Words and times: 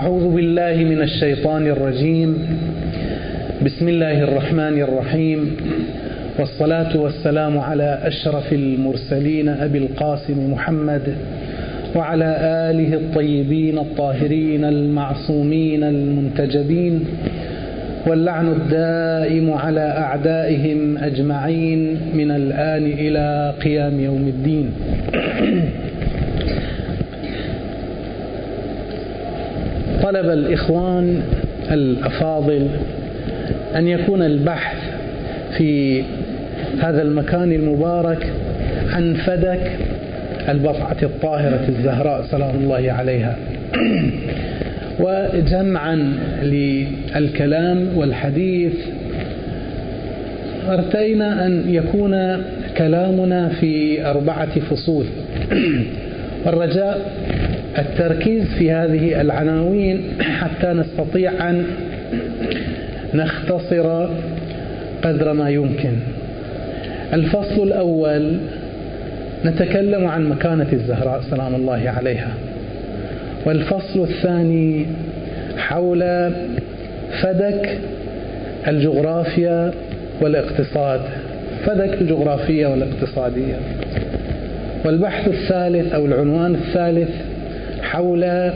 أعوذ 0.00 0.34
بالله 0.34 0.76
من 0.84 1.02
الشيطان 1.02 1.66
الرجيم. 1.66 2.30
بسم 3.64 3.88
الله 3.88 4.22
الرحمن 4.22 4.82
الرحيم. 4.82 5.56
والصلاة 6.38 6.96
والسلام 6.96 7.58
على 7.58 7.98
أشرف 8.02 8.52
المرسلين 8.52 9.48
أبي 9.48 9.78
القاسم 9.78 10.52
محمد 10.52 11.14
وعلى 11.96 12.30
آله 12.70 12.94
الطيبين 12.94 13.78
الطاهرين 13.78 14.64
المعصومين 14.64 15.84
المنتجبين 15.84 17.04
واللعن 18.06 18.48
الدائم 18.48 19.52
على 19.52 19.80
أعدائهم 19.80 20.98
أجمعين 20.98 22.00
من 22.14 22.30
الآن 22.30 22.84
إلى 22.86 23.54
قيام 23.64 24.00
يوم 24.00 24.24
الدين. 24.28 24.70
طلب 30.02 30.26
الإخوان 30.30 31.22
الأفاضل 31.70 32.66
أن 33.76 33.88
يكون 33.88 34.22
البحث 34.22 34.76
في 35.58 36.02
هذا 36.82 37.02
المكان 37.02 37.52
المبارك 37.52 38.26
عن 38.92 39.14
فدك 39.14 39.72
البضعة 40.48 40.96
الطاهرة 41.02 41.60
الزهراء 41.68 42.26
سلام 42.30 42.56
الله 42.56 42.92
عليها. 42.92 43.36
وجمعا 45.04 46.12
للكلام 46.42 47.88
والحديث 47.96 48.72
ارتئينا 50.68 51.46
أن 51.46 51.64
يكون 51.74 52.42
كلامنا 52.76 53.48
في 53.48 54.04
أربعة 54.06 54.60
فصول. 54.60 55.06
والرجاء 56.46 57.12
التركيز 57.78 58.44
في 58.58 58.72
هذه 58.72 59.20
العناوين 59.20 60.02
حتى 60.20 60.66
نستطيع 60.66 61.50
أن 61.50 61.64
نختصر 63.14 64.08
قدر 65.02 65.32
ما 65.32 65.50
يمكن. 65.50 65.92
الفصل 67.12 67.62
الأول 67.62 68.36
نتكلم 69.44 70.06
عن 70.06 70.28
مكانة 70.28 70.66
الزهراء 70.72 71.20
سلام 71.30 71.54
الله 71.54 71.92
عليها. 71.96 72.34
والفصل 73.46 74.02
الثاني 74.02 74.86
حول 75.58 76.32
فدك 77.22 77.78
الجغرافيا 78.68 79.72
والاقتصاد. 80.20 81.00
فدك 81.66 82.00
الجغرافية 82.00 82.66
والاقتصادية. 82.66 83.54
والبحث 84.84 85.28
الثالث 85.28 85.92
أو 85.92 86.06
العنوان 86.06 86.54
الثالث 86.54 87.10
حول 87.82 88.50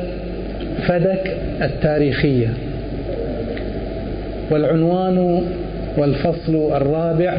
فدك 0.87 1.37
التاريخية. 1.63 2.49
والعنوان 4.51 5.43
والفصل 5.97 6.77
الرابع 6.77 7.35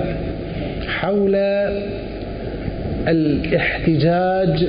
حول 0.88 1.36
الاحتجاج 3.08 4.68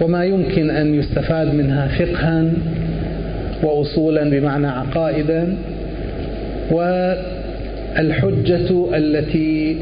وما 0.00 0.24
يمكن 0.24 0.70
أن 0.70 0.94
يستفاد 0.94 1.54
منها 1.54 1.88
فقها 1.88 2.44
وأصولا 3.62 4.30
بمعنى 4.30 4.66
عقائدا 4.66 5.56
والحجة 7.96 8.96
التي 8.96 9.76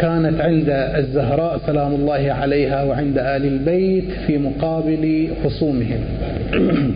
كانت 0.00 0.40
عند 0.40 0.70
الزهراء 0.70 1.60
سلام 1.66 1.94
الله 1.94 2.32
عليها 2.32 2.82
وعند 2.82 3.18
آل 3.18 3.44
البيت 3.44 4.04
في 4.26 4.38
مقابل 4.38 5.28
خصومهم. 5.44 6.00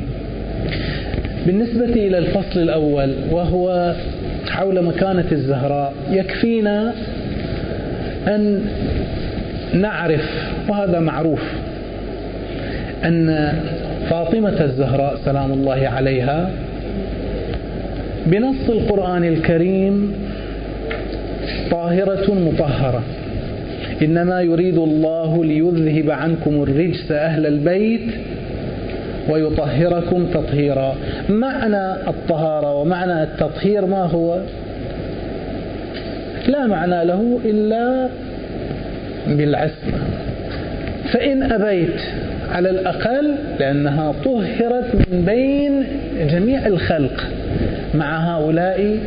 بالنسبة 1.47 1.85
إلى 1.85 2.19
الفصل 2.19 2.61
الأول 2.61 3.15
وهو 3.31 3.95
حول 4.49 4.85
مكانة 4.85 5.27
الزهراء 5.33 5.95
يكفينا 6.11 6.95
أن 8.27 8.61
نعرف 9.75 10.53
وهذا 10.69 11.01
معروف 11.01 11.43
أن 13.05 13.53
فاطمة 14.11 14.64
الزهراء 14.64 15.17
سلام 15.25 15.53
الله 15.53 15.89
عليها 15.89 16.51
بنص 18.27 18.70
القرآن 18.70 19.25
الكريم 19.25 20.13
طاهرة 21.71 22.35
مطهرة. 22.35 23.03
إنما 24.03 24.41
يريد 24.41 24.79
الله 24.79 25.45
ليذهب 25.45 26.11
عنكم 26.11 26.63
الرجس 26.63 27.13
أهل 27.13 27.47
البيت 27.47 28.15
ويطهركم 29.29 30.27
تطهيرا. 30.27 30.97
معنى 31.29 31.93
الطهارة 32.09 32.75
ومعنى 32.75 33.23
التطهير 33.23 33.87
ما 33.87 34.03
هو؟ 34.03 34.39
لا 36.49 36.67
معنى 36.67 37.05
له 37.05 37.41
إلا 37.45 38.09
بالعصمة 39.27 39.99
فإن 41.13 41.53
أبيت 41.53 42.01
على 42.53 42.71
الأقل 42.71 43.35
لأنها 43.61 44.15
طهرت 44.25 44.95
من 44.95 45.25
بين 45.27 45.85
جميع 46.31 46.67
الخلق 46.67 47.25
مع 47.95 48.37
هؤلاء 48.37 48.99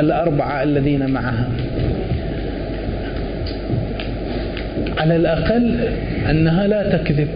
الأربعة 0.00 0.62
الذين 0.62 1.10
معها. 1.10 1.48
على 4.98 5.16
الأقل 5.16 5.74
أنها 6.30 6.66
لا 6.66 6.96
تكذب. 6.96 7.28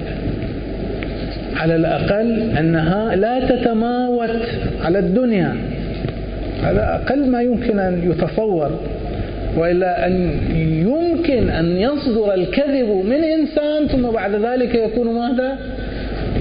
على 1.57 1.77
الأقل 1.77 2.57
أنها 2.59 3.17
لا 3.17 3.49
تتماوت 3.49 4.31
على 4.85 4.99
الدنيا. 4.99 5.57
هذا 6.63 7.03
أقل 7.03 7.31
ما 7.31 7.43
يمكن 7.43 7.79
أن 7.79 8.11
يتصور. 8.11 8.81
وإلا 9.57 10.07
أن 10.07 10.31
يمكن 10.55 11.51
أن 11.51 11.77
يصدر 11.77 12.35
الكذب 12.35 12.89
من 12.89 13.25
إنسان 13.25 13.87
ثم 13.87 14.03
بعد 14.11 14.35
ذلك 14.35 14.75
يكون 14.75 15.15
ماذا؟ 15.15 15.59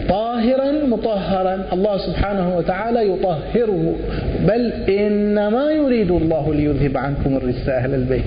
طاهرا 0.09 0.71
مطهرا. 0.71 1.65
الله 1.73 1.97
سبحانه 1.97 2.57
وتعالى 2.57 3.13
يطهره. 3.13 3.95
بل 4.47 4.73
إنما 4.89 5.71
يريد 5.71 6.11
الله 6.11 6.53
ليذهب 6.53 6.97
عنكم 6.97 7.37
الرجس 7.37 7.69
أهل 7.69 7.93
البيت. 7.93 8.23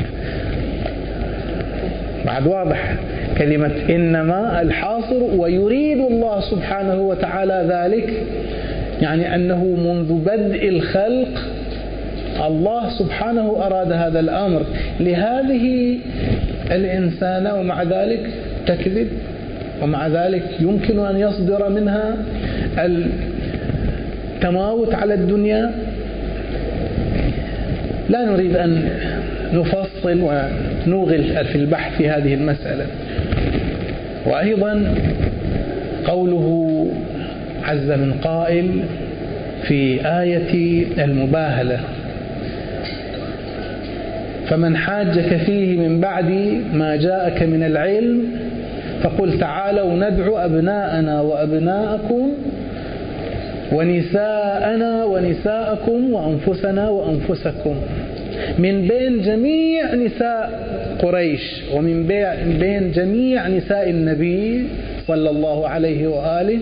بعد 2.26 2.46
واضح 2.46 2.96
كلمة 3.38 3.70
إنما 3.90 4.62
الحاصر 4.62 5.22
ويريد 5.36 5.98
الله 5.98 6.40
سبحانه 6.40 7.00
وتعالى 7.00 7.66
ذلك. 7.68 8.22
يعني 9.02 9.34
أنه 9.34 9.64
منذ 9.64 10.12
بدء 10.12 10.68
الخلق 10.68 11.42
الله 12.46 12.90
سبحانه 12.98 13.66
أراد 13.66 13.92
هذا 13.92 14.20
الأمر. 14.20 14.62
لهذه 15.00 15.98
الإنسانة 16.70 17.54
ومع 17.54 17.82
ذلك 17.82 18.30
تكذب؟ 18.66 19.08
ومع 19.82 20.08
ذلك 20.08 20.42
يمكن 20.60 21.06
أن 21.06 21.16
يصدر 21.20 21.68
منها 21.68 22.16
التماوت 24.38 24.94
على 24.94 25.14
الدنيا. 25.14 25.70
لا 28.08 28.24
نريد 28.24 28.56
أن 28.56 28.88
نفصل 29.52 30.20
ونوغل 30.86 31.24
في 31.44 31.56
البحث 31.56 31.96
في 31.96 32.08
هذه 32.08 32.34
المسألة. 32.34 32.86
وأيضا 34.26 34.94
قوله 36.04 36.86
عز 37.64 37.90
من 37.90 38.12
قائل 38.12 38.82
في 39.62 40.00
آية 40.06 40.84
المباهلة 41.04 41.80
فمن 44.48 44.76
حاجك 44.76 45.36
فيه 45.36 45.78
من 45.88 46.00
بعد 46.00 46.60
ما 46.72 46.96
جاءك 46.96 47.42
من 47.42 47.62
العلم 47.62 48.24
فقل 49.02 49.38
تعالوا 49.38 49.94
ندعو 49.94 50.38
أبناءنا 50.38 51.20
وأبناءكم 51.20 52.28
ونساءنا 53.72 55.04
ونساءكم 55.04 56.12
وأنفسنا 56.12 56.88
وأنفسكم. 56.88 57.74
من 58.58 58.88
بين 58.88 59.22
جميع 59.22 59.94
نساء 59.94 60.50
قريش 61.02 61.62
ومن 61.74 62.06
بين 62.60 62.92
جميع 62.92 63.48
نساء 63.48 63.90
النبي 63.90 64.68
صلى 65.06 65.30
الله 65.30 65.68
عليه 65.68 66.06
وآله 66.06 66.60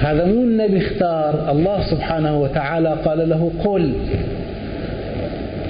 هذا 0.00 0.24
مو 0.24 0.42
النبي 0.42 0.78
اختار 0.78 1.50
الله 1.50 1.90
سبحانه 1.90 2.40
وتعالى 2.42 2.96
قال 3.04 3.28
له 3.28 3.50
قل. 3.64 3.92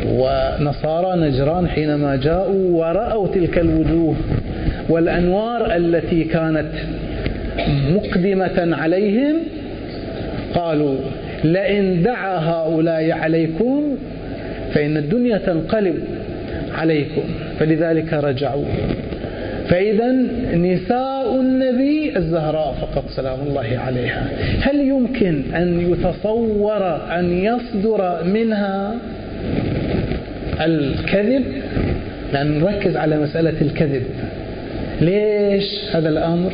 ونصارى 0.06 1.21
نجران 1.21 1.69
حينما 1.69 2.17
جاءوا 2.17 2.71
ورأوا 2.71 3.27
تلك 3.35 3.59
الوجوه. 3.59 4.15
والأنوار 4.88 5.77
التي 5.77 6.25
كانت 6.25 6.73
مقدمة 7.94 8.77
عليهم 8.77 9.37
قالوا 10.55 10.97
لئن 11.44 12.03
دعا 12.03 12.38
هؤلاء 12.38 13.11
عليكم 13.11 13.97
فإن 14.75 14.97
الدنيا 14.97 15.38
تنقلب 15.38 15.94
عليكم. 16.75 17.23
فلذلك 17.59 18.12
رجعوا. 18.12 18.65
فإذا 19.69 20.12
نساء 20.55 21.41
النبي 21.41 22.17
الزهراء 22.17 22.73
فقط 22.81 23.05
سلام 23.09 23.38
الله 23.49 23.79
عليها. 23.87 24.29
هل 24.61 24.81
يمكن 24.81 25.43
أن 25.55 25.93
يتصور 25.93 26.83
أن 27.19 27.33
يصدر 27.33 28.25
منها 28.25 28.94
الكذب؟ 30.61 31.44
يعني 32.35 32.59
نركز 32.59 32.97
على 32.97 33.19
مسألة 33.19 33.55
الكذب. 33.61 34.03
ليش 35.01 35.65
هذا 35.95 36.09
الأمر؟ 36.09 36.53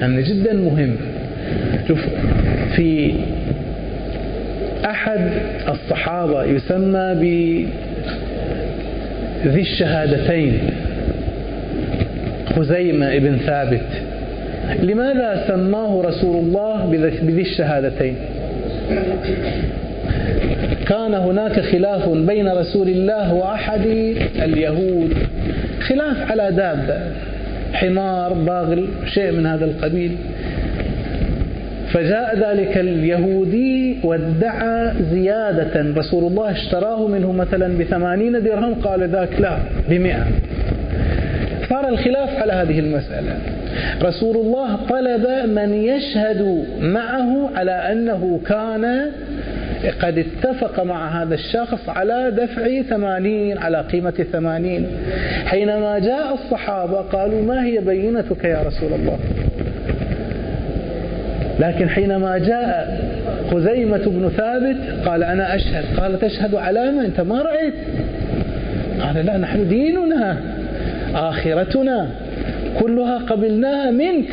يعني 0.00 0.22
جدا 0.22 0.52
مهم. 0.52 0.96
شوف 1.88 2.06
في 2.76 3.14
أحد 4.84 5.30
الصحابة 5.68 6.44
يسمى 6.44 7.14
بذي 9.44 9.60
الشهادتين 9.60 10.58
خزيمة 12.56 13.16
ابن 13.16 13.36
ثابت. 13.36 13.86
لماذا 14.82 15.44
سماه 15.48 16.02
رسول 16.02 16.36
الله 16.44 16.86
بذي 17.22 17.42
الشهادتين؟ 17.42 18.16
كان 20.86 21.14
هناك 21.14 21.60
خلاف 21.60 22.08
بين 22.08 22.48
رسول 22.48 22.88
الله 22.88 23.34
وأحد 23.34 23.86
اليهود. 24.42 25.14
خلاف 25.88 26.30
على 26.30 26.52
دابة 26.52 26.98
حمار 27.72 28.32
باغل 28.32 28.88
شيء 29.06 29.32
من 29.32 29.46
هذا 29.46 29.64
القبيل. 29.64 30.16
فجاء 31.92 32.38
ذلك 32.38 32.78
اليهودي 32.78 33.98
وادعى 34.04 34.92
زيادة. 35.10 35.94
رسول 35.96 36.24
الله 36.24 36.50
اشتراه 36.50 37.06
منه 37.06 37.32
مثلا 37.32 37.78
بثمانين 37.78 38.42
درهم 38.42 38.74
قال 38.74 39.08
ذاك 39.08 39.40
لا 39.40 39.58
بمئة. 39.88 40.26
صار 41.68 41.88
الخلاف 41.88 42.42
على 42.42 42.52
هذه 42.52 42.78
المسألة. 42.78 43.38
رسول 44.02 44.36
الله 44.36 44.76
طلب 44.76 45.26
من 45.48 45.74
يشهد 45.74 46.64
معه 46.80 47.50
على 47.56 47.72
أنه 47.92 48.40
كان 48.46 49.10
قد 49.90 50.18
اتفق 50.18 50.82
مع 50.82 51.22
هذا 51.22 51.34
الشخص 51.34 51.88
على 51.88 52.30
دفع 52.30 52.82
ثمانين 52.82 53.58
على 53.58 53.80
قيمة 53.80 54.26
ثمانين. 54.32 54.86
حينما 55.46 55.98
جاء 55.98 56.34
الصحابة 56.34 57.00
قالوا 57.00 57.42
ما 57.42 57.64
هي 57.64 57.78
بينتك 57.78 58.44
يا 58.44 58.62
رسول 58.66 58.92
الله؟ 58.92 59.18
لكن 61.60 61.88
حينما 61.88 62.38
جاء 62.38 63.00
خزيمة 63.50 64.02
بن 64.06 64.28
ثابت 64.36 65.06
قال 65.08 65.22
أنا 65.22 65.54
أشهد. 65.54 65.84
قال 66.00 66.18
تشهد 66.18 66.54
على 66.54 66.90
ما 66.90 67.06
أنت 67.06 67.20
ما 67.20 67.42
رأيت. 67.42 67.74
قال 69.00 69.26
لا 69.26 69.36
نحن 69.36 69.68
ديننا 69.68 70.36
آخرتنا. 71.14 72.08
كلها 72.80 73.18
قبلناها 73.18 73.90
منك 73.90 74.28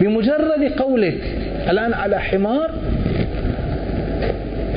بمجرد 0.00 0.72
قولك. 0.76 1.20
الآن 1.70 1.92
على 1.92 2.20
حمار 2.20 2.70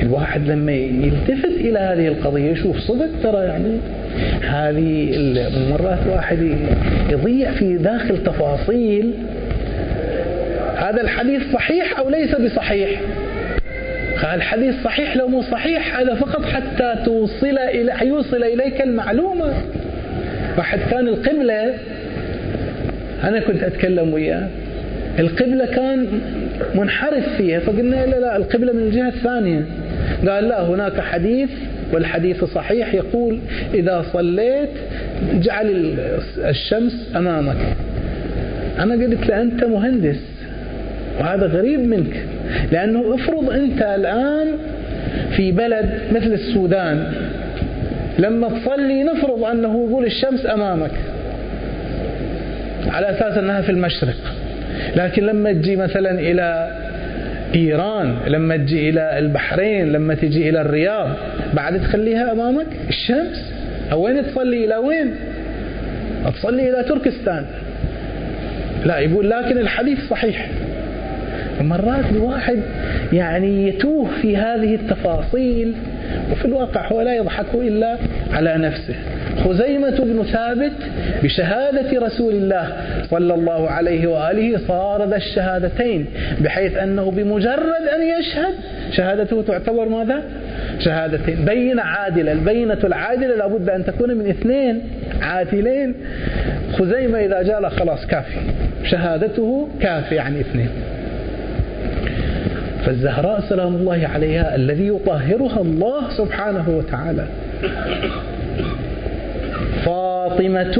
الواحد 0.02 0.46
لما 0.46 0.72
يلتفت 0.72 1.56
إلى 1.60 1.78
هذه 1.78 2.08
القضية 2.08 2.50
يشوف 2.50 2.78
صدق 2.78 3.08
ترى 3.22 3.44
يعني 3.44 3.78
هذه 4.42 5.16
مرات 5.70 5.98
واحد 6.10 6.56
يضيع 7.10 7.50
في 7.50 7.76
داخل 7.76 8.22
تفاصيل. 8.22 9.12
هذا 10.76 11.00
الحديث 11.00 11.42
صحيح 11.52 11.98
أو 11.98 12.10
ليس 12.10 12.34
بصحيح؟ 12.34 13.00
الحديث 14.34 14.74
صحيح 14.84 15.16
لو 15.16 15.28
مو 15.28 15.42
صحيح 15.42 15.98
هذا 15.98 16.14
فقط 16.14 16.44
حتى 16.44 16.94
توصل 17.04 17.58
إلى 17.58 17.92
يوصل 18.02 18.42
إليك 18.42 18.82
المعلومة. 18.82 19.52
واحد 20.58 20.78
كان 20.90 21.08
القبلة 21.08 21.74
أنا 23.24 23.40
كنت 23.40 23.62
أتكلم 23.62 24.12
وياه. 24.12 24.48
القبلة 25.18 25.66
كان 25.66 26.06
منحرف 26.74 27.36
فيها 27.36 27.60
فقلنا 27.60 28.06
لا 28.06 28.20
لا 28.20 28.36
القبلة 28.36 28.72
من 28.72 28.82
الجهة 28.82 29.08
الثانية. 29.08 29.64
قال 30.28 30.48
لا 30.48 30.62
هناك 30.62 31.00
حديث 31.00 31.50
والحديث 31.92 32.44
صحيح 32.44 32.94
يقول 32.94 33.38
إذا 33.74 34.04
صليت 34.12 34.68
جعل 35.32 35.94
الشمس 36.38 37.12
أمامك. 37.16 37.56
أنا 38.78 38.94
قلت 38.94 39.26
له 39.26 39.42
أنت 39.42 39.64
مهندس 39.64 40.20
وهذا 41.20 41.46
غريب 41.46 41.80
منك 41.80 42.24
لأنه 42.72 43.14
افرض 43.14 43.50
أنت 43.50 43.82
الآن 43.82 44.46
في 45.36 45.52
بلد 45.52 45.90
مثل 46.12 46.32
السودان 46.32 47.12
لما 48.18 48.48
تصلي 48.48 49.02
نفرض 49.02 49.44
أنه 49.44 49.86
يقول 49.88 50.04
الشمس 50.04 50.46
أمامك 50.46 50.90
على 52.86 53.10
أساس 53.10 53.38
أنها 53.38 53.60
في 53.60 53.70
المشرق 53.70 54.16
لكن 54.96 55.26
لما 55.26 55.52
تجي 55.52 55.76
مثلا 55.76 56.10
إلى 56.10 56.78
إيران 57.54 58.16
لما 58.26 58.56
تجي 58.56 58.88
إلى 58.88 59.18
البحرين 59.18 59.92
لما 59.92 60.14
تجي 60.14 60.48
إلى 60.48 60.60
الرياض 60.60 61.08
بعد 61.54 61.80
تخليها 61.80 62.32
أمامك؟ 62.32 62.66
الشمس. 62.88 63.52
وين 63.92 64.26
تصلي؟ 64.26 64.64
إلى 64.64 64.76
وين؟ 64.76 65.14
تصلي 66.34 66.70
إلى 66.70 66.84
تركستان. 66.88 67.46
لا 68.84 68.98
يقول 68.98 69.30
لكن 69.30 69.58
الحديث 69.58 70.08
صحيح. 70.08 70.48
مرات 71.60 72.04
الواحد 72.10 72.58
يعني 73.12 73.68
يتوه 73.68 74.08
في 74.22 74.36
هذه 74.36 74.74
التفاصيل 74.74 75.74
وفي 76.32 76.44
الواقع 76.44 76.92
هو 76.92 77.02
لا 77.02 77.14
يضحك 77.16 77.54
إلا 77.54 77.96
على 78.32 78.54
نفسه. 78.58 78.94
خزيمة 79.44 79.90
بن 79.90 80.22
ثابت 80.22 80.72
بشهادة 81.22 82.06
رسول 82.06 82.34
الله 82.34 82.72
صلى 83.10 83.34
الله 83.34 83.70
عليه 83.70 84.06
وآله 84.06 84.60
صار 84.68 85.08
ذا 85.08 85.16
الشهادتين 85.16 86.06
بحيث 86.40 86.76
أنه 86.76 87.10
بمجرد 87.10 87.88
أن 87.94 88.20
يشهد 88.20 88.54
شهادته 88.92 89.42
تعتبر 89.42 89.88
ماذا؟ 89.88 90.22
شهادتين. 90.78 91.44
بينة 91.44 91.82
عادلة 91.82 92.32
البينة 92.32 92.78
العادلة 92.84 93.36
لابد 93.36 93.70
أن 93.70 93.84
تكون 93.84 94.14
من 94.14 94.28
اثنين 94.28 94.80
عادلين. 95.22 95.94
خزيمة 96.72 97.18
إذا 97.18 97.42
جاء 97.42 97.68
خلاص 97.68 98.06
كافي. 98.06 98.38
شهادته 98.84 99.68
كافي 99.80 100.14
يعني 100.14 100.40
اثنين. 100.40 100.70
فالزهراء 102.86 103.40
سلام 103.40 103.74
الله 103.74 104.08
عليها 104.14 104.54
الذي 104.54 104.88
يطهرها 104.88 105.60
الله 105.60 106.10
سبحانه 106.10 106.68
وتعالى. 106.68 107.24
فاطمة 109.84 110.78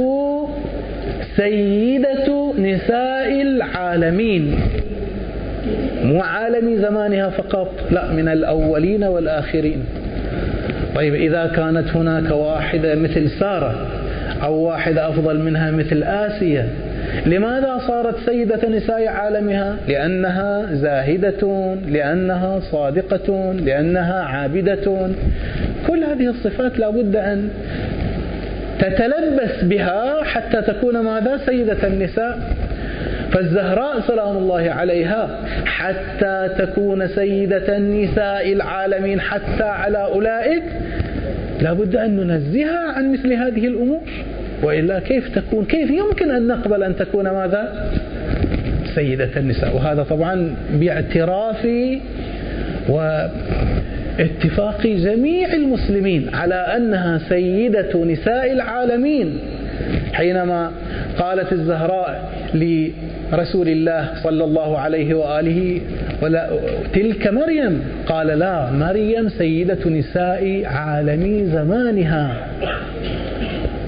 سيدة 1.35 2.53
نساء 2.59 3.41
العالمين. 3.41 4.55
مو 6.03 6.21
عالم 6.21 6.75
زمانها 6.75 7.29
فقط 7.29 7.71
لا 7.91 8.11
من 8.11 8.27
الأولين 8.27 9.03
والآخرين. 9.03 9.83
طيب 10.95 11.15
إذا 11.15 11.51
كانت 11.55 11.95
هناك 11.95 12.31
واحدة 12.31 12.95
مثل 12.95 13.29
سارة 13.29 13.87
أو 14.43 14.53
واحدة 14.53 15.09
أفضل 15.09 15.39
منها 15.39 15.71
مثل 15.71 16.03
آسيا 16.03 16.69
لماذا 17.25 17.77
صارت 17.87 18.15
سيدة 18.25 18.69
نساء 18.69 19.07
عالمها؟ 19.07 19.77
لأنها 19.87 20.73
زاهدة 20.73 21.75
لأنها 21.87 22.59
صادقة 22.59 23.53
لأنها 23.53 24.23
عابدة. 24.23 25.09
كل 25.87 26.03
هذه 26.03 26.27
الصفات 26.27 26.79
لا 26.79 26.89
بد 26.89 27.15
أن 27.15 27.49
تتلبس 28.79 29.63
بها 29.63 30.23
حتى 30.23 30.61
تكون 30.61 30.99
ماذا؟ 30.99 31.37
سيدة 31.45 31.87
النساء. 31.87 32.39
فالزهراء 33.31 33.99
سلام 33.99 34.37
الله 34.37 34.71
عليها 34.71 35.39
حتى 35.65 36.49
تكون 36.57 37.07
سيدة 37.07 37.77
النساء 37.77 38.53
العالمين 38.53 39.21
حتى 39.21 39.63
على 39.63 40.03
أولئك. 40.03 40.63
لا 41.61 41.73
بد 41.73 41.95
أن 41.95 42.15
ننزهها 42.15 42.93
عن 42.95 43.13
مثل 43.13 43.33
هذه 43.33 43.67
الأمور. 43.67 44.01
وإلا 44.63 44.99
كيف 44.99 45.35
تكون؟ 45.35 45.65
كيف 45.65 45.89
يمكن 45.91 46.31
أن 46.31 46.47
نقبل 46.47 46.83
أن 46.83 46.95
تكون 46.95 47.29
ماذا؟ 47.29 47.91
سيدة 48.95 49.29
النساء. 49.37 49.75
وهذا 49.75 50.03
طبعا 50.03 50.55
باعتراف 50.71 51.67
واتفاق 54.19 54.87
جميع 54.87 55.53
المسلمين 55.53 56.29
على 56.33 56.55
أنها 56.55 57.17
سيدة 57.29 58.05
نساء 58.05 58.51
العالمين. 58.51 59.37
حينما 60.13 60.71
قالت 61.17 61.53
الزهراء 61.53 62.31
لرسول 62.53 63.67
الله 63.67 64.09
صلى 64.23 64.43
الله 64.43 64.77
عليه 64.77 65.13
وآله 65.13 65.81
ولا 66.21 66.49
تلك 66.93 67.27
مريم. 67.27 67.81
قال 68.05 68.27
لا 68.27 68.71
مريم 68.71 69.29
سيدة 69.29 69.89
نساء 69.89 70.61
عالمي 70.65 71.45
زمانها. 71.45 72.47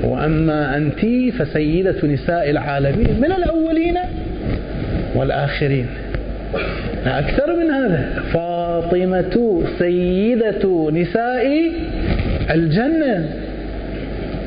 وأما 0.04 0.78
أنت 0.78 1.06
فسيدة 1.40 2.08
نساء 2.08 2.50
العالمين 2.50 3.20
من 3.22 3.32
الأولين 3.32 3.98
والآخرين. 5.16 5.88
أكثر 7.06 7.56
من 7.56 7.72
هذا. 7.72 8.24
فاطمة 8.34 9.64
سيدة 9.80 10.92
نساء 10.92 11.72
الجنة. 12.52 13.30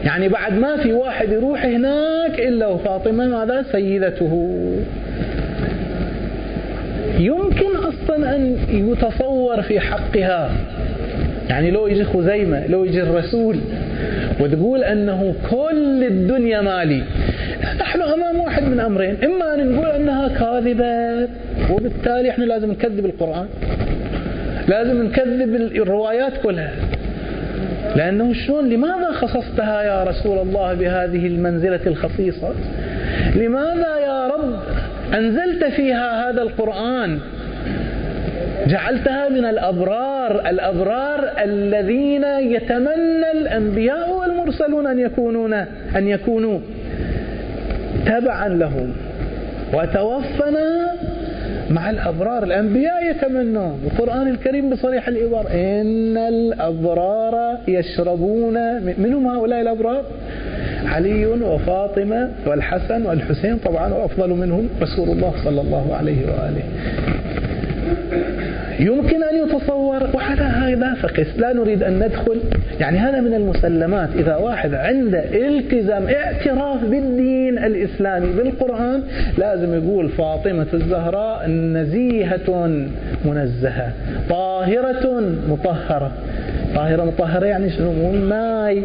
يعني 0.04 0.28
بعد 0.28 0.58
ما 0.58 0.76
في 0.76 0.92
واحد 0.92 1.32
يروح 1.32 1.64
هناك 1.64 2.38
إلا 2.38 2.66
وفاطمة 2.66 3.26
ماذا؟ 3.26 3.64
سيدته. 3.72 4.60
يمكن 7.18 7.76
أصلا 7.76 8.36
أن 8.36 8.56
يتصور 8.68 9.62
في 9.62 9.80
حقها. 9.80 10.50
يعني 11.48 11.70
لو 11.70 11.86
يجي 11.86 12.04
خزيمة 12.04 12.66
لو 12.66 12.84
يجي 12.84 13.02
الرسول 13.02 13.58
وتقول 14.40 14.84
أنه 14.84 15.34
كل 15.50 16.04
الدنيا 16.04 16.60
مالي 16.60 17.02
نحن 17.80 18.00
أمام 18.02 18.40
واحد 18.40 18.62
من 18.62 18.80
أمرين. 18.80 19.16
إما 19.24 19.54
أن 19.54 19.72
نقول 19.72 19.86
أنها 19.86 20.28
كاذبة. 20.28 21.28
وبالتالي 21.70 22.30
إحنا 22.30 22.44
لازم 22.44 22.70
نكذب 22.70 23.04
القرآن 23.04 23.46
لازم 24.68 25.02
نكذب 25.02 25.54
الروايات 25.54 26.32
كلها. 26.42 26.72
لأنه 27.96 28.32
شلون 28.32 28.68
لماذا 28.68 29.12
خصصتها 29.12 29.82
يا 29.82 30.04
رسول 30.04 30.38
الله 30.38 30.74
بهذه 30.74 31.26
المنزلة 31.26 31.80
الخصيصة؟ 31.86 32.52
لماذا 33.36 33.98
يا 33.98 34.26
رب 34.28 34.54
أنزلت 35.14 35.64
فيها 35.64 36.30
هذا 36.30 36.42
القرآن؟ 36.42 37.18
جعلتها 38.66 39.28
من 39.28 39.44
الأبرار 39.44 40.48
الأبرار 40.50 41.30
الذين 41.44 42.24
يتمنى 42.24 43.32
الأنبياء 43.32 44.16
والمرسلون 44.16 44.86
أن 44.86 44.98
يكونون 44.98 45.52
أن 45.96 46.08
يكونوا 46.08 46.58
تبعا 48.06 48.48
لهم. 48.48 48.92
وتوفنا 49.74 50.92
مع 51.74 51.90
الأبرار 51.90 52.42
الأنبياء 52.44 53.10
يتمنون. 53.10 53.80
القرآن 53.84 54.28
الكريم 54.28 54.70
بصريح 54.70 55.08
العبارة 55.08 55.48
إن 55.48 56.16
الأبرار 56.16 57.58
يشربون 57.68 58.56
من 58.98 59.14
هم 59.14 59.26
هؤلاء 59.26 59.60
الأبرار؟ 59.60 60.04
علي 60.86 61.26
وفاطمة 61.26 62.30
والحسن 62.46 63.06
والحسين 63.06 63.56
طبعا 63.56 63.92
وأفضل 63.92 64.30
منهم 64.30 64.68
رسول 64.82 65.08
الله 65.08 65.32
صلى 65.44 65.60
الله 65.60 65.94
عليه 65.94 66.26
وآله. 66.26 66.62
يمكن 68.80 69.22
أن 69.22 69.48
يتصور. 69.48 70.02
وعلى 70.14 70.42
هذا 70.42 70.94
فقس. 70.94 71.26
لا 71.36 71.52
نريد 71.52 71.82
أن 71.82 71.98
ندخل. 71.98 72.40
يعني 72.80 72.98
هذا 72.98 73.20
من 73.20 73.34
المسلمات. 73.34 74.08
إذا 74.16 74.36
واحد 74.36 74.74
عنده 74.74 75.24
التزام 75.48 76.06
اعتراف 76.06 76.84
بالدين 76.84 77.58
الإسلامي 77.58 78.32
بالقرآن 78.32 79.02
لازم 79.38 79.74
يقول 79.74 80.08
فاطمة 80.08 80.66
الزهراء 80.74 81.48
نزيهة 81.48 82.78
منزهة 83.24 83.92
طاهرة 84.30 85.22
مطهرة. 85.48 86.12
طاهرة 86.74 87.04
مطهرة 87.04 87.46
يعني 87.46 87.70
شنو؟ 87.70 87.92
مو 87.92 88.10
الماي 88.10 88.82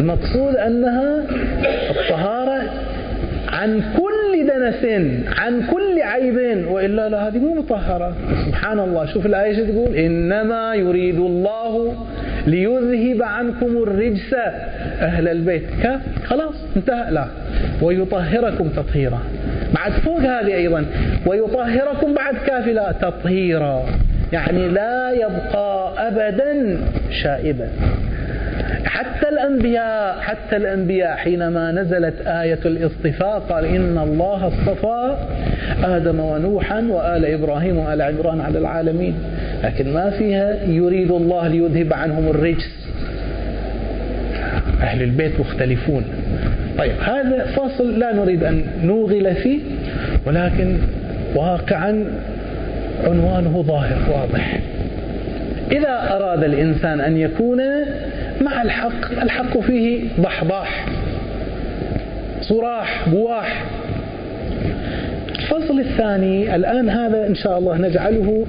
المقصود 0.00 0.56
أنها 0.56 1.22
الطهارة 1.90 2.62
عن 3.48 3.80
كل 3.96 4.15
دنس 4.42 4.84
عن 5.38 5.62
كل 5.66 6.02
عيب 6.02 6.66
وإلا 6.68 7.08
لا 7.08 7.28
هذه 7.28 7.38
مو 7.38 7.54
مطهرة. 7.54 8.16
سبحان 8.46 8.78
الله 8.78 9.06
شوف 9.06 9.26
الآية 9.26 9.72
تقول؟ 9.72 9.96
إنما 9.96 10.74
يريد 10.74 11.18
الله 11.18 12.06
ليذهب 12.46 13.22
عنكم 13.22 13.82
الرجس 13.82 14.34
أهل 15.00 15.28
البيت. 15.28 15.62
خلاص 16.24 16.54
انتهى. 16.76 17.10
لا. 17.10 17.26
ويطهركم 17.82 18.68
تطهيرا. 18.68 19.18
بعد 19.74 19.92
فوق 19.92 20.20
هذه 20.20 20.54
أيضا. 20.54 20.86
ويطهركم 21.26 22.14
بعد 22.14 22.34
كاف. 22.46 22.66
لا 22.66 22.92
تطهيرا. 23.02 23.86
يعني 24.32 24.68
لا 24.68 25.10
يبقى 25.10 25.92
أبدا 26.08 26.78
شائبا. 27.22 27.68
حتى 28.86 29.28
الأنبياء 29.28 30.20
حتى 30.20 30.56
الأنبياء 30.56 31.16
حينما 31.16 31.72
نزلت 31.72 32.14
آية 32.26 32.58
الاصطفاء 32.64 33.38
قال 33.38 33.64
إن 33.64 33.98
الله 33.98 34.46
اصطفى 34.46 35.16
آدم 35.84 36.20
ونوحا 36.20 36.80
وآل 36.80 37.24
إبراهيم 37.24 37.78
وآل 37.78 38.02
عمران 38.02 38.40
على 38.40 38.58
العالمين. 38.58 39.14
لكن 39.64 39.92
ما 39.92 40.10
فيها 40.10 40.64
يريد 40.64 41.10
الله 41.10 41.48
ليذهب 41.48 41.92
عنهم 41.92 42.28
الرجس. 42.28 42.88
أهل 44.80 45.02
البيت 45.02 45.40
مختلفون. 45.40 46.04
طيب 46.78 46.92
هذا 47.00 47.44
فاصل 47.44 47.98
لا 47.98 48.12
نريد 48.12 48.44
أن 48.44 48.64
نوغل 48.82 49.34
فيه 49.34 49.60
ولكن 50.26 50.78
واقعا 51.34 52.04
عنوانه 53.04 53.62
ظاهر 53.62 53.98
واضح. 54.12 54.58
إذا 55.72 56.16
أراد 56.16 56.44
الإنسان 56.44 57.00
أن 57.00 57.16
يكون 57.16 57.58
مع 58.40 58.62
الحق 58.62 59.22
الحق 59.22 59.58
فيه 59.58 60.04
ضحضاح 60.20 60.86
صراح 62.40 63.08
بواح. 63.08 63.64
الفصل 65.38 65.80
الثاني 65.80 66.56
الآن 66.56 66.90
هذا 66.90 67.26
إن 67.26 67.34
شاء 67.34 67.58
الله 67.58 67.78
نجعله 67.78 68.46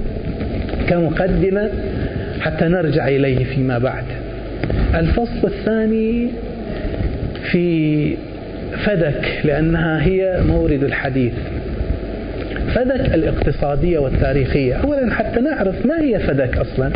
كمقدمة 0.88 1.70
حتى 2.40 2.64
نرجع 2.64 3.08
إليه 3.08 3.44
فيما 3.44 3.78
بعد. 3.78 4.04
الفصل 4.94 5.46
الثاني 5.46 6.28
في 7.50 8.16
فدك 8.84 9.40
لأنها 9.44 10.02
هي 10.06 10.40
مورد 10.46 10.82
الحديث. 10.84 11.32
فدك 12.74 13.14
الاقتصادية 13.14 13.98
والتاريخية. 13.98 14.74
أولا 14.74 15.14
حتى 15.14 15.40
نعرف 15.40 15.86
ما 15.86 16.00
هي 16.00 16.18
فدك 16.18 16.58
أصلا. 16.58 16.90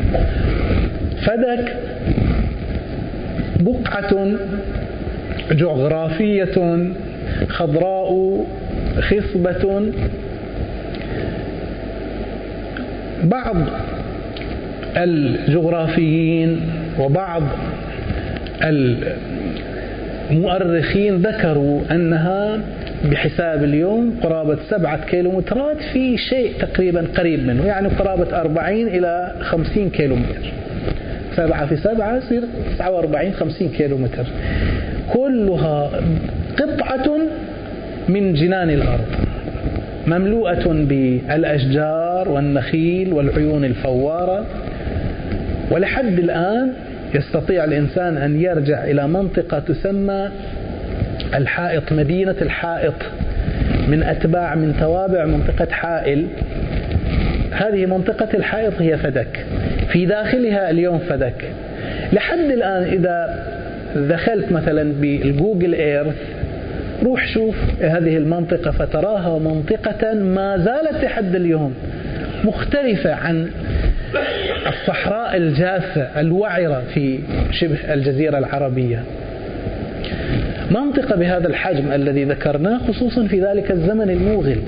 فدك 1.22 1.76
بقعة 3.60 4.28
جغرافية 5.52 6.78
خضراء 7.48 8.44
خصبة. 9.00 9.92
بعض 13.24 13.56
الجغرافيين 14.96 16.60
وبعض 17.00 17.42
المؤرخين 20.30 21.16
ذكروا 21.16 21.80
أنها 21.90 22.60
بحساب 23.04 23.64
اليوم 23.64 24.20
قرابة 24.22 24.58
سبعة 24.70 25.04
كيلومترات 25.04 25.76
في 25.92 26.16
شيء 26.16 26.52
تقريبا 26.60 27.06
قريب 27.16 27.46
منه 27.46 27.66
يعني 27.66 27.88
قرابة 27.88 28.40
أربعين 28.40 28.88
إلى 28.88 29.34
خمسين 29.40 29.90
كيلومتر. 29.90 30.52
سبعة 31.36 31.66
في 31.66 31.76
سبعة 31.76 32.16
يصير 32.16 32.42
49 32.78 33.32
50 33.32 33.68
كيلو 33.68 33.98
متر 33.98 34.26
كلها 35.12 35.90
قطعة 36.58 37.18
من 38.08 38.34
جنان 38.34 38.70
الأرض 38.70 39.06
مملوءة 40.06 40.68
بالأشجار 40.68 42.28
والنخيل 42.28 43.12
والعيون 43.12 43.64
الفوارة. 43.64 44.46
ولحد 45.70 46.18
الآن 46.18 46.72
يستطيع 47.14 47.64
الإنسان 47.64 48.16
أن 48.16 48.40
يرجع 48.40 48.84
إلى 48.84 49.08
منطقة 49.08 49.58
تسمى 49.58 50.28
الحائط 51.34 51.92
مدينة 51.92 52.36
الحائط 52.42 52.94
من 53.88 54.02
أتباع 54.02 54.54
من 54.54 54.76
توابع 54.80 55.24
منطقة 55.24 55.68
حائل. 55.70 56.26
هذه 57.50 57.86
منطقة 57.86 58.28
الحائط 58.34 58.72
هي 58.78 58.96
فدك. 58.96 59.46
في 59.92 60.06
داخلها 60.06 60.70
اليوم 60.70 60.98
فدك. 60.98 61.44
لحد 62.12 62.38
الآن 62.38 62.82
إذا 62.82 63.44
دخلت 63.96 64.52
مثلا 64.52 64.92
بالجوجل 64.92 65.74
إيرث 65.74 66.16
روح 67.02 67.26
شوف 67.26 67.56
هذه 67.80 68.16
المنطقة 68.16 68.70
فتراها 68.70 69.38
منطقة 69.38 70.14
ما 70.14 70.56
زالت 70.56 71.04
لحد 71.04 71.34
اليوم. 71.34 71.74
مختلفة 72.44 73.14
عن 73.14 73.50
الصحراء 74.66 75.36
الجافة 75.36 76.20
الوعرة 76.20 76.82
في 76.94 77.18
شبه 77.50 77.94
الجزيرة 77.94 78.38
العربية. 78.38 79.02
منطقة 80.72 81.16
بهذا 81.16 81.48
الحجم 81.48 81.92
الذي 81.92 82.24
ذكرناه 82.24 82.78
خصوصا 82.78 83.26
في 83.26 83.40
ذلك 83.40 83.70
الزمن 83.70 84.10
الموغل. 84.10 84.58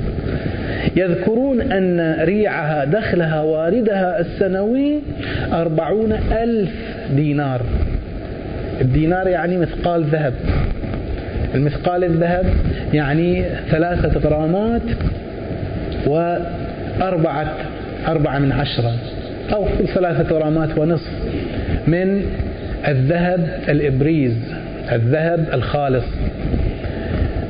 يذكرون 0.97 1.61
أن 1.61 2.17
ريعها 2.21 2.85
دخلها 2.85 3.41
واردها 3.41 4.21
السنوي 4.21 4.99
أربعون 5.53 6.13
ألف 6.13 6.71
دينار. 7.17 7.63
الدينار 8.81 9.29
يعني 9.29 9.57
مثقال 9.57 10.05
ذهب. 10.05 10.35
المثقال 11.55 12.05
الذهب 12.05 12.47
يعني 12.95 13.45
ثلاثة 13.71 14.21
غرامات 14.21 14.83
وأربعة 16.07 17.55
أربعة 18.09 18.39
من 18.39 18.53
عشرة 18.53 18.95
أو 19.53 19.67
ثلاثة 19.95 20.37
غرامات 20.37 20.79
ونصف 20.79 21.11
من 21.87 22.23
الذهب 22.89 23.49
الإبريز. 23.69 24.35
الذهب 24.93 25.49
الخالص. 25.53 26.05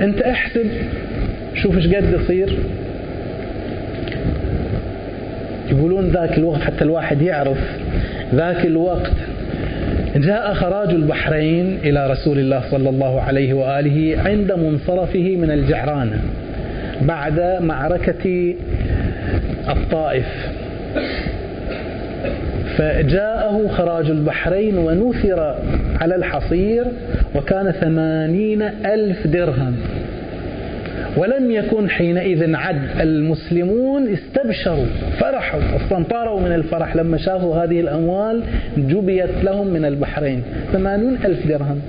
أنت 0.01 0.23
احسب 0.23 0.67
شوف 1.55 1.77
إيش 1.77 1.87
قد 1.87 2.21
يصير. 2.21 2.59
يقولون 5.71 6.09
ذاك 6.09 6.39
الوقت 6.39 6.61
حتى 6.61 6.85
الواحد 6.85 7.23
يعرف 7.23 7.59
ذاك 8.35 8.67
الوقت 8.67 9.13
جاء 10.17 10.55
خراج 10.55 10.89
البحرين 10.89 11.79
إلى 11.85 12.11
رسول 12.11 12.39
الله 12.39 12.63
صلى 12.71 12.89
الله 12.89 13.21
عليه 13.21 13.55
وآله 13.55 14.23
عند 14.27 14.53
منصرفه 14.53 15.37
من 15.37 15.51
الجعرانة 15.51 16.21
بعد 17.03 17.59
معركة 17.61 18.55
الطائف. 19.69 20.27
فجاءه 22.79 23.69
خراج 23.69 24.11
البحرين 24.11 24.79
ونثر 24.79 25.57
على 26.01 26.15
الحصير 26.15 26.85
وكان 27.35 27.71
ثمانين 27.71 28.63
ألف 28.63 29.27
درهم. 29.27 29.77
ولم 31.17 31.51
يكن 31.51 31.91
حينئذ 31.91 32.55
عد 32.55 33.01
المسلمون 33.01 34.09
استبشروا 34.13 34.87
فرحوا 35.21 35.61
استنطاروا 35.77 36.41
من 36.41 36.53
الفرح. 36.53 36.97
لما 36.97 37.19
شافوا 37.19 37.57
هذه 37.57 37.81
الأموال 37.81 38.43
جبيت 38.77 39.45
لهم 39.45 39.67
من 39.67 39.85
البحرين. 39.85 40.43
ثمانون 40.73 41.19
ألف 41.25 41.47
درهم. 41.47 41.81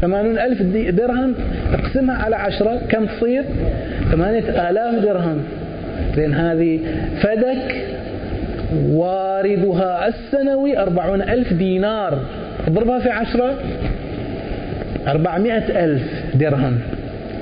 ثمانون 0.00 0.38
ألف 0.38 0.62
درهم 0.96 1.34
اقسمها 1.72 2.16
على 2.16 2.36
عشرة. 2.36 2.80
كم 2.88 3.06
تصير؟ 3.06 3.44
ثمانية 4.12 4.70
آلاف 4.70 5.04
درهم. 5.04 5.38
زين 6.16 6.34
هذه 6.34 6.80
فدك 7.20 7.76
واردها 8.92 10.08
السنوي 10.08 10.78
أربعون 10.78 11.22
ألف 11.22 11.52
دينار. 11.52 12.18
اضربها 12.68 12.98
في 12.98 13.10
عشرة. 13.10 13.54
أربعمائة 15.08 15.84
ألف 15.84 16.02
درهم. 16.34 16.78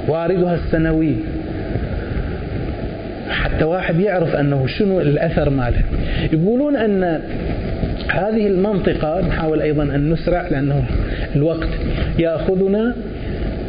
واردها 0.09 0.55
السنوي. 0.55 1.17
حتى 3.31 3.65
واحد 3.65 4.01
يعرف 4.01 4.37
أنه 4.37 4.67
شنو 4.67 5.01
الأثر 5.01 5.51
ماله. 5.51 5.83
يقولون 6.33 6.77
أن 6.77 7.21
هذه 8.09 8.47
المنطقة 8.47 9.21
نحاول 9.21 9.63
أيضا 9.63 9.83
أن 9.83 10.11
نسرع 10.11 10.49
لأنه 10.49 10.85
الوقت 11.37 11.69
يأخذنا. 12.19 12.95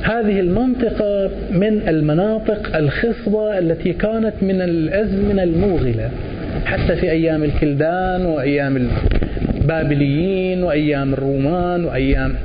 هذه 0.03 0.39
المنطقة 0.39 1.30
من 1.51 1.82
المناطق 1.88 2.75
الخصبة 2.75 3.60
التي 3.60 3.94
كانت 3.94 4.34
من 4.41 4.62
الأزمنة 4.62 5.44
الموغلة. 5.44 6.10
حتى 6.65 6.96
في 6.96 7.12
أيام 7.12 7.43
الكلدان 7.43 8.25
وأيام 8.25 8.89
البابليين 9.58 10.63
وأيام 10.63 11.13
الرومان 11.13 11.86
وأيام 11.86 12.36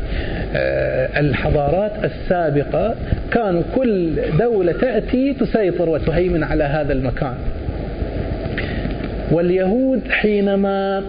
آه، 0.55 1.21
الحضارات 1.21 1.93
السابقة 2.05 2.95
كانوا 3.33 3.63
كل 3.75 4.11
دولة 4.39 4.73
تأتي 4.73 5.35
تسيطر 5.35 5.89
وتهيمن 5.89 6.43
على 6.43 6.65
هذا 6.65 6.93
المكان. 6.93 7.35
واليهود 9.33 10.01
حينما 10.11 11.03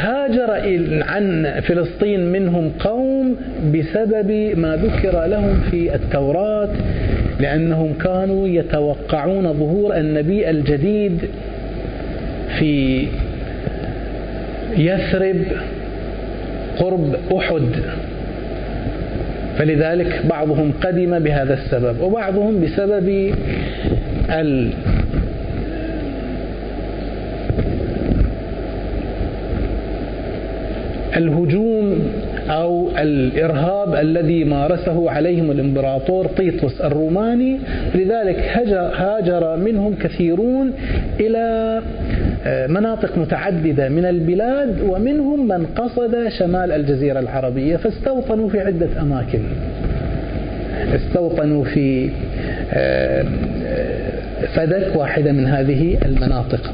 هاجر 0.00 0.50
عن 1.02 1.60
فلسطين 1.60 2.32
منهم 2.32 2.72
قوم 2.78 3.36
بسبب 3.74 4.30
ما 4.56 4.76
ذكر 4.76 5.26
لهم 5.26 5.60
في 5.70 5.94
التوراة 5.94 6.68
لأنهم 7.40 7.92
كانوا 7.94 8.48
يتوقعون 8.48 9.52
ظهور 9.52 9.96
النبي 9.96 10.50
الجديد 10.50 11.18
في 12.58 13.06
يثرب 14.76 15.36
قرب 16.78 17.16
أحد. 17.36 17.62
فلذلك 19.58 20.26
بعضهم 20.30 20.72
قدم 20.82 21.18
بهذا 21.18 21.54
السبب 21.54 22.00
وبعضهم 22.00 22.60
بسبب 22.60 23.34
ال 24.30 24.70
الهجوم 31.16 32.12
أو 32.50 32.88
الإرهاب 32.98 33.94
الذي 33.94 34.44
مارسه 34.44 35.10
عليهم 35.10 35.50
الإمبراطور 35.50 36.26
طيطس 36.26 36.80
الروماني. 36.80 37.58
لذلك 37.94 38.38
هاجر 38.96 39.56
منهم 39.56 39.94
كثيرون 39.94 40.72
إلى 41.20 41.80
آه، 42.46 42.66
مناطق 42.66 43.18
متعددة 43.18 43.88
من 43.88 44.04
البلاد 44.04 44.80
ومنهم 44.80 45.48
من 45.48 45.66
قصد 45.66 46.28
شمال 46.28 46.72
الجزيرة 46.72 47.20
العربية. 47.20 47.76
فاستوطنوا 47.76 48.48
في 48.48 48.60
عدة 48.60 49.02
أماكن. 49.02 49.40
استوطنوا 50.94 51.64
في 51.64 52.10
آه، 52.72 53.24
فدك 54.54 54.96
واحدة 54.96 55.32
من 55.32 55.46
هذه 55.46 55.98
المناطق. 56.04 56.72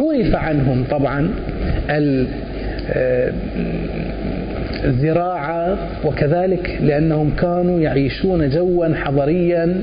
وعرف 0.00 0.34
عنهم 0.34 0.84
طبعا 0.90 1.30
الزراعة 4.84 5.78
وكذلك 6.04 6.78
لأنهم 6.82 7.30
كانوا 7.30 7.80
يعيشون 7.80 8.48
جوا 8.48 8.94
حضريا 8.94 9.80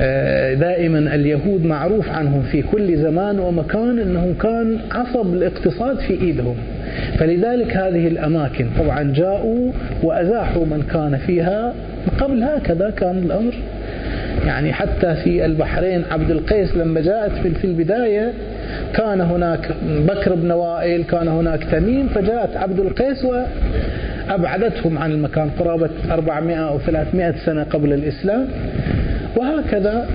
آه، 0.00 0.54
دائما 0.54 1.14
اليهود 1.14 1.64
معروف 1.64 2.08
عنهم 2.08 2.42
في 2.42 2.62
كل 2.62 2.96
زمان 2.96 3.38
ومكان 3.38 3.98
أنهم 3.98 4.34
كان 4.34 4.78
عصب 4.90 5.34
الاقتصاد 5.34 5.98
في 5.98 6.20
إيدهم. 6.20 6.56
فلذلك 7.18 7.76
هذه 7.76 8.06
الأماكن 8.06 8.66
طبعا 8.78 9.12
جاءوا 9.16 9.72
وأزاحوا 10.02 10.66
من 10.66 10.82
كان 10.92 11.18
فيها. 11.26 11.74
قبل 12.18 12.42
هكذا 12.42 12.90
كان 12.90 13.18
الأمر 13.18 13.54
يعني 14.46 14.72
حتى 14.72 15.14
في 15.14 15.44
البحرين 15.44 16.04
عبد 16.10 16.30
القيس 16.30 16.76
لما 16.76 17.00
جاءت 17.00 17.32
في 17.32 17.64
البداية 17.64 18.32
كان 18.94 19.20
هناك 19.20 19.70
بكر 19.82 20.34
بن 20.34 20.50
وائل 20.50 21.04
كان 21.04 21.28
هناك 21.28 21.64
تميم 21.64 22.08
فجاءت 22.08 22.56
عبد 22.56 22.80
القيس 22.80 23.24
وأبعدتهم 23.24 24.98
عن 24.98 25.12
المكان 25.12 25.50
قرابة 25.58 25.90
400 26.10 26.56
أو 26.56 26.78
300 26.78 27.34
سنة 27.46 27.62
قبل 27.62 27.92
الإسلام. 27.92 28.46
وهكذا 29.36 30.06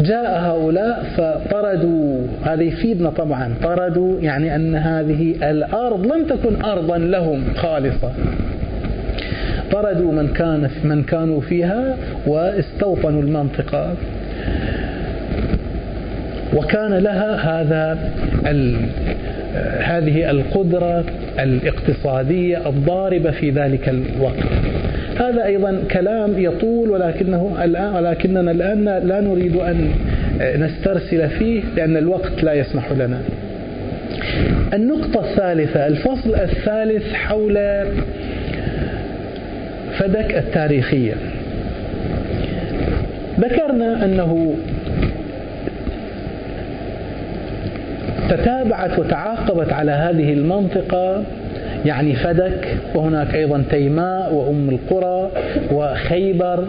جاء 0.00 0.40
هؤلاء 0.40 1.04
فطردوا 1.16 2.26
هذا 2.44 2.62
يفيدنا 2.62 3.10
طبعا 3.10 3.54
طردوا 3.62 4.20
يعني 4.20 4.54
أن 4.56 4.76
هذه 4.76 5.50
الأرض 5.50 6.06
لم 6.06 6.24
تكن 6.24 6.64
أرضا 6.64 6.98
لهم 6.98 7.44
خالصة. 7.56 8.12
طردوا 9.74 10.12
من 10.12 10.28
كان 10.28 10.70
من 10.84 11.02
كانوا 11.02 11.40
فيها 11.40 11.96
واستوطنوا 12.26 13.22
المنطقة. 13.22 13.94
وكان 16.56 16.94
لها 16.94 17.34
هذا 17.34 17.98
هذه 19.80 20.30
القدرة 20.30 21.04
الاقتصادية 21.38 22.68
الضاربة 22.68 23.30
في 23.30 23.50
ذلك 23.50 23.88
الوقت. 23.88 24.46
هذا 25.20 25.44
أيضا 25.44 25.78
كلام 25.90 26.32
يطول 26.38 26.90
ولكنه 26.90 27.64
الآن 27.64 27.94
ولكننا 27.94 28.50
الآن 28.50 28.84
لا 28.84 29.20
نريد 29.20 29.56
أن 29.56 29.90
نسترسل 30.56 31.28
فيه 31.28 31.62
لأن 31.76 31.96
الوقت 31.96 32.42
لا 32.42 32.54
يسمح 32.54 32.92
لنا. 32.92 33.20
النقطة 34.74 35.20
الثالثة 35.20 35.86
الفصل 35.86 36.34
الثالث 36.34 37.12
حول 37.12 37.58
فدك 39.98 40.36
التاريخية. 40.36 41.14
ذكرنا 43.40 44.04
أنه 44.04 44.54
تتابعت 48.28 48.98
وتعاقبت 48.98 49.72
على 49.72 49.92
هذه 49.92 50.32
المنطقة 50.32 51.22
يعني 51.84 52.14
فدك 52.16 52.68
وهناك 52.94 53.34
أيضا 53.34 53.64
تيماء 53.70 54.34
وأم 54.34 54.68
القرى 54.68 55.30
وخيبر 55.72 56.64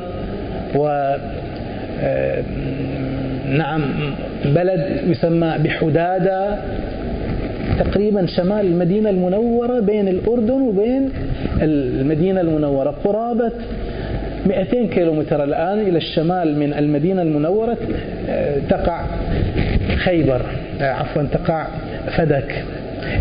و 0.75 1.15
آه، 2.03 2.43
نعم 3.49 3.81
بلد 4.45 5.01
يسمى 5.07 5.55
بحدادة. 5.59 6.57
تقريبا 7.79 8.25
شمال 8.25 8.65
المدينة 8.65 9.09
المنورة 9.09 9.79
بين 9.79 10.07
الأردن 10.07 10.61
وبين 10.61 11.09
المدينة 11.61 12.41
المنورة. 12.41 12.95
قرابة 13.03 13.51
200 14.45 14.87
كيلومتر 14.87 15.43
الآن 15.43 15.79
إلى 15.79 15.97
الشمال 15.97 16.59
من 16.59 16.73
المدينة 16.73 17.21
المنورة 17.21 17.77
آه، 18.29 18.57
تقع 18.69 19.05
خيبر 19.97 20.41
آه، 20.81 20.91
عفوا 20.91 21.23
تقع 21.23 21.67
فدك. 22.17 22.63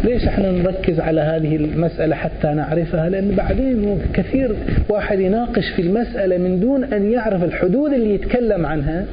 ليش 0.05 0.25
إحنا 0.25 0.51
نركز 0.53 1.01
على 1.01 1.21
هذه 1.21 1.57
المسألة 1.57 2.17
حتى 2.17 2.49
نعرفها؟ 2.49 3.09
لأن 3.09 3.31
بعدين 3.31 3.99
كثير 4.15 4.57
واحد 4.89 5.21
يناقش 5.21 5.69
في 5.77 5.83
المسألة 5.83 6.39
من 6.39 6.61
دون 6.61 6.85
أن 6.85 7.13
يعرف 7.13 7.45
الحدود 7.45 7.93
اللي 7.93 8.15
يتكلم 8.15 8.67
عنها 8.67 9.05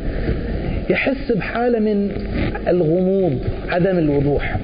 يحس 0.90 1.32
بحالة 1.32 1.80
من 1.80 2.12
الغموض 2.68 3.40
عدم 3.70 3.98
الوضوح. 3.98 4.58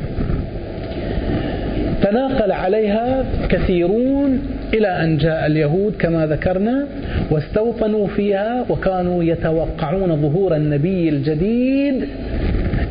تناقل 2.01 2.51
عليها 2.51 3.25
كثيرون 3.49 4.41
إلى 4.73 4.87
أن 4.87 5.17
جاء 5.17 5.45
اليهود 5.45 5.93
كما 5.99 6.27
ذكرنا 6.27 6.87
واستوطنوا 7.31 8.07
فيها 8.07 8.65
وكانوا 8.69 9.23
يتوقعون 9.23 10.21
ظهور 10.21 10.55
النبي 10.55 11.09
الجديد 11.09 12.07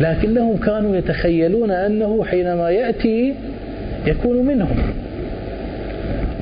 لكنهم 0.00 0.56
كانوا 0.56 0.96
يتخيلون 0.96 1.70
أنه 1.70 2.24
حينما 2.24 2.70
يأتي 2.70 3.34
يكون 4.06 4.46
منهم. 4.46 4.76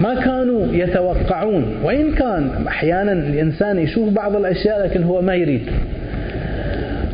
ما 0.01 0.15
كانوا 0.15 0.67
يتوقعون 0.73 1.65
وإن 1.85 2.13
كان 2.13 2.51
أحيانا 2.69 3.13
الإنسان 3.13 3.79
يشوف 3.79 4.09
بعض 4.09 4.37
الأشياء 4.37 4.85
لكن 4.85 5.03
هو 5.03 5.23
ما 5.23 5.35
يريد. 5.35 5.63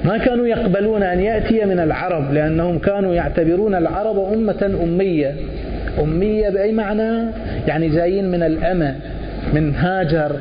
ما 0.05 0.19
كانوا 0.19 0.47
يقبلون 0.47 1.03
أن 1.03 1.21
يأتي 1.21 1.65
من 1.65 1.81
العرب 1.81 2.33
لأنهم 2.33 2.79
كانوا 2.79 3.15
يعتبرون 3.15 3.75
العرب 3.75 4.33
أمة 4.33 4.79
أمية. 4.83 5.35
أمية 6.03 6.49
بأي 6.49 6.73
معنى؟ 6.73 7.31
يعني 7.69 7.89
جايين 7.89 8.31
من 8.31 8.43
الأمة 8.43 8.95
من 9.55 9.75
هاجر. 9.75 10.37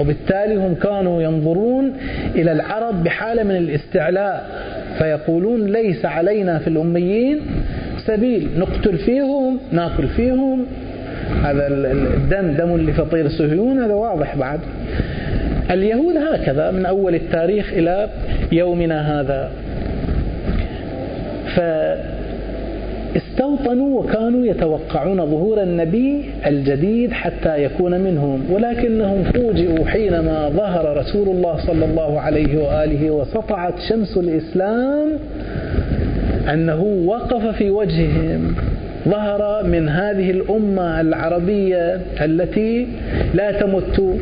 وبالتالي 0.00 0.56
هم 0.56 0.74
كانوا 0.74 1.22
ينظرون 1.22 1.92
إلى 2.34 2.52
العرب 2.52 3.04
بحالة 3.04 3.42
من 3.42 3.56
الاستعلاء. 3.56 4.48
فيقولون 4.98 5.66
ليس 5.66 6.04
علينا 6.04 6.58
في 6.58 6.68
الأميين 6.68 7.40
سبيل 8.06 8.48
نقتل 8.58 8.98
فيهم 8.98 9.58
نأكل 9.72 10.08
فيهم. 10.08 10.66
هذا 11.44 11.66
الدم 11.68 12.52
دم 12.52 12.76
لفطير 12.76 13.26
الصهيون 13.26 13.78
هذا 13.78 13.94
واضح 13.94 14.36
بعد. 14.36 14.60
اليهود 15.70 16.16
هكذا 16.16 16.70
من 16.70 16.86
أول 16.86 17.14
التاريخ 17.14 17.72
إلى 17.72 18.08
يومنا 18.52 19.20
هذا. 19.20 19.50
فاستوطنوا 23.14 24.00
وكانوا 24.00 24.46
يتوقعون 24.46 25.26
ظهور 25.26 25.62
النبي 25.62 26.24
الجديد 26.46 27.12
حتى 27.12 27.62
يكون 27.64 28.00
منهم 28.00 28.44
ولكنهم 28.50 29.22
فوجئوا 29.22 29.86
حينما 29.86 30.48
ظهر 30.48 30.96
رسول 30.96 31.28
الله 31.28 31.56
صلى 31.66 31.84
الله 31.84 32.20
عليه 32.20 32.58
وآله 32.58 33.10
وسطعت 33.10 33.74
شمس 33.88 34.16
الإسلام 34.16 35.08
أنه 36.52 36.82
وقف 37.06 37.46
في 37.46 37.70
وجههم. 37.70 38.54
ظهر 39.08 39.64
من 39.64 39.88
هذه 39.88 40.30
الأمة 40.30 41.00
العربية 41.00 42.00
التي 42.20 42.86
لا 43.34 43.52
تمت 43.52 44.16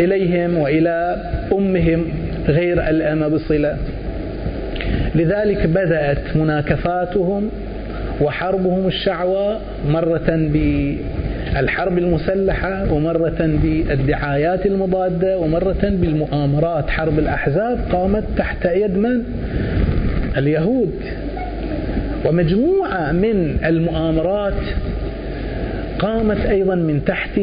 إليهم 0.00 0.58
وإلى 0.58 1.16
أمهم 1.52 2.04
غير 2.48 2.88
الأمة 2.90 3.28
بصلة 3.28 3.76
لذلك 5.14 5.66
بدأت 5.66 6.36
مناكفاتهم 6.36 7.50
وحربهم 8.20 8.86
الشعواء 8.86 9.60
مرة 9.88 10.48
بالحرب 10.52 11.98
المسلحة 11.98 12.92
ومرة 12.92 13.58
بالدعايات 13.62 14.66
المضادة 14.66 15.38
ومرة 15.38 15.82
بالمؤامرات. 15.82 16.90
حرب 16.90 17.18
الأحزاب 17.18 17.78
قامت 17.92 18.24
تحت 18.36 18.64
يد 18.64 18.96
من؟ 18.96 19.22
اليهود. 20.36 20.92
ومجموعة 22.26 23.12
من 23.12 23.56
المؤامرات 23.64 24.62
قامت 25.98 26.46
أيضا 26.46 26.74
من 26.74 27.04
تحت 27.04 27.38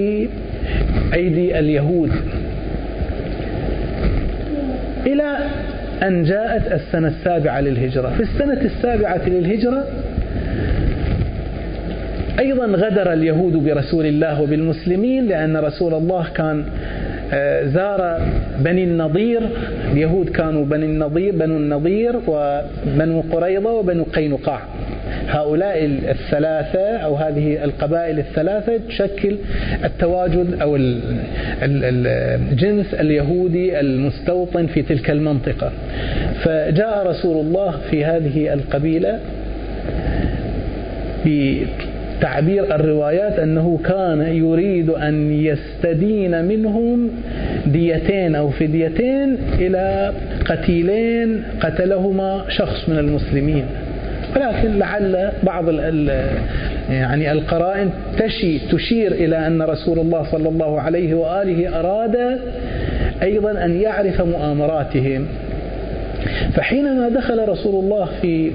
أيدي 1.14 1.60
اليهود. 1.60 2.12
إلى 5.08 5.38
أن 6.04 6.24
جاءت 6.24 6.72
السنة 6.72 7.08
السابعة 7.08 7.62
للهجرة. 7.62 8.10
في 8.10 8.24
السنة 8.24 8.62
السابعة 8.62 9.30
للهجرة 9.30 9.88
أيضا 12.40 12.66
غدر 12.66 13.14
اليهود 13.14 13.54
برسول 13.54 14.06
الله 14.06 14.42
وبالمسلمين 14.42 15.28
لأن 15.28 15.58
رسول 15.58 15.94
الله 15.94 16.26
كان 16.36 16.66
آه، 17.34 17.66
زار 17.66 18.22
بني 18.60 18.84
النضير. 18.84 19.42
اليهود 19.92 20.30
كانوا 20.30 20.66
بني 20.66 20.86
النضير 20.86 21.36
بنو 21.36 21.58
النضير 21.58 22.16
وبنو 22.28 23.24
قريظة 23.32 23.72
وبنو 23.72 24.04
قينقاع. 24.04 24.62
هؤلاء 25.28 25.86
الثلاثة 25.86 26.98
أو 26.98 27.16
هذه 27.16 27.64
القبائل 27.64 28.20
الثلاثة 28.20 28.78
تشكل 28.90 29.38
التواجد 29.84 30.62
أو 30.62 30.78
الجنس 31.62 32.94
اليهودي 32.94 33.80
المستوطن 33.80 34.68
في 34.68 34.82
تلك 34.82 35.10
المنطقة. 35.10 35.72
فجاء 36.44 37.08
رسول 37.08 37.46
الله 37.46 37.72
في 37.92 38.06
هذه 38.06 38.54
القبيلة 38.54 39.20
تعبير 42.22 42.76
الروايات 42.76 43.40
أنه 43.40 43.80
كان 43.86 44.22
يريد 44.22 44.90
أن 44.90 45.32
يستدين 45.32 46.46
منهم 46.46 47.10
ديتين 47.68 48.36
أو 48.36 48.50
فديتين 48.50 49.38
إلى 49.60 50.14
قتيلين 50.46 51.44
قتلهما 51.62 52.46
شخص 52.50 52.90
من 52.90 52.98
المسلمين. 52.98 53.66
ولكن 54.38 54.80
لعل 54.80 55.32
بعض 55.44 55.70
يعني 56.90 57.32
القرائن 57.32 57.90
تشي 58.18 58.60
تشير 58.60 59.12
إلى 59.12 59.48
أن 59.48 59.62
رسول 59.62 60.00
الله 60.00 60.24
صلى 60.32 60.50
الله 60.50 60.82
عليه 60.82 61.14
وآله 61.14 61.80
أراد 61.80 62.40
أيضا 63.24 63.66
أن 63.66 63.82
يعرف 63.82 64.22
مؤامراتهم. 64.22 65.28
فحينما 66.54 67.10
دخل 67.10 67.50
رسول 67.50 67.84
الله 67.84 68.10
في 68.22 68.52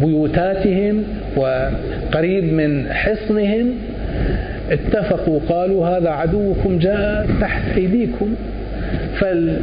بيوتاتهم 0.00 1.04
وقريب 1.36 2.52
من 2.52 2.92
حصنهم 2.92 3.74
اتفقوا 4.70 5.40
قالوا 5.48 5.86
هذا 5.86 6.10
عدوكم 6.10 6.78
جاء 6.78 7.26
تحت 7.40 7.62
أيديكم 7.76 8.34
فال 9.20 9.56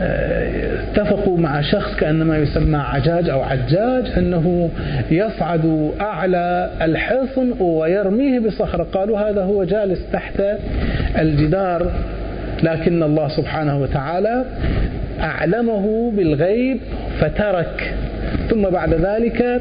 اتفقوا 0.00 1.38
مع 1.38 1.60
شخص 1.60 1.96
كأنما 1.96 2.38
يسمى 2.38 2.78
عجاج 2.78 3.28
أو 3.28 3.42
عجاج 3.42 4.04
أنه 4.16 4.70
يصعد 5.10 5.92
أعلى 6.00 6.70
الحصن 6.82 7.52
ويرميه 7.60 8.38
بصخرة. 8.38 8.86
قالوا 8.92 9.18
هذا 9.18 9.42
هو 9.42 9.64
جالس 9.64 10.00
تحت 10.12 10.42
الجدار 11.18 11.92
لكن 12.62 13.02
الله 13.02 13.28
سبحانه 13.28 13.82
وتعالى 13.82 14.44
أعلمه 15.20 16.12
بالغيب 16.16 16.78
فترك. 17.20 17.94
ثم 18.50 18.62
بعد 18.62 18.94
ذلك 18.94 19.60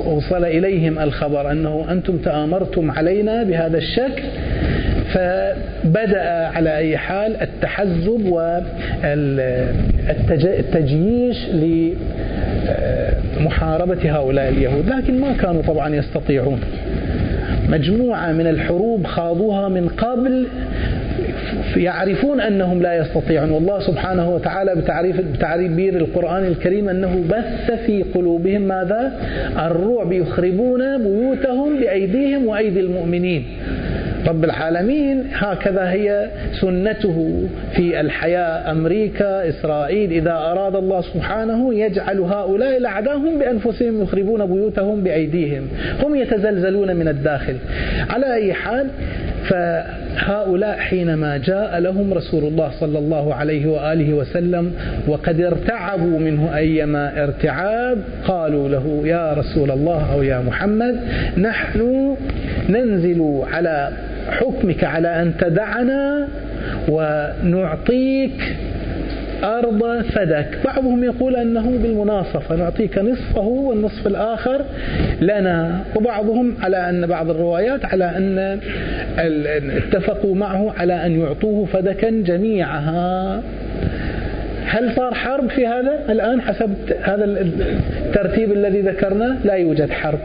أوصل 0.00 0.44
إليهم 0.44 0.98
الخبر 0.98 1.50
أنه 1.50 1.86
أنتم 1.90 2.16
تآمرتم 2.16 2.90
علينا 2.90 3.42
بهذا 3.42 3.78
الشكل 3.78 4.22
فبدأ 5.12 6.22
على 6.46 6.76
أي 6.76 6.96
حال 6.96 7.36
التحزب 7.42 8.26
والتجييش 10.28 11.48
لمحاربة 13.38 14.16
هؤلاء 14.16 14.48
اليهود 14.48 14.88
لكن 14.88 15.20
ما 15.20 15.32
كانوا 15.32 15.62
طبعا 15.62 15.94
يستطيعون. 15.94 16.60
مجموعة 17.68 18.32
من 18.32 18.46
الحروب 18.46 19.06
خاضوها 19.06 19.68
من 19.68 19.88
قبل 19.88 20.46
يعرفون 21.76 22.40
أنهم 22.40 22.82
لا 22.82 22.94
يستطيعون. 22.94 23.50
والله 23.50 23.80
سبحانه 23.80 24.30
وتعالى 24.34 24.74
بتعريف 24.74 25.20
بتعبير 25.20 25.96
القرآن 25.96 26.44
الكريم 26.44 26.88
أنه 26.88 27.24
بث 27.30 27.70
في 27.86 28.02
قلوبهم 28.02 28.62
ماذا؟ 28.62 29.12
الرعب 29.58 30.12
يخربون 30.12 30.98
بيوتهم 30.98 31.80
بأيديهم 31.80 32.46
وأيدي 32.46 32.80
المؤمنين. 32.80 33.44
رب 34.26 34.44
العالمين 34.44 35.24
هكذا 35.32 35.90
هي 35.90 36.30
سنته 36.60 37.48
في 37.76 38.00
الحياة. 38.00 38.70
أمريكا 38.70 39.48
إسرائيل 39.48 40.12
إذا 40.12 40.32
أراد 40.32 40.76
الله 40.76 41.00
سبحانه 41.00 41.74
يجعل 41.74 42.20
هؤلاء 42.20 42.76
الأعداء 42.76 43.38
بأنفسهم 43.38 44.02
يخربون 44.02 44.46
بيوتهم 44.46 45.02
بأيديهم. 45.02 45.68
هم 46.02 46.14
يتزلزلون 46.14 46.96
من 46.96 47.08
الداخل. 47.08 47.56
على 48.10 48.34
أي 48.34 48.52
حال 48.54 48.88
فهؤلاء 50.16 50.76
حينما 50.76 51.36
جاء 51.36 51.78
لهم 51.78 52.14
رسول 52.14 52.44
الله 52.44 52.70
صلى 52.80 52.98
الله 52.98 53.34
عليه 53.34 53.66
وآله 53.66 54.14
وسلم 54.14 54.72
وقد 55.08 55.40
ارتعبوا 55.40 56.18
منه 56.18 56.56
أيما 56.56 57.24
ارتعاب 57.24 57.98
قالوا 58.24 58.68
له 58.68 59.02
يا 59.04 59.32
رسول 59.32 59.70
الله 59.70 60.12
أو 60.12 60.22
يا 60.22 60.38
محمد 60.38 61.00
نحن 61.38 62.16
ننزل 62.68 63.42
على 63.52 63.90
حكمك 64.30 64.84
على 64.84 65.22
أن 65.22 65.32
تدعنا 65.38 66.28
ونعطيك 66.88 68.56
أرض 69.44 70.02
فدك. 70.02 70.58
بعضهم 70.64 71.04
يقول 71.04 71.36
أنه 71.36 71.78
بالمناصفة 71.82 72.56
نعطيك 72.56 72.98
نصفه 72.98 73.46
والنصف 73.46 74.06
الآخر 74.06 74.64
لنا. 75.20 75.80
وبعضهم 75.96 76.54
على 76.62 76.88
أن 76.90 77.06
بعض 77.06 77.30
الروايات 77.30 77.84
على 77.84 78.04
أن 78.04 78.60
اتفقوا 79.76 80.34
معه 80.34 80.74
على 80.78 81.06
أن 81.06 81.20
يعطوه 81.20 81.64
فدكا 81.66 82.10
جميعها. 82.10 83.42
هل 84.64 84.92
صار 84.96 85.14
حرب 85.14 85.50
في 85.50 85.66
هذا؟ 85.66 85.98
الآن 86.08 86.40
حسب 86.40 86.74
هذا 87.02 87.24
الترتيب 87.24 88.52
الذي 88.52 88.80
ذكرناه 88.80 89.36
لا 89.44 89.54
يوجد 89.54 89.90
حرب. 89.90 90.18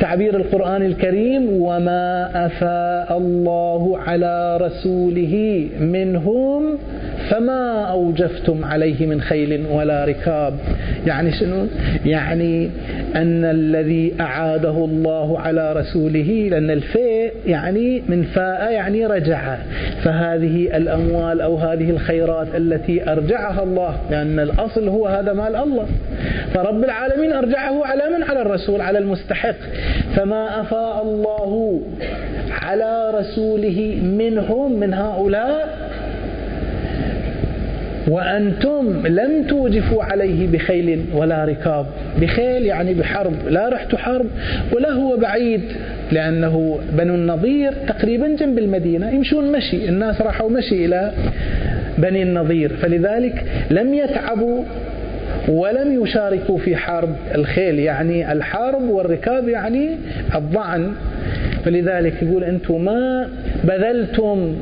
تعبير 0.00 0.36
القرآن 0.36 0.82
الكريم 0.82 1.48
وما 1.52 2.30
أفاء 2.46 3.18
الله 3.18 3.98
على 3.98 4.58
رسوله 4.60 5.66
منهم 5.80 6.78
فما 7.30 7.84
أوجفتم 7.84 8.64
عليه 8.64 9.06
من 9.06 9.20
خيل 9.20 9.66
ولا 9.70 10.04
ركاب؟ 10.04 10.54
يعني 11.06 11.32
شنو؟ 11.32 11.66
يعني 12.06 12.70
أن 13.16 13.44
الذي 13.44 14.14
أعاده 14.20 14.84
الله 14.84 15.40
على 15.40 15.72
رسوله 15.72 16.48
لأن 16.50 16.70
الفيء 16.70 17.32
يعني 17.46 18.02
من 18.08 18.22
فاء 18.22 18.72
يعني 18.72 19.06
رجع. 19.06 19.56
فهذه 20.04 20.76
الأموال 20.76 21.40
أو 21.40 21.56
هذه 21.56 21.90
الخيرات 21.90 22.48
التي 22.54 23.12
أرجعها 23.12 23.62
الله 23.62 23.96
لأن 24.10 24.40
الأصل 24.40 24.88
هو 24.88 25.06
هذا 25.06 25.32
مال 25.32 25.56
الله. 25.56 25.86
فرب 26.54 26.84
العالمين 26.84 27.32
أرجعه 27.32 27.86
على 27.86 28.02
من؟ 28.16 28.22
على 28.22 28.42
الرسول 28.42 28.80
على 28.80 28.98
المستحق. 28.98 29.56
فما 30.16 30.60
أفاء 30.60 31.02
الله 31.02 31.80
على 32.50 33.10
رسوله 33.14 33.98
منهم 34.02 34.80
من 34.80 34.94
هؤلاء؟ 34.94 35.90
وأنتم 38.10 39.06
لم 39.06 39.46
توجفوا 39.48 40.04
عليه 40.04 40.46
بخيل 40.46 41.04
ولا 41.14 41.44
ركاب. 41.44 41.86
بخيل 42.20 42.66
يعني 42.66 42.94
بحرب 42.94 43.34
لا 43.48 43.68
رحت 43.68 43.94
حرب 43.94 44.26
ولا 44.72 44.90
هو 44.90 45.16
بعيد 45.16 45.60
لأنه 46.12 46.80
بنو 46.92 47.14
النضير 47.14 47.72
تقريبا 47.88 48.28
جنب 48.28 48.58
المدينة 48.58 49.10
يمشون 49.10 49.52
مشي 49.52 49.88
الناس 49.88 50.20
راحوا 50.20 50.50
مشي 50.50 50.84
إلى 50.84 51.12
بني 51.98 52.22
النضير. 52.22 52.76
فلذلك 52.76 53.44
لم 53.70 53.94
يتعبوا 53.94 54.64
ولم 55.48 56.02
يشاركوا 56.02 56.58
في 56.58 56.76
حرب 56.76 57.16
الخيل 57.34 57.78
يعني 57.78 58.32
الحرب 58.32 58.82
والركاب 58.82 59.48
يعني 59.48 59.88
الضعن. 60.34 60.92
فلذلك 61.64 62.22
يقول 62.22 62.44
أنتم 62.44 62.84
ما 62.84 63.28
بذلتم 63.64 64.56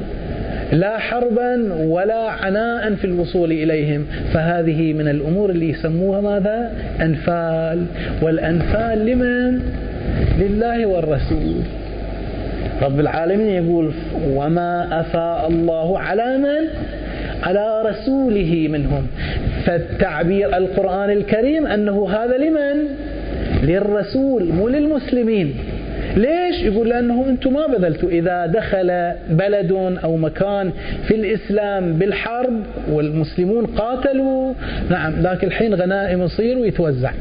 لا 0.72 0.98
حربا 0.98 1.72
ولا 1.72 2.30
عناء 2.30 2.94
في 2.94 3.04
الوصول 3.04 3.52
إليهم. 3.52 4.06
فهذه 4.32 4.92
من 4.92 5.08
الأمور 5.08 5.50
اللي 5.50 5.70
يسموها 5.70 6.20
ماذا؟ 6.20 6.72
أنفال. 7.00 7.84
والأنفال 8.22 9.06
لمن؟ 9.06 9.60
لله 10.38 10.86
والرسول. 10.86 11.54
رب 12.82 13.00
العالمين 13.00 13.64
يقول 13.64 13.92
وما 14.34 15.00
أفاء 15.00 15.48
الله 15.48 15.98
على 15.98 16.38
من؟ 16.38 16.68
على 17.42 17.82
رسوله 17.86 18.68
منهم. 18.70 19.06
فالتعبير 19.64 20.56
القرآن 20.56 21.10
الكريم 21.10 21.66
أنه 21.66 22.10
هذا 22.10 22.36
لمن؟ 22.36 22.88
للرسول 23.62 24.44
مو 24.44 24.68
للمسلمين. 24.68 25.54
ليش؟ 26.48 26.62
يقول 26.62 26.88
لأنه 26.88 27.28
أنتم 27.28 27.52
ما 27.52 27.66
بذلتوا 27.66 28.08
إذا 28.08 28.46
دخل 28.46 29.12
بلد 29.30 29.72
أو 30.04 30.16
مكان 30.16 30.72
في 31.08 31.14
الإسلام 31.14 31.92
بالحرب 31.92 32.62
والمسلمون 32.90 33.66
قاتلوا 33.66 34.52
نعم 34.90 35.12
ذاك 35.20 35.44
الحين 35.44 35.74
غنائم 35.74 36.22
يصير 36.22 36.58
ويتوزع 36.58 37.12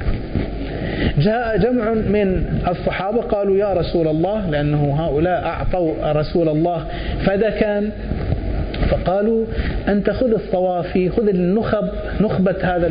جاء 1.17 1.57
جمع 1.57 1.93
من 1.93 2.45
الصحابة 2.67 3.21
قالوا 3.21 3.57
يا 3.57 3.73
رسول 3.73 4.07
الله 4.07 4.49
لأنه 4.49 5.05
هؤلاء 5.05 5.43
أعطوا 5.45 5.93
رسول 6.11 6.49
الله 6.49 6.85
فدكا 7.25 7.89
فقالوا 8.89 9.45
أنت 9.87 10.09
خذ 10.09 10.31
الصوافي 10.33 11.09
خذ 11.09 11.27
النخب 11.27 11.89
نخبة 12.21 12.55
هذا 12.61 12.87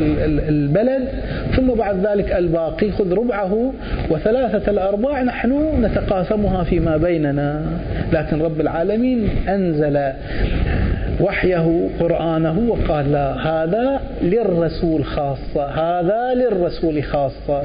البلد 0.49 1.07
ثم 1.55 1.67
بعد 1.67 2.05
ذلك 2.05 2.31
الباقي 2.31 2.91
خذ 2.91 3.13
ربعه 3.13 3.73
وثلاثة 4.09 4.71
الأرباع 4.71 5.23
نحن 5.23 5.81
نتقاسمها 5.81 6.63
فيما 6.63 6.97
بيننا 6.97 7.65
لكن 8.13 8.41
رب 8.41 8.61
العالمين 8.61 9.29
أنزل 9.49 10.13
وحيه 11.21 11.89
قرآنه 11.99 12.59
وقال 12.67 13.11
لا 13.11 13.33
هذا 13.33 14.01
للرسول 14.21 15.05
خاصة 15.05 15.65
هذا 15.65 16.33
للرسول 16.33 17.03
خاصة 17.03 17.61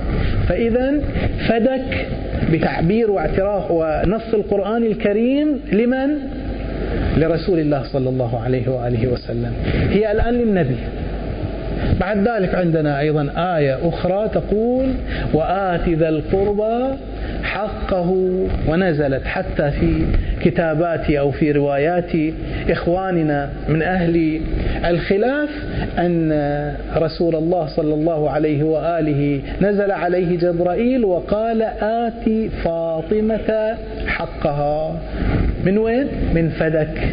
فإذا 0.48 1.00
فدك 1.48 2.06
بتعبير 2.52 3.10
واعتراف 3.10 3.70
ونص 3.70 4.34
القرآن 4.34 4.82
الكريم 4.82 5.60
لمن؟ 5.72 6.18
لرسول 7.16 7.58
الله 7.58 7.82
صلى 7.82 8.08
الله 8.08 8.40
عليه 8.40 8.68
وآله 8.68 9.08
وسلم. 9.08 9.52
هي 9.90 10.12
الآن 10.12 10.34
للنبي. 10.34 10.76
بعد 12.00 12.28
ذلك 12.28 12.54
عندنا 12.54 13.00
أيضا 13.00 13.28
آية 13.36 13.88
أخرى 13.88 14.28
تقول 14.28 14.86
وآت 15.34 15.88
ذا 15.88 16.08
القربى 16.08 16.96
حقه 17.42 18.10
ونزلت 18.68 19.24
حتى 19.24 19.70
في 19.70 20.06
كتابات 20.44 21.10
أو 21.10 21.30
في 21.30 21.52
روايات 21.52 22.10
إخواننا 22.70 23.50
من 23.68 23.82
أهل 23.82 24.40
الخلاف 24.84 25.48
أن 25.98 26.32
رسول 26.96 27.34
الله 27.34 27.66
صلى 27.66 27.94
الله 27.94 28.30
عليه 28.30 28.62
وآله 28.62 29.40
نزل 29.60 29.90
عليه 29.90 30.38
جبرائيل 30.38 31.04
وقال 31.04 31.62
آتي 31.82 32.48
فاطمة 32.48 33.76
حقها. 34.06 34.96
من 35.64 35.78
وين؟ 35.78 36.06
من 36.34 36.48
فدك 36.48 37.08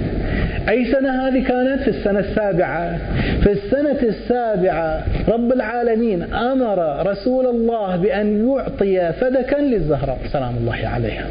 أي 0.69 0.85
سنة 0.91 1.27
هذه 1.27 1.43
كانت؟ 1.43 1.81
في 1.81 1.87
السنة 1.87 2.19
السابعة 2.19 2.97
في 3.43 3.51
السنة 3.51 3.97
السابعة 4.03 5.03
رب 5.27 5.51
العالمين 5.53 6.33
أمر 6.33 7.07
رسول 7.07 7.45
الله 7.47 7.95
بأن 7.95 8.49
يعطي 8.49 9.13
فدكا 9.13 9.55
للزهراء 9.55 10.19
سلام 10.31 10.57
الله 10.57 10.87
عليها 10.87 11.25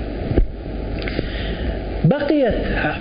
بقيت 2.05 2.55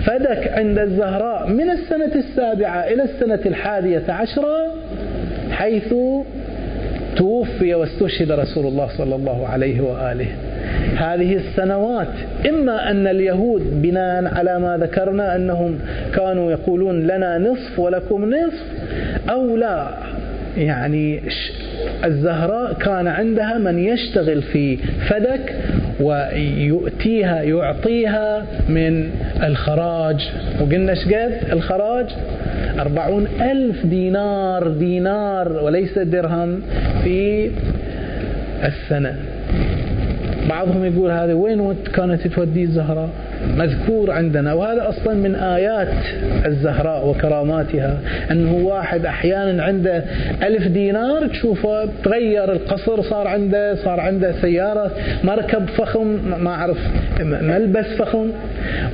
فدك 0.06 0.52
عند 0.52 0.78
الزهراء 0.78 1.48
من 1.48 1.70
السنة 1.70 2.14
السابعة 2.14 2.80
إلى 2.80 3.02
السنة 3.02 3.40
الحادية 3.46 4.02
عشرة 4.08 4.74
حيث 5.50 5.94
توفي 7.16 7.74
واستشهد 7.74 8.32
رسول 8.32 8.66
الله 8.66 8.88
صلى 8.98 9.14
الله 9.14 9.46
عليه 9.48 9.80
وآله. 9.80 10.26
هذه 10.96 11.36
السنوات 11.36 12.08
إما 12.48 12.90
أن 12.90 13.06
اليهود 13.06 13.82
بناء 13.82 14.34
على 14.34 14.58
ما 14.58 14.76
ذكرنا 14.76 15.36
أنهم 15.36 15.78
كانوا 16.14 16.50
يقولون 16.50 17.06
لنا 17.06 17.38
نصف 17.38 17.78
ولكم 17.78 18.34
نصف 18.34 18.64
أو 19.30 19.56
لا. 19.56 19.88
يعني 20.56 21.20
الزهراء 22.04 22.72
كان 22.72 23.06
عندها 23.06 23.58
من 23.58 23.78
يشتغل 23.78 24.42
في 24.42 24.76
فدك 25.08 25.54
ويؤتيها 26.00 27.42
يعطيها 27.42 28.46
من 28.68 29.10
الخراج. 29.42 30.30
وقلنا 30.60 30.92
قد؟ 30.92 31.52
الخراج؟ 31.52 32.06
أربعون 32.78 33.26
ألف 33.40 33.86
دينار 33.86 34.68
دينار 34.68 35.52
وليس 35.52 35.98
درهم 35.98 36.60
في 37.04 37.50
السنة. 38.64 39.16
بعضهم 40.48 40.84
يقول 40.84 41.10
هذا 41.10 41.34
وين 41.34 41.74
كانت 41.94 42.26
تودي 42.26 42.62
الزهراء؟ 42.62 43.08
مذكور 43.56 44.10
عندنا 44.10 44.52
وهذا 44.54 44.88
أصلا 44.88 45.14
من 45.14 45.34
آيات 45.34 45.88
الزهراء 46.46 47.08
وكراماتها 47.08 47.98
أنه 48.30 48.54
واحد 48.54 49.06
أحيانا 49.06 49.62
عنده 49.62 50.04
ألف 50.42 50.66
دينار 50.66 51.26
تشوفه 51.26 51.88
تغير 52.04 52.52
القصر 52.52 53.02
صار 53.02 53.26
عنده 53.26 53.74
صار 53.74 54.00
عنده 54.00 54.32
سيارة 54.40 54.90
مركب 55.24 55.68
فخم 55.68 56.06
ما 56.40 56.50
أعرف 56.50 56.78
ملبس 57.20 57.86
فخم. 57.98 58.30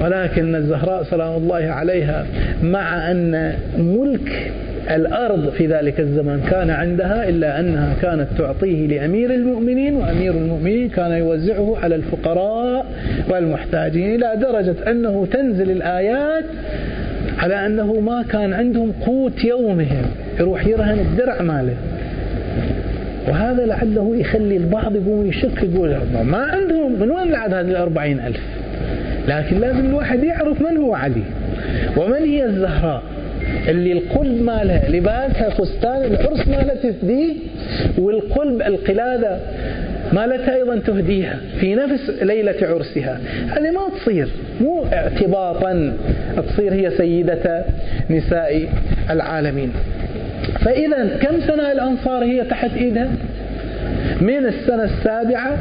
ولكن 0.00 0.54
الزهراء 0.54 1.02
سلام 1.02 1.32
الله 1.36 1.70
عليها 1.70 2.26
مع 2.62 3.10
أن 3.10 3.54
ملك 3.78 4.52
الأرض 4.90 5.50
في 5.50 5.66
ذلك 5.66 6.00
الزمان 6.00 6.40
كان 6.50 6.70
عندها 6.70 7.28
إلا 7.28 7.60
أنها 7.60 7.94
كانت 8.02 8.28
تعطيه 8.38 8.86
لأمير 8.86 9.34
المؤمنين 9.34 9.94
وأمير 9.94 10.32
المؤمنين 10.32 10.88
كان 10.88 11.12
يوزعه 11.12 11.76
على 11.82 11.94
الفقراء 11.94 12.86
والمحتاجين 13.28 14.14
إلى 14.14 14.40
درجة 14.40 14.90
أنه 14.90 15.26
تنزل 15.32 15.70
الآيات 15.70 16.44
على 17.38 17.66
أنه 17.66 18.00
ما 18.00 18.22
كان 18.22 18.52
عندهم 18.52 18.92
قوت 19.06 19.44
يومهم 19.44 20.04
يروح 20.40 20.66
يرهن 20.66 20.98
الدرع 20.98 21.42
ماله. 21.42 21.76
وهذا 23.28 23.66
لعله 23.66 24.16
يخلي 24.16 24.56
البعض 24.56 24.96
يقوم 24.96 25.26
يشك 25.26 25.62
يقول 25.62 25.96
ما 26.24 26.38
عندهم 26.38 27.00
من 27.00 27.10
وين 27.10 27.30
لعد 27.30 27.54
هذه 27.54 27.70
الأربعين 27.70 28.20
ألف؟ 28.20 28.40
لكن 29.28 29.60
لازم 29.60 29.86
الواحد 29.86 30.24
يعرف 30.24 30.60
من 30.60 30.76
هو 30.76 30.94
علي 30.94 31.22
ومن 31.96 32.22
هي 32.22 32.44
الزهراء؟ 32.44 33.02
اللي 33.68 33.92
القلب 33.92 34.42
مالها 34.42 34.88
لباسها 34.88 35.50
فستان 35.50 36.04
العرس 36.04 36.48
مالها 36.48 36.74
تفديه 36.74 37.34
والقلب 37.98 38.62
القلادة 38.62 39.38
مالتها 40.12 40.54
أيضا 40.54 40.76
تهديها 40.78 41.38
في 41.60 41.74
نفس 41.74 42.10
ليلة 42.22 42.56
عرسها. 42.62 43.20
هذه 43.48 43.70
ما 43.70 43.88
تصير 44.00 44.28
مو 44.60 44.86
اعتباطا 44.92 45.96
تصير 46.48 46.72
هي 46.72 46.90
سيدة 46.90 47.64
نساء 48.10 48.68
العالمين. 49.10 49.72
فإذا 50.60 51.16
كم 51.22 51.40
سنة 51.40 51.72
الأنصار 51.72 52.24
هي 52.24 52.44
تحت 52.44 52.70
إيدها؟ 52.76 53.08
من 54.20 54.46
السنة 54.46 54.84
السابعة 54.84 55.58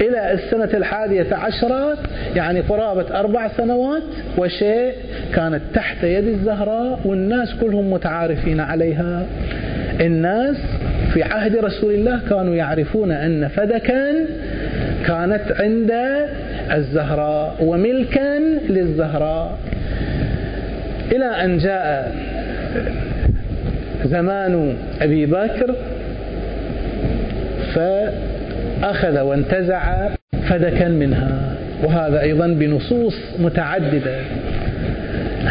إلى 0.00 0.32
السنة 0.32 0.68
الحادية 0.74 1.26
عشرة 1.32 1.98
يعني 2.36 2.60
قرابة 2.60 3.20
أربع 3.20 3.48
سنوات 3.48 4.02
وشيء 4.38 4.92
كانت 5.34 5.60
تحت 5.74 6.04
يد 6.04 6.28
الزهراء 6.28 7.00
والناس 7.04 7.54
كلهم 7.54 7.90
متعارفين 7.90 8.60
عليها. 8.60 9.26
الناس 10.00 10.56
في 11.12 11.22
عهد 11.22 11.56
رسول 11.56 11.94
الله 11.94 12.20
كانوا 12.30 12.54
يعرفون 12.54 13.10
أن 13.10 13.48
فدكا 13.48 14.12
كانت 15.06 15.42
عند 15.60 15.92
الزهراء 16.72 17.56
وملكا 17.60 18.38
للزهراء. 18.68 19.58
إلى 21.12 21.24
أن 21.24 21.58
جاء 21.58 22.12
زمان 24.04 24.76
أبي 25.00 25.26
بكر 25.26 25.74
فأخذ 28.82 29.20
وانتزع 29.20 30.08
فدكا 30.48 30.88
منها. 30.88 31.56
وهذا 31.84 32.20
أيضا 32.20 32.46
بنصوص 32.46 33.14
متعددة. 33.38 34.16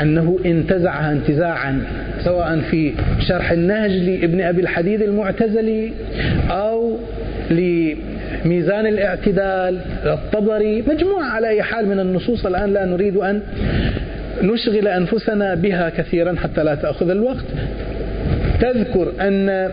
أنه 0.02 0.40
انتزعها 0.46 1.12
انتزاعا 1.12 1.84
سواء 2.24 2.60
في 2.60 2.94
شرح 3.20 3.52
النهج 3.52 3.92
لابن 3.92 4.42
أبي 4.42 4.62
الحديد 4.62 5.02
المعتزلي 5.02 5.92
أو 6.50 6.98
لميزان 7.52 8.88
الاعتدال 8.88 9.80
الطبري. 10.06 10.82
مجموعة 10.82 11.26
على 11.26 11.48
أي 11.48 11.64
حال 11.64 11.88
من 11.88 12.00
النصوص 12.00 12.46
الآن 12.46 12.74
لا 12.74 12.86
نريد 12.86 13.18
أن 13.18 13.42
نشغل 14.42 14.88
أنفسنا 14.88 15.56
بها 15.56 15.90
كثيرا 15.90 16.36
حتى 16.44 16.64
لا 16.64 16.76
تأخذ 16.76 17.10
الوقت. 17.10 17.46
تذكر 18.62 19.12
أن 19.22 19.70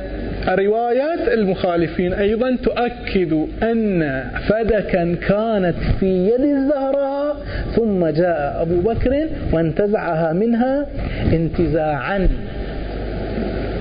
روايات 0.49 1.29
المخالفين 1.29 2.13
أيضا 2.13 2.57
تؤكد 2.63 3.47
أن 3.63 4.25
فدكا 4.49 5.15
كانت 5.29 5.77
في 6.01 6.07
يد 6.07 6.41
الزهراء 6.41 7.37
ثم 7.77 8.07
جاء 8.07 8.63
أبو 8.63 8.81
بكر 8.81 9.27
وانتزعها 9.53 10.33
منها 10.33 10.87
انتزاعا. 11.33 12.29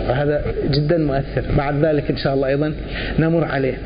وهذا 0.10 0.42
جدا 0.72 0.98
مؤثر. 0.98 1.44
بعد 1.58 1.86
ذلك 1.86 2.10
إن 2.10 2.18
شاء 2.18 2.34
الله 2.34 2.48
أيضا 2.48 2.74
نمر 3.20 3.44
عليه 3.44 3.78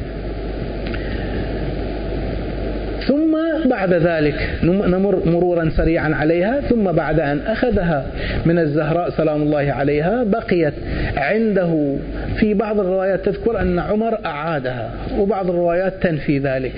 ثم 3.07 3.37
بعد 3.67 3.93
ذلك 3.93 4.49
نمر 4.63 5.21
مرورا 5.25 5.69
سريعا 5.77 6.15
عليها 6.15 6.61
ثم 6.61 6.91
بعد 6.91 7.19
أن 7.19 7.39
أخذها 7.47 8.05
من 8.45 8.59
الزهراء 8.59 9.09
سلام 9.09 9.41
الله 9.41 9.71
عليها 9.71 10.23
بقيت 10.23 10.73
عنده. 11.17 11.95
في 12.39 12.53
بعض 12.53 12.79
الروايات 12.79 13.25
تذكر 13.25 13.61
أن 13.61 13.79
عمر 13.79 14.17
أعادها 14.25 14.91
وبعض 15.17 15.49
الروايات 15.49 15.93
تنفي 16.01 16.39
ذلك. 16.39 16.73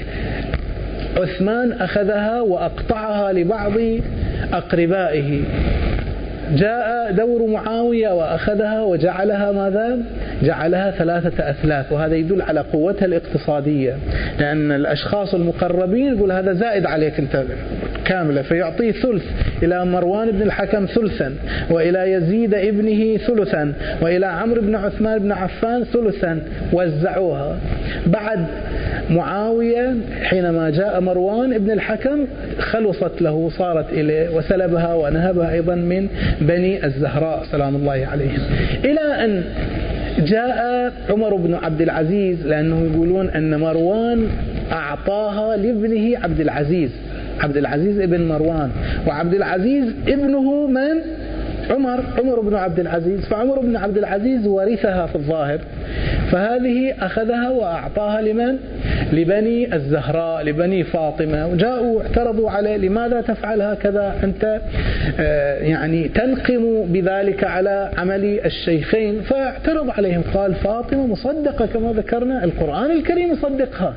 عثمان 1.18 1.72
أخذها 1.72 2.42
وأقطعها 2.42 3.34
لبعض 3.34 3.74
أقربائه. 4.54 5.42
جاء 6.52 7.12
دور 7.12 7.48
معاوية 7.48 8.10
وأخذها 8.10 8.82
وجعلها 8.82 9.52
ماذا؟ 9.52 10.00
جعلها 10.44 10.92
ثلاثة 10.92 11.50
أثلاث 11.50 11.92
وهذا 11.92 12.16
يدل 12.16 12.42
على 12.42 12.60
قوتها 12.60 13.06
الاقتصادية. 13.06 13.96
لأن 14.40 14.72
الأشخاص 14.72 15.34
المقربين 15.34 16.16
يقول 16.16 16.32
هذا 16.32 16.54
زائد 16.54 16.86
عليك 16.86 17.20
أنت 17.20 17.44
كاملة 18.06 18.42
فيعطيه 18.42 18.92
ثلث. 18.92 19.24
إلى 19.64 19.86
مروان 19.86 20.32
بن 20.32 20.42
الحكم 20.42 20.86
ثلثا 20.86 21.34
وإلى 21.70 22.12
يزيد 22.12 22.54
ابنه 22.54 23.18
ثلثا 23.18 23.74
وإلى 24.02 24.26
عمرو 24.26 24.62
بن 24.62 24.76
عثمان 24.76 25.20
بن 25.20 25.32
عفان 25.32 25.84
ثلثا. 25.84 26.42
وزعوها. 26.74 27.58
بعد 28.06 28.46
معاوية 29.10 29.96
حينما 30.24 30.70
جاء 30.70 31.00
مروان 31.02 31.54
ابن 31.54 31.72
الحكم 31.72 32.26
خلصت 32.60 33.22
له 33.22 33.50
صارت 33.50 33.94
إليه 33.94 34.30
وسلبها 34.30 34.94
ونهبها 34.94 35.52
أيضا 35.54 35.76
من 35.76 36.08
بني 36.42 36.86
الزهراء 36.86 37.44
سلام 37.52 37.76
الله 37.76 38.08
عليهم. 38.12 38.40
إلى 38.86 39.26
أن 39.26 39.44
جاء 40.26 40.94
عمر 41.10 41.36
بن 41.36 41.54
عبد 41.54 41.82
العزيز 41.82 42.48
لأنه 42.48 42.90
يقولون 42.94 43.30
أن 43.30 43.60
مروان 43.60 44.28
أعطاها 44.72 45.58
لابنه 45.58 46.18
عبد 46.24 46.40
العزيز 46.40 46.90
عبد 47.40 47.58
العزيز 47.58 48.00
ابن 48.00 48.28
مروان 48.28 48.70
وعبد 49.08 49.34
العزيز 49.34 49.94
ابنه 50.08 50.68
من؟ 50.68 51.02
عمر 51.70 52.04
عمر 52.18 52.40
بن 52.40 52.56
عبد 52.56 52.80
العزيز. 52.80 53.26
فعمر 53.26 53.60
بن 53.60 53.76
عبد 53.76 53.98
العزيز 53.98 54.48
ورثها 54.48 55.06
في 55.06 55.16
الظاهر. 55.16 55.60
فهذه 56.32 56.94
أخذها 57.02 57.50
وأعطاها 57.50 58.22
لمن؟ 58.22 58.58
لبني 59.14 59.76
الزهراء 59.76 60.44
لبني 60.44 60.84
فاطمة. 60.84 61.48
وجاءوا 61.48 62.02
اعترضوا 62.02 62.50
عليه. 62.50 62.78
لماذا 62.78 63.22
تفعل 63.22 63.62
هكذا؟ 63.62 64.16
أنت 64.24 64.62
آه، 65.20 65.58
يعني 65.58 66.08
تنقم 66.08 66.84
بذلك 66.84 67.44
على 67.44 67.92
عمل 67.98 68.40
الشيخين. 68.46 69.22
فاعترض 69.22 69.90
عليهم. 69.90 70.22
قال 70.34 70.56
فاطمة 70.56 71.08
مصدقة 71.08 71.66
كما 71.66 71.94
ذكرنا. 71.94 72.44
القرآن 72.44 72.92
الكريم 72.92 73.32
يصدقها. 73.32 73.94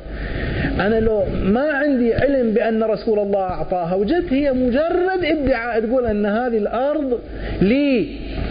أنا 0.79 0.99
لو 0.99 1.23
ما 1.43 1.71
عندي 1.71 2.13
علم 2.13 2.51
بأن 2.53 2.83
رسول 2.83 3.19
الله 3.19 3.39
أعطاها 3.39 3.95
وجدت 3.95 4.33
هي 4.33 4.51
مجرد 4.53 5.23
ادعاء 5.23 5.79
تقول 5.79 6.05
أن 6.05 6.25
هذه 6.25 6.57
الأرض 6.57 7.19
لي 7.61 8.07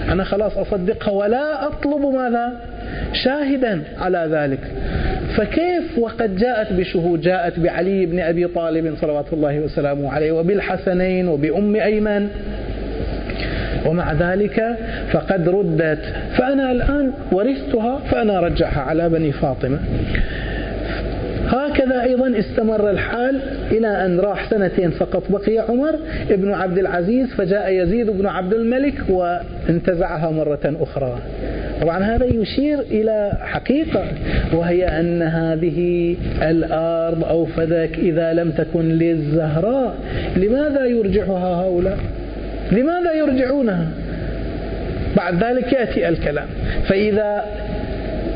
أنا 0.09 0.25
خلاص 0.25 0.59
أصدقها 0.59 1.11
ولا 1.11 1.67
أطلب 1.67 2.15
ماذا؟ 2.15 2.53
شاهدا 3.13 3.83
على 3.99 4.29
ذلك. 4.31 4.61
فكيف 5.37 5.99
وقد 5.99 6.37
جاءت 6.37 6.73
بشهود؟ 6.73 7.21
جاءت 7.21 7.61
بعلي 7.61 8.07
بن 8.07 8.21
أبي 8.21 8.47
طالب 8.47 8.95
صلوات 9.01 9.33
الله 9.33 9.61
وسلامه 9.61 10.13
عليه 10.13 10.33
وبالحسنين 10.33 11.29
وبأم 11.29 11.77
أيمن. 11.77 12.29
ومع 13.87 14.13
ذلك 14.13 14.77
فقد 15.13 15.49
ردت. 15.49 16.15
فأنا 16.37 16.73
الآن 16.73 17.13
ورثتها 17.33 17.99
فأنا 17.99 18.41
رجعها 18.41 18.81
على 18.81 19.09
بني 19.09 19.33
فاطمة. 19.33 19.79
هكذا 21.47 22.03
أيضا 22.03 22.39
استمر 22.39 22.91
الحال 22.91 23.41
إلى 23.71 23.89
أن 24.05 24.21
راح 24.21 24.51
سنتين 24.51 24.91
فقط. 24.91 25.23
بقي 25.31 25.59
عمر 25.59 25.95
ابن 26.31 26.53
عبد 26.53 26.79
العزيز 26.79 27.35
فجاء 27.35 27.73
يزيد 27.73 28.11
بن 28.11 28.27
عبد 28.27 28.55
الملك 28.55 28.95
وانتزعها 29.09 30.31
مرة 30.31 30.77
أخرى. 30.81 31.19
طبعا 31.81 32.05
هذا 32.05 32.25
يشير 32.25 32.81
إلى 32.81 33.33
حقيقة 33.41 34.05
وهي 34.53 34.85
أن 35.01 35.23
هذه 35.23 36.17
الأرض 36.43 37.25
أو 37.25 37.45
فذاك 37.47 37.99
إذا 37.99 38.33
لم 38.33 38.51
تكن 38.51 38.89
للزهراء. 38.89 39.95
لماذا 40.37 40.85
يرجعها 40.85 41.63
هؤلاء؟ 41.63 41.99
لماذا 42.73 43.13
يرجعونها؟ 43.13 43.89
بعد 45.17 45.45
ذلك 45.45 45.73
يأتي 45.73 46.09
الكلام. 46.09 46.47
فإذا 46.89 47.45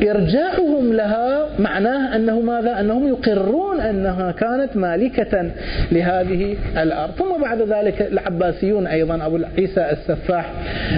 إرجاعهم 0.02 0.92
لها 0.92 1.46
معناه 1.58 2.16
أنه 2.16 2.40
ماذا؟ 2.40 2.80
أنهم 2.80 3.08
يقرون 3.08 3.80
أنها 3.80 4.32
كانت 4.32 4.76
مالكة 4.76 5.50
لهذه 5.92 6.56
الأرض. 6.82 7.10
ثم 7.12 7.42
بعد 7.42 7.62
ذلك 7.62 8.02
العباسيون 8.02 8.86
أيضا 8.86 9.26
أبو 9.26 9.38
عيسى 9.58 9.90
السفاح 9.90 10.52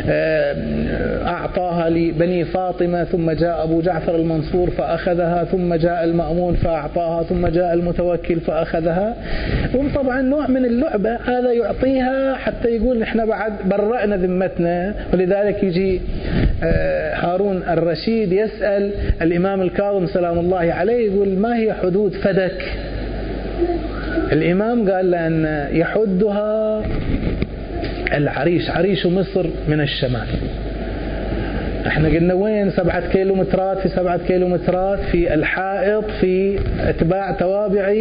آه، 0.08 0.56
أعطاها 1.26 1.90
لبني 1.90 2.44
فاطمة 2.44 3.04
ثم 3.04 3.30
جاء 3.30 3.64
أبو 3.64 3.80
جعفر 3.80 4.16
المنصور 4.16 4.70
فأخذها 4.70 5.44
ثم 5.44 5.74
جاء 5.74 6.04
المأمون 6.04 6.54
فأعطاها 6.54 7.22
ثم 7.22 7.46
جاء 7.46 7.74
المتوكل 7.74 8.40
فأخذها. 8.40 9.16
وطبعا 9.74 10.22
نوع 10.22 10.46
من 10.46 10.64
اللعبة 10.64 11.16
هذا 11.16 11.52
يعطيها 11.52 12.34
حتى 12.34 12.68
يقول 12.68 12.98
نحن 12.98 13.26
بعد 13.26 13.52
برأنا 13.64 14.16
ذمتنا. 14.16 14.94
ولذلك 15.12 15.62
يجي 15.62 16.00
آه، 16.64 17.14
هارون 17.14 17.62
الرشيد 17.68 18.32
يسأل 18.32 18.91
الإمام 19.22 19.62
الكاظم 19.62 20.06
سلام 20.06 20.38
الله 20.38 20.72
عليه 20.72 21.12
يقول 21.12 21.28
ما 21.28 21.56
هي 21.58 21.74
حدود 21.74 22.12
فدك؟ 22.14 22.62
الإمام 24.32 24.90
قال 24.90 25.10
لأن 25.10 25.68
يحدها 25.72 26.82
العريش 28.16 28.70
عريش 28.70 29.06
مصر 29.06 29.46
من 29.68 29.80
الشمال. 29.80 30.26
إحنا 31.86 32.08
قلنا 32.08 32.34
وين 32.34 32.70
سبعة 32.70 33.12
كيلومترات؟ 33.12 33.78
في 33.78 33.88
سبعة 33.88 34.20
كيلومترات 34.28 34.98
في 35.00 35.34
الحائط 35.34 36.04
في 36.20 36.58
اتباع 36.80 37.32
توابع 37.32 37.94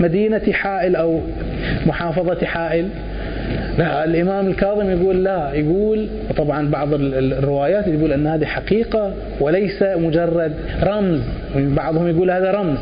مدينة 0.00 0.52
حائل 0.52 0.96
أو 0.96 1.20
محافظة 1.86 2.46
حائل. 2.46 2.88
لا 3.78 4.04
الإمام 4.04 4.48
الكاظم 4.48 4.90
يقول 4.90 5.24
لا. 5.24 5.52
يقول 5.54 6.08
طبعا 6.36 6.70
بعض 6.70 6.88
الروايات 6.94 7.86
يقول 7.86 8.12
أن 8.12 8.26
هذه 8.26 8.44
حقيقة 8.44 9.12
وليس 9.40 9.82
مجرد 9.82 10.52
رمز. 10.82 11.20
بعضهم 11.56 12.08
يقول 12.08 12.30
هذا 12.30 12.50
رمز. 12.50 12.78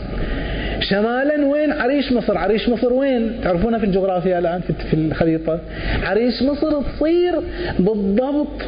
شمالا 0.81 1.47
وين؟ 1.47 1.73
عريش 1.73 2.13
مصر. 2.13 2.39
عريش 2.39 2.69
مصر 2.69 2.93
وين؟ 2.93 3.33
تعرفونها 3.45 3.79
في 3.79 3.87
الجغرافيا 3.87 4.39
الآن 4.39 4.61
في 4.91 4.95
الخريطة. 4.95 5.59
عريش 6.03 6.43
مصر 6.43 6.83
تصير 6.83 7.35
بالضبط 7.79 8.63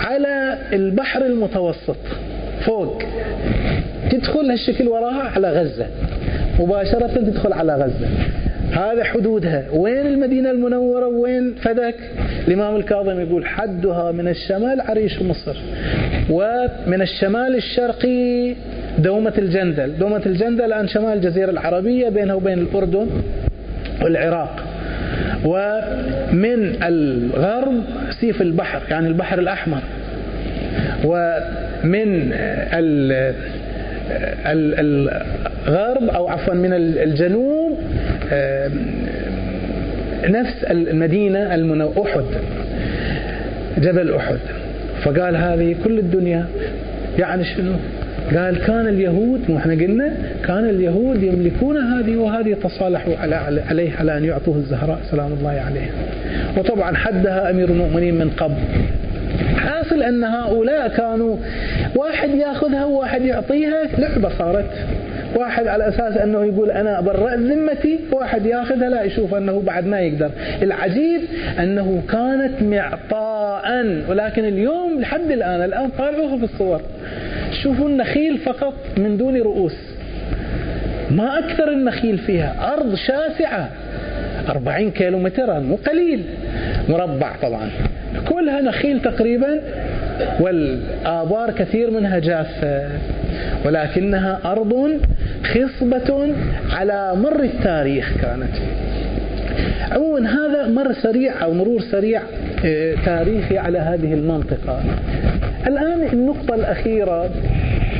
على 0.00 0.58
البحر 0.72 1.26
المتوسط 1.26 1.96
فوق. 2.60 3.02
تدخل 4.10 4.50
هالشكل 4.50 4.88
وراها 4.88 5.30
على 5.34 5.50
غزة. 5.50 5.86
مباشرة 6.60 7.06
تدخل 7.06 7.52
على 7.52 7.74
غزة. 7.74 8.08
هذا 8.74 9.04
حدودها. 9.04 9.64
وين 9.72 10.06
المدينة 10.06 10.50
المنورة؟ 10.50 11.06
وين 11.06 11.54
فدك 11.54 11.94
الإمام 12.48 12.76
الكاظم 12.76 13.20
يقول 13.20 13.46
حدها 13.46 14.12
من 14.12 14.28
الشمال 14.28 14.80
عريش 14.80 15.22
مصر 15.22 15.56
ومن 16.30 17.02
الشمال 17.02 17.54
الشرقي 17.56 18.54
دومة 18.98 19.32
الجندل. 19.38 19.98
دومة 19.98 20.22
الجندل 20.26 20.64
الآن 20.64 20.88
شمال 20.88 21.12
الجزيرة 21.12 21.50
العربية 21.50 22.08
بينها 22.08 22.34
وبين 22.34 22.58
الأردن 22.58 23.06
والعراق. 24.02 24.64
ومن 25.44 26.82
الغرب 26.82 27.82
سيف 28.20 28.42
البحر 28.42 28.82
يعني 28.90 29.08
البحر 29.08 29.38
الأحمر. 29.38 29.82
ومن 31.04 32.32
الغرب 34.46 36.08
أو 36.08 36.28
عفوا 36.28 36.54
من 36.54 36.72
الجنوب 36.72 37.78
نفس 40.28 40.64
المدينة 40.70 41.54
المنو 41.54 41.92
أحد 42.02 42.24
جبل 43.78 44.14
أحد. 44.14 44.38
فقال 45.02 45.36
هذه 45.36 45.76
كل 45.84 45.98
الدنيا. 45.98 46.46
يعني 47.18 47.44
شنو؟ 47.44 47.72
قال 48.36 48.58
كان 48.58 48.88
اليهود 48.88 49.40
مو 49.48 49.56
إحنا 49.56 49.72
قلنا 49.72 50.12
كان 50.46 50.68
اليهود 50.68 51.22
يملكون 51.22 51.76
هذه 51.76 52.16
وهذه 52.16 52.56
تصالحوا 52.62 53.16
على 53.16 53.34
عليه 53.68 53.96
على 53.96 54.16
ان 54.16 54.24
يعطوه 54.24 54.56
الزهراء 54.56 54.98
سلام 55.10 55.32
الله 55.32 55.50
عليه 55.50 55.90
وطبعا 56.56 56.96
حدها 56.96 57.50
أمير 57.50 57.68
المؤمنين 57.68 58.14
من 58.14 58.30
قبل. 58.30 58.54
حاصل 59.56 60.02
أن 60.02 60.24
هؤلاء 60.24 60.88
كانوا 60.88 61.36
واحد 61.96 62.30
يأخذها 62.30 62.84
وواحد 62.84 63.22
يعطيها 63.22 63.84
لعبة 63.98 64.28
صارت. 64.38 64.70
واحد 65.36 65.66
على 65.66 65.88
أساس 65.88 66.16
أنه 66.16 66.44
يقول 66.44 66.70
أنا 66.70 67.00
برأت 67.00 67.38
ذمتي 67.38 67.98
واحد 68.12 68.46
يأخذها 68.46 68.88
لا 68.88 69.02
يشوف 69.02 69.34
أنه 69.34 69.62
بعد 69.66 69.86
ما 69.86 70.00
يقدر. 70.00 70.30
العجيب 70.62 71.20
أنه 71.58 72.02
كانت 72.10 72.62
معطاء 72.62 74.02
ولكن 74.08 74.44
اليوم 74.44 75.00
لحد 75.00 75.30
الآن 75.30 75.62
الآن 75.62 75.88
طالعوها 75.98 76.36
في 76.36 76.44
الصور. 76.44 76.80
شوفوا 77.62 77.88
النخيل 77.88 78.38
فقط 78.38 78.74
من 78.96 79.16
دون 79.16 79.36
رؤوس. 79.36 79.76
ما 81.10 81.38
أكثر 81.38 81.72
النخيل 81.72 82.18
فيها. 82.18 82.72
أرض 82.72 82.94
شاسعة. 82.94 83.70
أربعين 84.48 84.90
كيلو 84.90 85.18
مترا 85.18 85.58
مو 85.58 85.76
قليل. 85.76 86.22
مربع 86.88 87.36
طبعا. 87.42 87.70
كلها 88.28 88.60
نخيل 88.60 89.02
تقريبا 89.02 89.60
والآبار 90.40 91.50
كثير 91.50 91.90
منها 91.90 92.18
جافة 92.18 92.88
ولكنها 93.64 94.40
أرض 94.44 95.00
خصبة 95.44 96.34
على 96.70 97.12
مر 97.14 97.42
التاريخ 97.42 98.12
كانت. 98.22 98.54
عموما 99.92 100.30
هذا 100.30 100.66
مر 100.66 100.92
سريع 100.92 101.42
أو 101.42 101.54
مرور 101.54 101.80
سريع 101.80 102.22
آه، 102.64 102.94
تاريخي 103.06 103.58
على 103.58 103.78
هذه 103.78 104.14
المنطقة. 104.14 104.80
الآن 105.66 106.08
النقطة 106.12 106.54
الأخيرة 106.54 107.30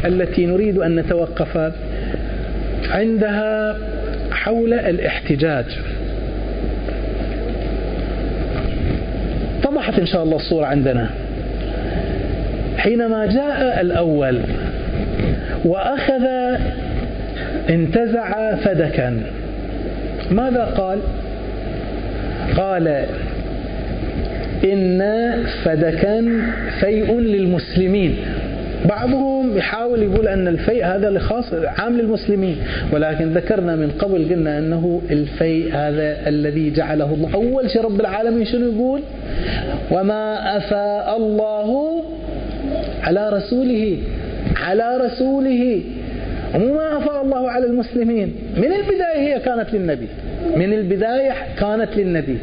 التي 0.05 0.47
نريد 0.47 0.79
أن 0.79 0.97
نتوقف 0.97 1.73
عندها 2.91 3.79
حول 4.33 4.75
الاحتجاج. 4.75 5.65
وضحت 9.85 9.99
إن 9.99 10.07
شاء 10.07 10.23
الله 10.23 10.37
الصورة 10.37 10.67
عندنا. 10.67 11.11
حينما 12.77 13.27
جاء 13.27 13.81
الأول 13.81 14.41
وأخذ 15.65 16.27
انتزع 17.71 18.55
فدكا. 18.55 19.21
ماذا 20.31 20.65
قال؟ 20.65 20.99
قال 22.57 23.05
إن 24.65 25.03
فدكا 25.65 26.25
فيء 26.81 27.21
للمسلمين. 27.21 28.17
بعضهم 28.85 29.57
يحاول 29.57 30.03
يقول 30.03 30.29
أن 30.29 30.49
الفيء 30.49 30.87
هذا 30.87 31.11
لخاص 31.11 31.55
عام 31.55 31.97
للمسلمين 31.97 32.57
ولكن 32.93 33.33
ذكرنا 33.33 33.77
من 33.77 33.91
قبل 33.91 34.29
قلنا 34.29 34.59
أنه 34.59 35.03
الفيء 35.11 35.75
هذا 35.75 36.29
الذي 36.29 36.71
جعله 36.71 37.15
الله. 37.15 37.35
أول 37.35 37.71
شيء 37.71 37.83
رب 37.83 38.01
العالمين 38.01 38.45
شنو 38.45 38.73
يقول؟ 38.73 39.01
وما 39.91 40.57
أفاء 40.57 41.17
الله 41.17 42.03
على 43.03 43.29
رسوله 43.29 43.99
على 44.57 44.97
رسوله. 44.97 45.83
ومو 46.55 46.75
ما 46.75 46.99
أفاء 46.99 47.23
الله 47.23 47.51
على 47.51 47.67
المسلمين. 47.67 48.35
من 48.57 48.73
البداية 48.73 49.19
هي 49.19 49.41
كانت 49.41 49.67
للنبي. 49.73 50.09
من 50.57 50.73
البداية 50.73 51.33
كانت 51.61 51.97
للنبي. 51.97 52.39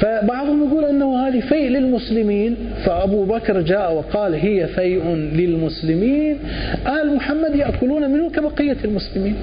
فبعضهم 0.00 0.68
يقول 0.68 0.84
أنه 0.84 1.28
هذه 1.28 1.40
فيء 1.40 1.68
للمسلمين 1.68 2.56
فأبو 2.84 3.24
بكر 3.24 3.60
جاء 3.60 3.94
وقال 3.94 4.34
هي 4.34 4.66
فيء 4.66 5.14
للمسلمين. 5.14 6.38
آل 6.86 7.16
محمد 7.16 7.54
يأكلون 7.56 8.10
منه 8.10 8.30
كبقية 8.30 8.76
المسلمين. 8.84 9.36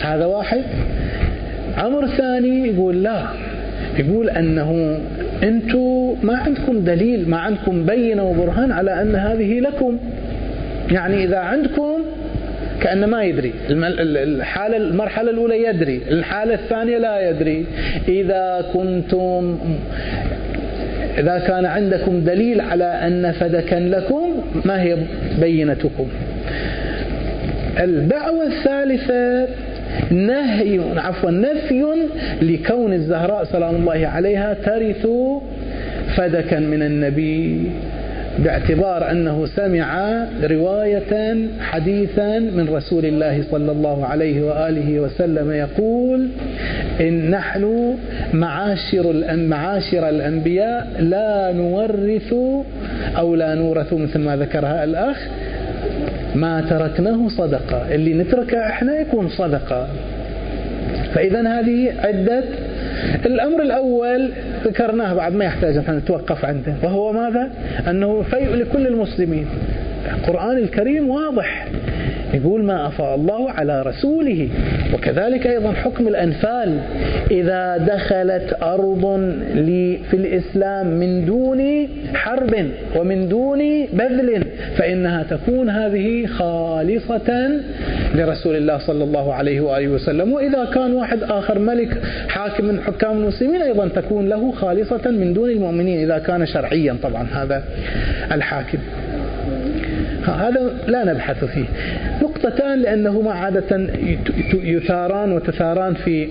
هذا 0.00 0.26
واحد. 0.26 0.62
أمر 1.78 2.06
ثاني 2.06 2.68
يقول 2.68 3.02
لا. 3.02 3.22
يقول 3.98 4.30
أنه 4.30 4.98
أنتم 5.42 6.14
ما 6.22 6.36
عندكم 6.36 6.80
دليل 6.84 7.30
ما 7.30 7.36
عندكم 7.36 7.86
بينة 7.86 8.24
وبرهان 8.24 8.72
على 8.72 9.02
أن 9.02 9.14
هذه 9.14 9.60
لكم. 9.60 9.98
يعني 10.90 11.24
إذا 11.24 11.38
عندكم 11.38 11.98
كأنه 12.82 13.06
ما 13.06 13.24
يدري. 13.24 13.52
الحالة 13.70 14.76
المرحلة 14.76 15.30
الأولى 15.30 15.62
يدري. 15.62 16.00
الحالة 16.10 16.54
الثانية 16.54 16.98
لا 16.98 17.30
يدري. 17.30 17.66
إذا 18.08 18.64
كنتم 18.72 19.58
إذا 21.18 21.38
كان 21.38 21.64
عندكم 21.64 22.20
دليل 22.20 22.60
على 22.60 22.84
أن 22.84 23.32
فدكا 23.32 23.74
لكم 23.74 24.42
ما 24.64 24.82
هي 24.82 24.96
بينتكم؟ 25.40 26.08
الدعوة 27.80 28.46
الثالثة 28.46 29.48
نهي 30.10 30.80
عفوا 30.96 31.30
نفي 31.30 31.84
لكون 32.42 32.92
الزهراء 32.92 33.44
سلام 33.44 33.76
الله 33.76 34.06
عليها 34.06 34.56
ترث 34.64 35.06
فدكا 36.16 36.58
من 36.58 36.82
النبي. 36.82 37.70
باعتبار 38.38 39.10
أنه 39.10 39.46
سمع 39.46 40.18
رواية 40.42 41.36
حديثا 41.60 42.38
من 42.38 42.68
رسول 42.68 43.04
الله 43.04 43.44
صلى 43.50 43.72
الله 43.72 44.06
عليه 44.06 44.42
وآله 44.42 45.00
وسلم 45.00 45.50
يقول 45.50 46.28
إن 47.00 47.30
نحن 47.30 47.94
معاشر 48.32 49.36
معاشر 49.36 50.08
الأنبياء 50.08 50.96
لا 50.98 51.52
نورث 51.52 52.34
أو 53.18 53.34
لا 53.34 53.54
نورث 53.54 53.92
مثل 53.92 54.18
ما 54.18 54.36
ذكرها 54.36 54.84
الأخ 54.84 55.28
ما 56.34 56.60
تركناه 56.60 57.28
صدقة. 57.28 57.94
اللي 57.94 58.14
نتركه 58.14 58.66
إحنا 58.66 59.00
يكون 59.00 59.28
صدقة. 59.28 59.88
فإذا 61.14 61.40
هذه 61.40 61.92
عدة 61.98 62.44
الأمر 63.26 63.62
الأول 63.62 64.30
ذكرناه 64.64 65.14
بعد 65.14 65.34
ما 65.34 65.44
يحتاج 65.44 65.76
أن 65.76 65.96
نتوقف 65.96 66.44
عنده 66.44 66.74
وهو 66.82 67.12
ماذا؟ 67.12 67.50
أنه 67.90 68.22
فيء 68.22 68.54
لكل 68.54 68.86
المسلمين 68.86 69.46
القرآن 70.14 70.58
الكريم 70.58 71.08
واضح 71.08 71.68
يقول 72.34 72.64
ما 72.64 72.86
أفاء 72.86 73.14
الله 73.14 73.50
على 73.50 73.82
رسوله. 73.82 74.48
وكذلك 74.94 75.46
أيضا 75.46 75.72
حكم 75.72 76.08
الأنفال. 76.08 76.78
إذا 77.30 77.76
دخلت 77.76 78.56
أرض 78.62 79.04
في 80.10 80.14
الإسلام 80.14 80.86
من 80.86 81.24
دون 81.26 81.88
حرب 82.14 82.54
ومن 82.96 83.28
دون 83.28 83.58
بذل 83.92 84.44
فإنها 84.76 85.22
تكون 85.22 85.70
هذه 85.70 86.26
خالصة 86.26 87.50
لرسول 88.14 88.56
الله 88.56 88.78
صلى 88.78 89.04
الله 89.04 89.34
عليه 89.34 89.60
وآله 89.60 89.88
وسلم. 89.88 90.32
وإذا 90.32 90.64
كان 90.64 90.92
واحد 90.92 91.22
آخر 91.22 91.58
ملك 91.58 92.02
حاكم 92.28 92.64
من 92.64 92.80
حكام 92.80 93.18
المسلمين 93.18 93.62
أيضا 93.62 93.88
تكون 93.88 94.28
له 94.28 94.52
خالصة 94.52 95.10
من 95.10 95.34
دون 95.34 95.50
المؤمنين 95.50 96.02
إذا 96.02 96.18
كان 96.18 96.46
شرعيا 96.46 96.96
طبعا 97.02 97.26
هذا 97.32 97.62
الحاكم. 98.32 98.78
هذا 100.28 100.72
لا 100.86 101.04
نبحث 101.04 101.44
فيه. 101.44 101.64
نقطتان 102.22 102.82
لأنهما 102.82 103.32
عادة 103.32 103.86
يثاران 104.54 105.32
وتثاران 105.32 105.94
في 105.94 106.28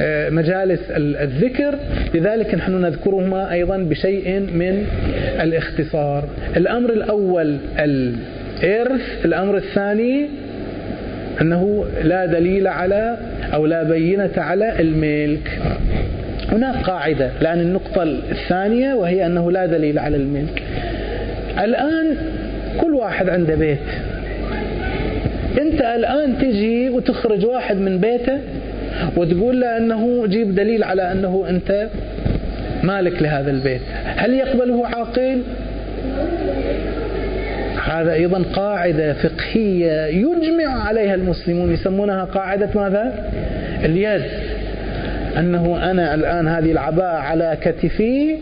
آه، 0.00 0.30
مجالس 0.30 0.80
الذكر. 0.96 1.74
لذلك 2.14 2.54
نحن 2.54 2.80
نذكرهما 2.80 3.52
أيضا 3.52 3.76
بشيء 3.76 4.40
من 4.40 4.86
الاختصار. 5.40 6.24
الأمر 6.56 6.92
الأول 6.92 7.56
الإرث 7.78 9.24
الأمر 9.24 9.56
الثاني 9.56 10.28
أنه 11.40 11.86
لا 12.02 12.26
دليل 12.26 12.66
على 12.66 13.16
أو 13.54 13.66
لا 13.66 13.82
بينة 13.82 14.30
على 14.36 14.80
الملك. 14.80 15.58
هناك 16.52 16.76
قاعدة 16.76 17.30
لأن 17.40 17.60
النقطة 17.60 18.02
الثانية 18.02 18.94
وهي 18.94 19.26
أنه 19.26 19.52
لا 19.52 19.66
دليل 19.66 19.98
على 19.98 20.16
الملك. 20.16 20.62
الآن 21.58 22.16
كل 22.80 22.94
واحد 22.94 23.28
عنده 23.28 23.54
بيت. 23.54 23.78
أنت 25.60 25.80
الآن 25.80 26.38
تجي 26.38 26.90
وتخرج 26.90 27.46
واحد 27.46 27.76
من 27.76 27.98
بيته 27.98 28.40
وتقول 29.16 29.60
له 29.60 29.76
أنه 29.76 30.26
جيب 30.26 30.54
دليل 30.54 30.84
على 30.84 31.12
أنه 31.12 31.46
أنت 31.48 31.88
مالك 32.82 33.22
لهذا 33.22 33.50
البيت. 33.50 33.80
هل 34.04 34.34
يقبله 34.34 34.86
عاقل؟ 34.86 35.42
هذا 37.84 38.12
أيضا 38.12 38.42
قاعدة 38.52 39.12
فقهية 39.12 40.06
يجمع 40.06 40.86
عليها 40.88 41.14
المسلمون 41.14 41.72
يسمونها 41.72 42.24
قاعدة 42.24 42.68
ماذا؟ 42.74 43.30
اليد. 43.84 44.22
أنه 45.38 45.90
أنا 45.90 46.14
الآن 46.14 46.48
هذه 46.48 46.72
العباءة 46.72 47.16
على 47.16 47.58
كتفي 47.60 48.36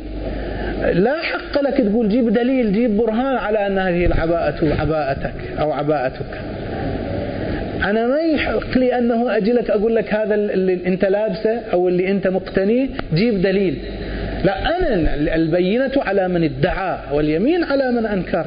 لا 0.92 1.22
حق 1.22 1.62
لك 1.62 1.76
تقول 1.76 2.08
جيب 2.08 2.32
دليل 2.32 2.72
جيب 2.72 2.96
برهان 2.96 3.36
على 3.36 3.66
أن 3.66 3.78
هذه 3.78 4.06
العباءة 4.06 4.80
عباءتك 4.80 5.34
أو 5.60 5.72
عباءتك. 5.72 6.40
أنا 7.84 8.06
ما 8.06 8.20
يحق 8.20 8.78
لي 8.78 8.98
أنه 8.98 9.36
أجلك 9.36 9.70
أقول 9.70 9.96
لك 9.96 10.14
هذا 10.14 10.34
اللي 10.34 10.78
أنت 10.86 11.04
لابسه 11.04 11.60
أو 11.72 11.88
اللي 11.88 12.10
أنت 12.10 12.26
مقتنيه 12.26 12.88
جيب 13.14 13.42
دليل. 13.42 13.78
لا 14.44 14.76
أنا 14.76 15.14
البينة 15.34 15.92
على 15.96 16.28
من 16.28 16.44
ادعى 16.44 16.98
واليمين 17.12 17.64
على 17.64 17.90
من 17.90 18.06
أنكر. 18.06 18.46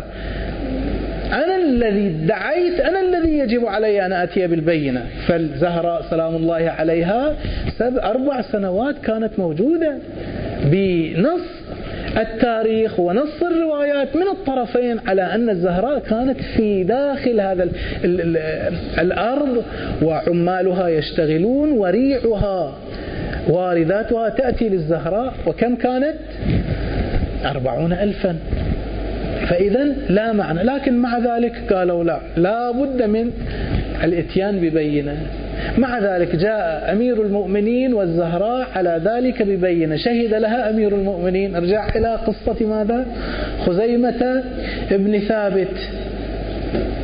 أنا 1.34 1.56
الذي 1.56 2.08
ادعيت 2.08 2.80
أنا 2.80 3.02
الذي 3.02 3.38
يجب 3.38 3.66
علي 3.66 4.06
أن 4.06 4.14
أتي 4.14 4.48
بالبينة. 4.48 5.04
فالزهراء 5.28 6.02
سلام 6.10 6.36
الله 6.36 6.74
عليها 6.80 7.34
أربع 7.82 8.42
سنوات 8.42 8.96
كانت 9.04 9.40
موجودة 9.40 9.98
بنص 10.66 11.67
التاريخ 12.18 13.00
ونص 13.00 13.44
الروايات 13.44 14.16
من 14.16 14.28
الطرفين 14.28 15.00
على 15.08 15.22
أن 15.22 15.50
الزهراء 15.50 16.00
كانت 16.00 16.42
في 16.42 16.84
داخل 16.84 17.42
هذا 17.42 17.64
ال 17.64 17.72
ال 18.04 18.22
ال 18.38 18.78
الأرض 19.00 19.64
وعمالها 20.02 20.88
يشتغلون 20.88 21.72
وريعها 21.72 22.74
وارداتها 23.50 24.30
تأتي 24.30 24.70
للزهراء 24.70 25.34
وكم 25.48 25.76
كانت؟ 25.76 26.16
أربعون 27.46 27.94
ألفا. 27.94 28.36
فإذا 29.50 29.84
لا 30.10 30.34
معنى 30.34 30.64
لكن 30.64 30.98
مع 30.98 31.18
ذلك 31.18 31.74
قالوا 31.74 32.04
لا 32.04 32.20
لا 32.38 32.72
بد 32.72 33.02
من 33.02 33.32
الإتيان 34.04 34.60
ببينة. 34.60 35.18
مع 35.78 36.00
ذلك 36.00 36.36
جاء 36.36 36.90
أمير 36.92 37.22
المؤمنين 37.22 37.94
والزهراء 37.94 38.68
على 38.76 39.02
ذلك 39.06 39.42
ببينة. 39.42 39.96
شهد 39.96 40.34
لها 40.34 40.70
أمير 40.70 40.96
المؤمنين. 40.96 41.56
أرجع 41.56 41.90
إلى 41.96 42.16
قصة 42.16 42.66
ماذا؟ 42.66 43.06
خزيمة 43.66 44.44
ابن 44.92 45.20
ثابت. 45.20 45.90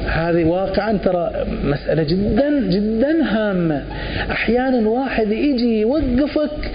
هذه 0.08 0.44
واقعا 0.44 0.98
ترى 1.04 1.32
مسألة 1.64 2.04
جدا 2.04 2.60
جدا 2.70 3.24
هامة. 3.24 3.84
أحيانا 4.32 4.90
واحد 4.90 5.32
يجي 5.32 5.82
يوقفك 5.82 6.72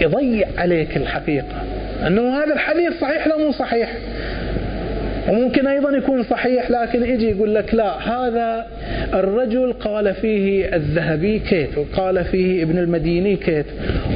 يضيع 0.00 0.46
عليك 0.58 0.96
الحقيقة. 0.96 1.62
أنه 2.06 2.42
هذا 2.42 2.52
الحديث 2.52 3.00
صحيح 3.00 3.26
لو 3.26 3.38
مو 3.38 3.52
صحيح. 3.52 3.92
وممكن 5.28 5.66
أيضا 5.66 5.90
يكون 5.90 6.22
صحيح 6.22 6.70
لكن 6.70 7.04
يجي 7.04 7.30
يقول 7.30 7.54
لك 7.54 7.74
لا 7.74 7.90
هذا 8.08 8.66
الرجل 9.14 9.72
قال 9.72 10.14
فيه 10.14 10.76
الذهبي 10.76 11.38
كيت 11.38 11.78
وقال 11.78 12.24
فيه 12.24 12.62
ابن 12.62 12.78
المديني 12.78 13.36
كيت 13.36 13.66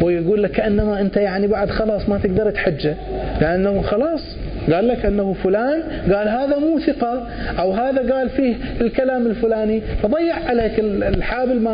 ويقول 0.03 0.43
لك 0.43 0.51
كأنما 0.51 1.01
أنت 1.01 1.17
يعني 1.17 1.47
بعد 1.47 1.71
خلاص 1.71 2.09
ما 2.09 2.19
تقدر 2.19 2.51
تحجه 2.51 2.95
لأنه 3.41 3.83
خلاص 3.83 4.37
قال 4.73 4.89
لك 4.89 5.07
أنه 5.07 5.33
فلان 5.33 5.83
قال 6.15 6.29
هذا 6.29 6.59
مو 6.59 6.79
ثقة 6.79 7.29
أو 7.59 7.73
هذا 7.73 8.15
قال 8.15 8.29
فيه 8.29 8.55
الكلام 8.81 9.27
الفلاني 9.27 9.81
فضيع 10.03 10.35
عليك 10.49 10.79
الحابل 10.79 11.69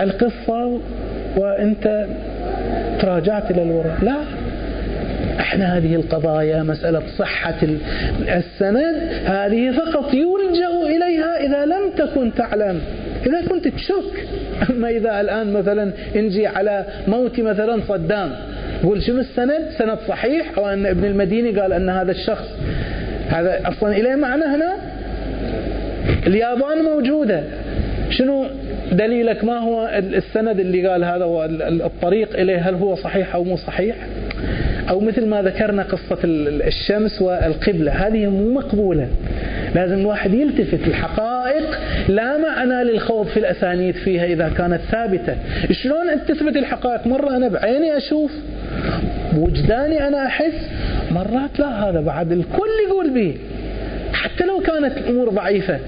القصة 0.00 0.80
وأنت 1.36 2.06
تراجعت 3.00 3.50
إلى 3.50 3.62
الوراء. 3.62 3.96
لا. 4.02 4.16
إحنا 5.40 5.76
هذه 5.76 5.94
القضايا 5.94 6.62
مسألة 6.62 7.02
صحة 7.18 7.58
السند 8.28 8.96
هذه 9.24 9.70
فقط 9.70 10.14
يلجأ 10.14 10.68
إليها 10.82 11.46
إذا 11.46 11.64
لم 11.64 11.90
تكن 11.96 12.34
تعلم. 12.34 12.80
إذا 13.26 13.42
كنت 13.48 13.68
تشك. 13.68 14.26
أما 14.70 14.90
إذا 14.90 15.20
الآن 15.20 15.52
مثلا 15.52 15.92
نجي 16.16 16.46
على 16.46 16.84
موت 17.08 17.40
مثلا 17.40 17.80
صدام 17.88 18.30
قول 18.82 19.02
شنو 19.02 19.20
السند؟ 19.20 19.66
سند 19.78 19.98
صحيح 20.08 20.58
أو 20.58 20.68
أن 20.68 20.86
ابن 20.86 21.04
المديني 21.04 21.60
قال 21.60 21.72
أن 21.72 21.88
هذا 21.88 22.10
الشخص 22.10 22.48
هذا 23.28 23.60
أصلا 23.64 23.92
إليه 23.92 24.14
معنى 24.14 24.44
هنا؟ 24.44 24.76
اليابان 26.26 26.78
موجودة. 26.84 27.42
شنو 28.10 28.46
دليلك؟ 28.92 29.44
ما 29.44 29.58
هو 29.58 29.90
السند 29.96 30.60
اللي 30.60 30.86
قال 30.86 31.04
هذا 31.04 31.24
هو 31.24 31.44
الطريق 31.60 32.40
إليه؟ 32.40 32.68
هل 32.68 32.74
هو 32.74 32.94
صحيح 32.94 33.34
أو 33.34 33.44
مو 33.44 33.56
صحيح؟ 33.56 33.96
أو 34.90 35.00
مثل 35.00 35.26
ما 35.26 35.42
ذكرنا 35.42 35.82
قصة 35.82 36.18
الشمس 36.24 37.22
والقبلة. 37.22 37.92
هذه 37.92 38.26
مو 38.26 38.54
مقبولة. 38.54 39.08
لازم 39.74 39.98
الواحد 39.98 40.34
يلتفت 40.34 40.88
الحقائق 40.88 41.78
لا 42.08 42.36
معنى 42.36 42.84
للخوض 42.84 43.26
في 43.26 43.36
الأسانيد 43.36 43.94
فيها 43.94 44.24
إذا 44.24 44.48
كانت 44.58 44.80
ثابتة. 44.90 45.36
شلون 45.70 46.08
أنت 46.08 46.32
تثبت 46.32 46.56
الحقائق؟ 46.56 47.06
مرة 47.06 47.36
أنا 47.36 47.48
بعيني 47.48 47.96
أشوف 47.96 48.32
وجداني 49.36 50.08
أنا 50.08 50.26
أحس 50.26 50.70
مرات 51.10 51.58
لا 51.58 51.88
هذا 51.88 52.00
بعد 52.00 52.32
الكل 52.32 52.70
يقول 52.88 53.10
به 53.10 53.34
حتى 54.12 54.44
لو 54.44 54.60
كانت 54.60 54.98
الأمور 54.98 55.28
ضعيفة. 55.28 55.78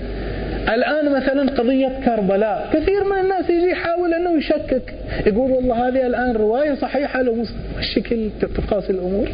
الآن 0.69 1.13
مثلا 1.13 1.51
قضية 1.51 1.89
كربلاء 2.05 2.71
كثير 2.73 3.05
من 3.05 3.19
الناس 3.21 3.51
يجي 3.51 3.71
يحاول 3.71 4.15
أنه 4.15 4.31
يشكك 4.39 4.95
يقول 5.27 5.51
والله 5.51 5.89
هذه 5.89 6.07
الآن 6.07 6.33
رواية 6.33 6.75
صحيحة 6.75 7.23
لو 7.23 7.45
الشكل 7.79 8.29
تقاس 8.57 8.91
الأمور. 8.91 9.29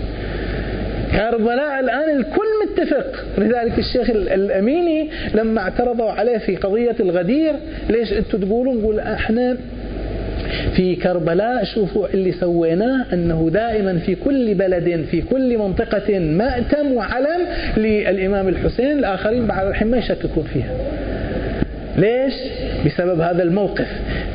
كربلاء 1.12 1.80
الآن 1.80 2.16
الكل 2.16 2.46
متفق. 2.66 3.24
لذلك 3.38 3.78
الشيخ 3.78 4.10
الأميني 4.10 5.10
لما 5.34 5.60
اعترضوا 5.60 6.10
عليه 6.10 6.38
في 6.38 6.56
قضية 6.56 6.96
الغدير 7.00 7.52
ليش 7.90 8.12
أنتم 8.12 8.38
تقولون؟ 8.38 8.78
نقول 8.78 9.00
إحنا 9.00 9.56
في 10.76 10.96
كربلاء 10.96 11.64
شوفوا 11.64 12.08
اللي 12.14 12.32
سويناه 12.32 13.06
أنه 13.12 13.50
دائما 13.52 13.98
في 13.98 14.14
كل 14.14 14.54
بلد 14.54 15.06
في 15.10 15.22
كل 15.22 15.58
منطقة 15.58 16.18
مأتم 16.18 16.92
وعلم 16.92 17.46
للإمام 17.76 18.48
الحسين 18.48 18.98
الآخرين 18.98 19.46
بعد 19.46 19.66
الحين 19.66 19.90
ما 19.90 19.96
يشككون 19.96 20.44
فيها. 20.44 20.70
ليش؟ 21.96 22.34
بسبب 22.86 23.20
هذا 23.20 23.42
الموقف. 23.42 23.86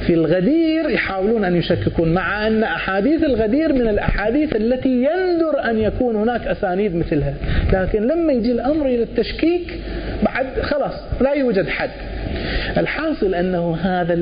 في 0.08 0.14
الغدير 0.14 0.90
يحاولون 0.90 1.46
أن 1.46 1.56
يشككون 1.56 2.14
مع 2.14 2.48
أن 2.48 2.64
أحاديث 2.64 3.24
الغدير 3.24 3.74
من 3.74 3.88
الأحاديث 3.88 4.56
التي 4.56 4.90
يندر 4.90 5.70
أن 5.70 5.80
يكون 5.80 6.16
هناك 6.16 6.48
أسانيد 6.48 6.96
مثلها. 6.96 7.34
لكن 7.74 8.08
لما 8.08 8.34
يجي 8.34 8.52
الأمر 8.52 8.86
إلى 8.86 9.04
التشكيك 9.04 9.80
بعد 10.24 10.46
خلاص 10.62 10.94
لا 11.22 11.34
يوجد 11.34 11.68
حد. 11.68 11.90
الحاصل 12.78 13.36
أنه 13.36 13.76
هذا 13.76 14.14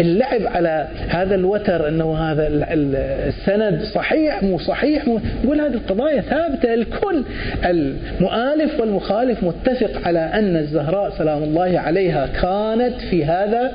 اللعب 0.00 0.46
على 0.46 0.88
هذا 1.08 1.34
الوتر 1.34 1.88
أنه 1.88 2.16
هذا 2.18 2.48
السند 2.48 3.82
صحيح 3.94 4.42
مو 4.42 4.58
صحيح 4.58 5.06
مو 5.06 5.20
يقول 5.44 5.60
هذه 5.60 5.74
القضايا 5.74 6.20
ثابتة. 6.20 6.74
الكل 6.74 7.24
المؤالف 7.64 8.80
والمخالف 8.80 9.42
متفق 9.42 10.06
على 10.06 10.18
أن 10.18 10.56
الزهراء 10.56 11.10
سلام 11.18 11.42
الله 11.42 11.78
عليها 11.78 12.26
كانت 12.26 13.00
في 13.10 13.24
هذا 13.24 13.72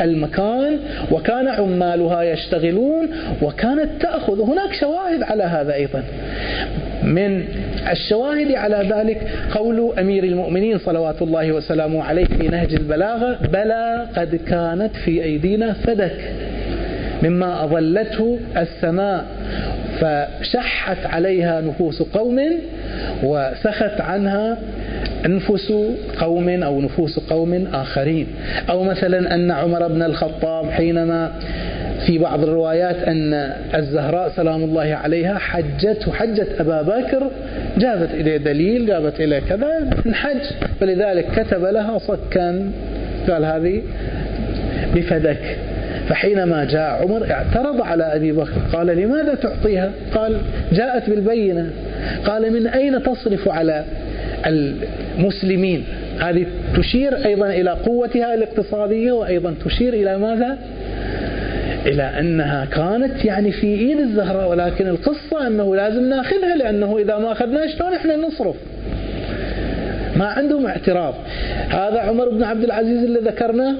المكان 0.00 0.78
وكان 1.10 1.48
عمالها 1.48 2.22
يشتغلون 2.22 3.08
وكانت 3.42 3.88
تأخذ 4.00 4.40
هناك 4.40 4.72
شواهد 4.80 5.22
على 5.22 5.42
هذا 5.42 5.74
أيضا. 5.74 6.02
من 7.04 7.44
الشواهد 7.90 8.52
على 8.52 8.88
ذلك 8.94 9.28
قول 9.50 9.92
أمير 9.98 10.24
المؤمنين 10.24 10.78
صلوات 10.78 11.22
الله 11.22 11.52
وسلامه 11.52 12.04
عليه 12.04 12.24
في 12.24 12.48
نهج 12.48 12.74
البلاغة 12.74 13.38
بلى 13.52 14.06
قد 14.16 14.40
كانت 14.48 14.96
في 15.04 15.24
أيدينا 15.24 15.72
فدك 15.72 16.20
مما 17.22 17.64
أظلته 17.64 18.38
السماء. 18.56 19.24
فشحت 20.00 21.06
عليها 21.06 21.60
نفوس 21.60 22.02
قوم 22.02 22.40
وسخت 23.22 24.00
عنها 24.00 24.58
أنفس 25.26 25.72
قوم 26.18 26.48
أو 26.48 26.80
نفوس 26.80 27.18
قوم 27.18 27.66
آخرين. 27.72 28.26
أو 28.70 28.82
مثلا 28.84 29.34
أن 29.34 29.50
عمر 29.50 29.88
بن 29.88 30.02
الخطاب 30.02 30.70
حينما 30.70 31.32
في 32.06 32.18
بعض 32.18 32.42
الروايات 32.42 32.96
أن 32.96 33.34
الزهراء 33.74 34.28
سلام 34.36 34.64
الله 34.64 34.94
عليها 34.94 35.38
حجت 35.38 36.08
وحجت 36.08 36.48
أبا 36.60 36.82
بكر 36.82 37.30
جابت 37.78 38.10
إليه 38.14 38.36
دليل 38.36 38.86
جابت 38.86 39.20
إليه 39.20 39.38
كذا 39.38 39.90
الحج 40.06 40.40
فلذلك 40.80 41.26
كتب 41.36 41.64
لها 41.64 41.98
صكا 41.98 42.70
قال 43.28 43.44
هذه 43.44 43.82
بفدك. 44.94 45.56
فحينما 46.08 46.64
جاء 46.64 47.02
عمر 47.02 47.30
اعترض 47.30 47.80
على 47.80 48.04
أبي 48.04 48.32
بكر 48.32 48.60
قال 48.72 48.86
لماذا 48.86 49.34
تعطيها؟ 49.34 49.90
قال 50.14 50.36
جاءت 50.72 51.10
بالبينة. 51.10 51.70
قال 52.24 52.52
من 52.52 52.66
أين 52.66 53.02
تصرف 53.02 53.48
على 53.48 53.84
المسلمين؟ 54.46 55.84
هذه 56.20 56.46
تشير 56.76 57.26
أيضا 57.26 57.50
إلى 57.50 57.70
قوتها 57.70 58.34
الاقتصادية 58.34 59.12
وأيضا 59.12 59.54
تشير 59.64 59.94
إلى 59.94 60.18
ماذا؟ 60.18 60.58
إلى 61.86 62.02
أنها 62.02 62.64
كانت 62.64 63.24
يعني 63.24 63.52
في 63.52 63.66
إيد 63.66 63.98
الزهراء 63.98 64.50
ولكن 64.50 64.88
القصة 64.88 65.46
أنه 65.46 65.76
لازم 65.76 66.08
ناخذها 66.08 66.56
لأنه 66.56 66.98
إذا 66.98 67.18
ما 67.18 67.32
أخذناها 67.32 67.66
شلون 67.66 67.94
إحنا 67.94 68.16
نصرف؟ 68.16 68.56
ما 70.16 70.26
عندهم 70.26 70.66
اعتراض. 70.66 71.14
هذا 71.68 72.00
عمر 72.00 72.28
بن 72.28 72.42
عبد 72.42 72.64
العزيز 72.64 73.04
اللي 73.04 73.20
ذكرناه. 73.20 73.74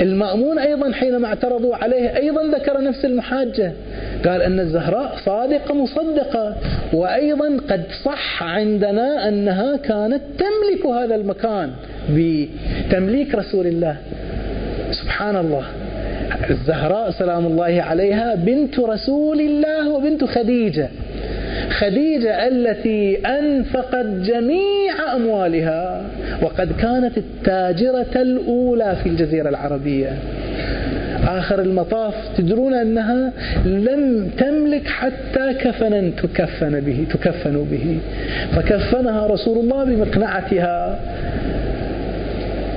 المأمون 0.00 0.58
أيضا 0.58 0.92
حينما 0.92 1.26
اعترضوا 1.28 1.76
عليه 1.76 2.16
أيضا 2.16 2.42
ذكر 2.42 2.80
نفس 2.80 3.04
المحاجة. 3.04 3.72
قال 4.26 4.42
أن 4.42 4.60
الزهراء 4.60 5.16
صادقة 5.24 5.74
مصدقة 5.74 6.56
وأيضا 6.92 7.56
قد 7.70 7.82
صح 8.04 8.42
عندنا 8.42 9.28
أنها 9.28 9.76
كانت 9.76 10.20
تملك 10.38 10.86
هذا 10.86 11.14
المكان 11.14 11.70
بتمليك 12.10 13.34
رسول 13.34 13.66
الله. 13.66 13.96
سبحان 14.90 15.36
الله. 15.36 15.64
الزهراء 16.50 17.10
سلام 17.10 17.46
الله 17.46 17.82
عليها 17.82 18.34
بنت 18.34 18.78
رسول 18.78 19.40
الله 19.40 19.88
وبنت 19.88 20.24
خديجة. 20.24 20.88
خديجة 21.70 22.48
التي 22.48 23.16
أنفقت 23.16 24.06
جميع 24.06 25.14
أموالها 25.14 26.02
وقد 26.42 26.72
كانت 26.80 27.18
التاجرة 27.18 28.22
الأولى 28.22 28.96
في 29.02 29.08
الجزيرة 29.08 29.48
العربية. 29.48 30.12
آخر 31.28 31.60
المطاف 31.60 32.14
تدرون 32.36 32.74
أنها 32.74 33.32
لم 33.64 34.30
تملك 34.38 34.86
حتى 34.86 35.54
كفنا 35.54 36.10
تكفن 36.22 36.80
به 36.80 37.06
تكفن 37.12 37.66
به. 37.70 37.98
فكفنها 38.56 39.26
رسول 39.26 39.58
الله 39.58 39.84
بمقنعتها. 39.84 40.98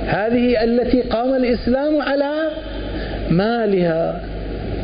هذه 0.06 0.64
التي 0.64 1.00
قام 1.00 1.34
الإسلام 1.34 2.00
على 2.00 2.32
مالها. 3.32 4.20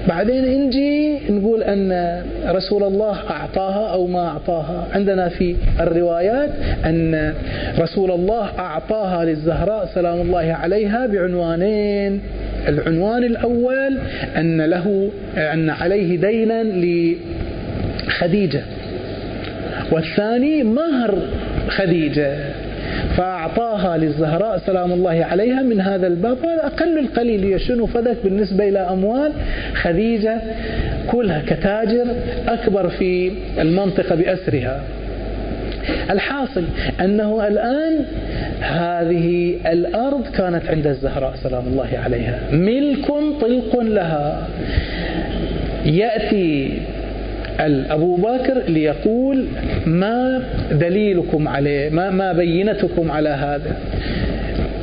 بعدين 0.09 0.67
نجي 0.67 1.19
نقول 1.31 1.63
أن 1.63 2.23
رسول 2.49 2.83
الله 2.83 3.17
أعطاها 3.31 3.93
أو 3.93 4.07
ما 4.07 4.29
أعطاها. 4.29 4.89
عندنا 4.93 5.29
في 5.29 5.57
الروايات 5.81 6.51
أن 6.85 7.35
رسول 7.79 8.11
الله 8.11 8.51
أعطاها 8.59 9.25
للزهراء 9.25 9.91
سلام 9.95 10.21
الله 10.21 10.53
عليها 10.53 11.07
بعنوانين. 11.07 12.21
العنوان 12.69 13.25
الأول 13.25 13.99
أن 14.37 14.61
له 14.61 15.11
أن 15.37 15.71
عليه 15.71 16.17
دينا 16.17 16.63
لخديجة 18.07 18.63
والثاني 19.93 20.63
مهر 20.63 21.19
خديجة. 21.69 22.37
فأعطاها 23.17 23.97
للزهراء 23.97 24.59
سلام 24.59 24.93
الله 24.93 25.25
عليها 25.25 25.63
من 25.63 25.81
هذا 25.81 26.07
الباب 26.07 26.37
هذا 26.45 26.67
أقل 26.67 26.99
القليل 26.99 27.45
هي 27.45 27.59
شنو؟ 27.59 27.87
فذك 27.87 28.17
بالنسبة 28.25 28.69
إلى 28.69 28.79
أموال. 28.79 29.33
خديجة 29.75 30.41
كلها 31.07 31.43
كتاجر 31.47 32.07
أكبر 32.49 32.89
في 32.89 33.33
المنطقة 33.59 34.15
بأسرها. 34.15 34.81
الحاصل 36.11 36.65
أنه 37.01 37.47
الآن 37.47 38.05
هذه 38.61 39.55
الأرض 39.67 40.27
كانت 40.29 40.67
عند 40.67 40.87
الزهراء 40.87 41.35
سلام 41.43 41.65
الله 41.67 41.89
عليها. 42.05 42.41
ملك 42.53 43.07
طلق 43.41 43.81
لها. 43.81 44.49
يأتي 45.85 46.79
أبو 47.61 48.17
بكر 48.17 48.63
ليقول 48.69 49.47
ما 49.87 50.43
دليلكم 50.73 51.49
عليه 51.49 51.91
ما, 51.91 52.11
ما 52.11 52.33
بينتكم 52.33 53.11
على 53.11 53.29
هذا؟ 53.29 53.77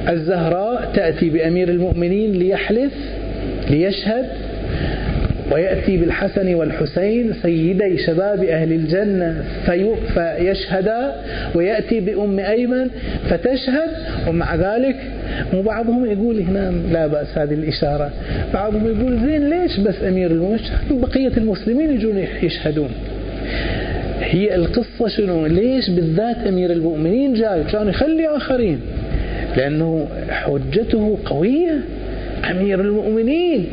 الزهراء 0.10 0.92
تأتي 0.96 1.30
بأمير 1.30 1.70
المؤمنين 1.70 2.32
ليحلف 2.32 2.94
ليشهد 3.70 4.26
ويأتي 5.52 5.98
بالحسن 5.98 6.54
والحسين 6.54 7.34
سيدي 7.42 7.98
شباب 7.98 8.44
أهل 8.44 8.72
الجنة 8.74 9.44
في 9.66 9.96
فيشهدا 10.14 11.16
ويأتي 11.56 12.00
بأم 12.00 12.40
أيمن 12.40 12.90
فتشهد 13.30 13.90
ومع 14.28 14.56
ذلك 14.56 14.96
وبعضهم 15.54 16.06
يقول 16.06 16.40
هنا 16.40 16.74
لا 16.92 17.08
بأس 17.08 17.38
هذه 17.38 17.54
الإشارة 17.54 18.12
بعضهم 18.54 18.88
يقول 18.88 19.20
زين 19.20 19.50
ليش 19.50 19.80
بس 19.80 20.04
أمير 20.04 20.32
المؤمنين 20.32 20.62
بقية 20.92 21.32
المسلمين 21.38 21.94
يجون 21.94 22.24
يشهدون؟ 22.44 22.90
هي 24.22 24.56
القصة 24.56 25.08
شنو؟ 25.08 25.46
ليش 25.46 25.90
بالذات 25.90 26.38
أمير 26.48 26.72
المؤمنين 26.72 27.34
جاي؟ 27.34 27.64
كان 27.72 27.88
يخلي 27.88 28.28
آخرين 28.28 28.80
لأنه 29.58 30.08
حجته 30.30 31.18
قوية 31.26 31.80
أمير 32.52 32.82
المؤمنين. 32.82 33.68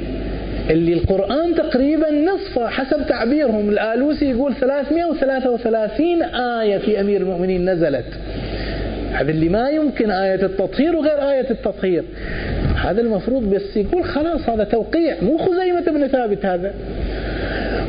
اللي 0.71 0.93
القرآن 0.93 1.55
تقريبا 1.55 2.11
نصفه 2.11 2.69
حسب 2.69 3.07
تعبيرهم. 3.07 3.69
الآلوسي 3.69 4.31
يقول 4.31 4.55
333 4.55 6.23
آية 6.23 6.79
في 6.79 7.01
أمير 7.01 7.21
المؤمنين 7.21 7.71
نزلت. 7.71 8.05
هذا 9.13 9.31
اللي 9.31 9.49
ما 9.49 9.69
يمكن 9.71 10.11
آية 10.11 10.47
التطهير 10.47 10.97
وغير 10.97 11.31
آية 11.31 11.51
التطهير. 11.51 12.05
هذا 12.77 13.01
المفروض 13.01 13.55
بس 13.55 13.77
يقول 13.77 14.05
خلاص 14.05 14.49
هذا 14.49 14.65
توقيع. 14.65 15.17
مو 15.23 15.39
خزيمة 15.39 15.81
بن 15.81 16.07
ثابت 16.07 16.47
هذا. 16.47 16.75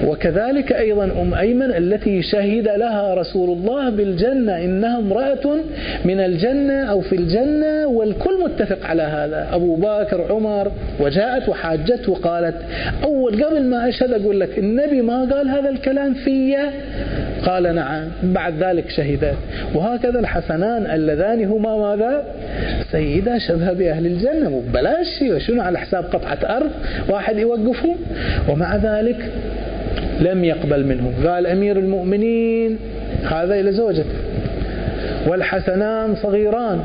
وكذلك 0.07 0.71
أيضا 0.71 1.03
أم 1.03 1.33
أيمن 1.33 1.71
التي 1.71 2.21
شهد 2.21 2.67
لها 2.67 3.13
رسول 3.13 3.57
الله 3.57 3.89
بالجنة 3.89 4.57
إنها 4.57 4.97
امرأة 4.99 5.57
من 6.05 6.19
الجنة 6.19 6.73
أو 6.73 7.01
في 7.01 7.15
الجنة 7.15 7.87
والكل 7.87 8.43
متفق 8.43 8.85
على 8.85 9.03
هذا. 9.03 9.47
أبو 9.51 9.75
بكر 9.75 10.25
عمر 10.29 10.71
وجاءت 10.99 11.49
وحاجت 11.49 12.09
وقالت 12.09 12.55
أول 13.03 13.43
قبل 13.43 13.63
ما 13.63 13.89
أشهد 13.89 14.13
أقول 14.13 14.39
لك 14.39 14.59
النبي 14.59 15.01
ما 15.01 15.33
قال 15.33 15.49
هذا 15.49 15.69
الكلام 15.69 16.13
في 16.13 16.55
قال 17.45 17.75
نعم 17.75 18.07
بعد 18.23 18.63
ذلك 18.63 18.89
شهدت. 18.89 19.35
وهكذا 19.75 20.19
الحسنان 20.19 20.85
اللذان 20.85 21.45
هما 21.45 21.77
ماذا؟ 21.77 22.23
سيدة 22.91 23.37
شبه 23.37 23.73
بأهل 23.73 24.05
الجنة. 24.05 24.49
مو 24.49 24.59
ببلاش 24.59 25.21
وشنو 25.21 25.61
على 25.61 25.79
حساب 25.79 26.03
قطعة 26.03 26.57
أرض 26.57 26.71
واحد 27.09 27.37
يوقفه 27.37 27.95
ومع 28.49 28.75
ذلك 28.75 29.31
لم 30.19 30.43
يقبل 30.43 30.85
منهم 30.85 31.13
قال 31.27 31.47
أمير 31.47 31.79
المؤمنين 31.79 32.77
هذا 33.23 33.59
إلى 33.59 33.71
زوجته. 33.71 34.15
والحسنان 35.27 36.15
صغيران. 36.15 36.79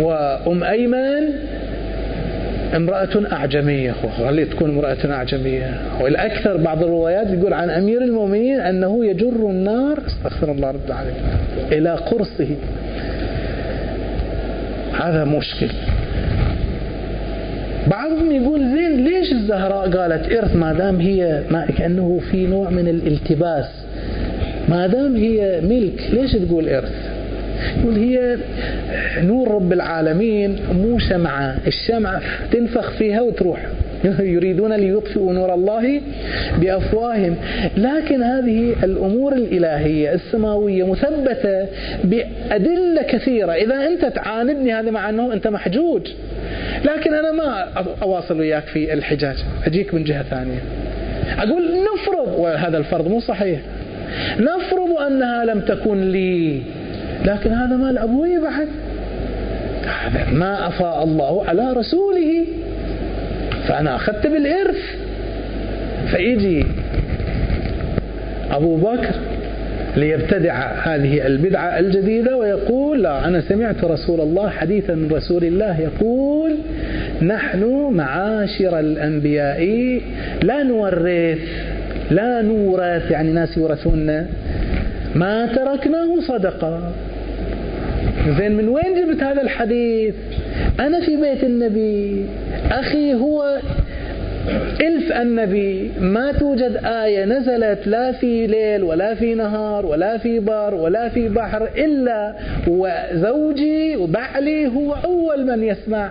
وأم 0.00 0.64
أيمن 0.64 1.22
امرأة 2.76 3.32
أعجمية 3.32 3.94
خلي 4.18 4.44
تكون 4.44 4.70
امرأة 4.70 5.10
أعجمية. 5.10 5.74
والأكثر 6.00 6.56
بعض 6.56 6.82
الروايات 6.82 7.26
يقول 7.30 7.52
عن 7.52 7.70
أمير 7.70 8.02
المؤمنين 8.02 8.60
أنه 8.60 9.06
يجر 9.06 9.50
النار 9.50 9.98
أستغفر 10.06 10.52
الله 10.52 10.70
رب 10.70 10.86
العالمين 10.86 11.22
إلى 11.72 11.90
قرصه. 11.90 12.56
هذا 15.00 15.24
مشكل. 15.24 15.68
بعضهم 17.90 18.32
يقول 18.32 18.60
زين 18.60 19.04
ليش 19.04 19.32
الزهراء 19.32 19.90
قالت 19.90 20.32
إرث 20.32 20.56
ما 20.56 20.72
دام 20.72 21.00
هي 21.00 21.42
ما 21.50 21.66
كأنه 21.78 22.20
في 22.30 22.46
نوع 22.46 22.70
من 22.70 22.88
الالتباس. 22.88 23.66
ما 24.68 24.86
دام 24.86 25.16
هي 25.16 25.60
ملك 25.60 26.10
ليش 26.12 26.32
تقول 26.32 26.68
إرث؟ 26.68 27.14
يقول 27.80 27.94
هي 27.96 28.36
نور 29.22 29.54
رب 29.54 29.72
العالمين 29.72 30.56
مو 30.72 30.98
شمعة. 30.98 31.56
الشمعة 31.66 32.20
تنفخ 32.52 32.90
فيها 32.90 33.20
وتروح. 33.20 33.66
يريدون 34.20 34.72
ليطفئوا 34.72 35.32
نور 35.32 35.54
الله 35.54 36.00
بأفواههم. 36.60 37.36
لكن 37.76 38.22
هذه 38.22 38.74
الأمور 38.84 39.32
الإلهية 39.32 40.14
السماوية 40.14 40.84
مثبتة 40.84 41.66
بأدلة 42.04 43.02
كثيرة. 43.02 43.52
إذا 43.52 43.86
أنت 43.86 44.04
تعاندني 44.04 44.72
هذا 44.72 44.90
مع 44.90 45.08
أنه 45.08 45.32
أنت 45.32 45.48
محجوج. 45.48 46.08
لكن 46.84 47.14
أنا 47.14 47.32
ما 47.32 47.66
أواصل 48.02 48.40
وياك 48.40 48.64
في 48.64 48.92
الحجاج. 48.92 49.44
أجيك 49.66 49.94
من 49.94 50.04
جهة 50.04 50.22
ثانية. 50.22 50.58
أقول 51.38 51.62
نفرض 51.94 52.38
وهذا 52.38 52.78
الفرض 52.78 53.08
مو 53.08 53.20
صحيح. 53.20 53.60
نفرض 54.38 54.92
أنها 55.06 55.44
لم 55.44 55.60
تكن 55.60 56.10
لي 56.10 56.62
لكن 57.24 57.52
هذا 57.52 57.76
مال 57.76 57.98
أبوي 57.98 58.40
بعد. 58.40 58.68
هذا 59.84 60.30
ما 60.32 60.68
أفاء 60.68 61.04
الله 61.04 61.44
على 61.48 61.72
رسوله. 61.72 62.44
فأنا 63.68 63.96
أخذت 63.96 64.26
بالإرث. 64.26 64.82
فيجي 66.10 66.66
أبو 68.50 68.76
بكر 68.76 69.14
ليبتدع 69.96 70.72
هذه 70.72 71.26
البدعة 71.26 71.78
الجديدة 71.78 72.36
ويقول 72.36 73.02
لا 73.02 73.28
أنا 73.28 73.40
سمعت 73.40 73.84
رسول 73.84 74.20
الله 74.20 74.50
حديثا 74.50 74.94
من 74.94 75.12
رسول 75.12 75.44
الله 75.44 75.80
يقول 75.80 76.56
نحن 77.22 77.90
معاشر 77.92 78.78
الأنبياء 78.80 79.64
لا 80.42 80.62
نورث 80.62 81.38
لا 82.10 82.42
نورث. 82.42 83.10
يعني 83.10 83.32
ناس 83.32 83.56
يورثون 83.56 84.26
ما 85.14 85.46
تركناه 85.46 86.20
صدقة. 86.28 86.92
زين 88.38 88.52
من 88.52 88.68
وين 88.68 88.94
جبت 88.96 89.22
هذا 89.22 89.42
الحديث؟ 89.42 90.14
أنا 90.80 91.00
في 91.00 91.16
بيت 91.16 91.44
النبي 91.44 92.26
أخي 92.70 93.14
هو 93.14 93.58
إلف 94.80 95.12
النبي 95.12 95.90
ما 96.00 96.32
توجد 96.32 96.80
آية 96.84 97.24
نزلت 97.24 97.86
لا 97.86 98.12
في 98.12 98.46
ليل 98.46 98.82
ولا 98.82 99.14
في 99.14 99.34
نهار 99.34 99.86
ولا 99.86 100.18
في 100.18 100.38
بر 100.40 100.74
ولا 100.74 101.08
في 101.08 101.28
بحر 101.28 101.68
إلا 101.76 102.34
وزوجي 102.68 103.96
وبعلي 103.96 104.66
هو 104.66 104.94
أول 105.04 105.46
من 105.46 105.62
يسمع. 105.64 106.10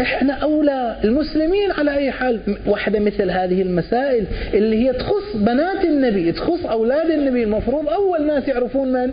إحنا 0.00 0.32
أولى 0.32 0.96
المسلمين 1.04 1.70
على 1.78 1.96
أي 1.96 2.10
حال. 2.10 2.40
واحدة 2.66 3.00
مثل 3.00 3.30
هذه 3.30 3.62
المسائل 3.62 4.24
اللي 4.54 4.88
هي 4.88 4.92
تخص 4.92 5.36
بنات 5.36 5.84
النبي 5.84 6.32
تخص 6.32 6.66
أولاد 6.66 7.10
النبي. 7.10 7.42
المفروض 7.44 7.88
أول 7.88 8.26
ناس 8.26 8.48
يعرفون 8.48 8.92
من؟ 8.92 9.10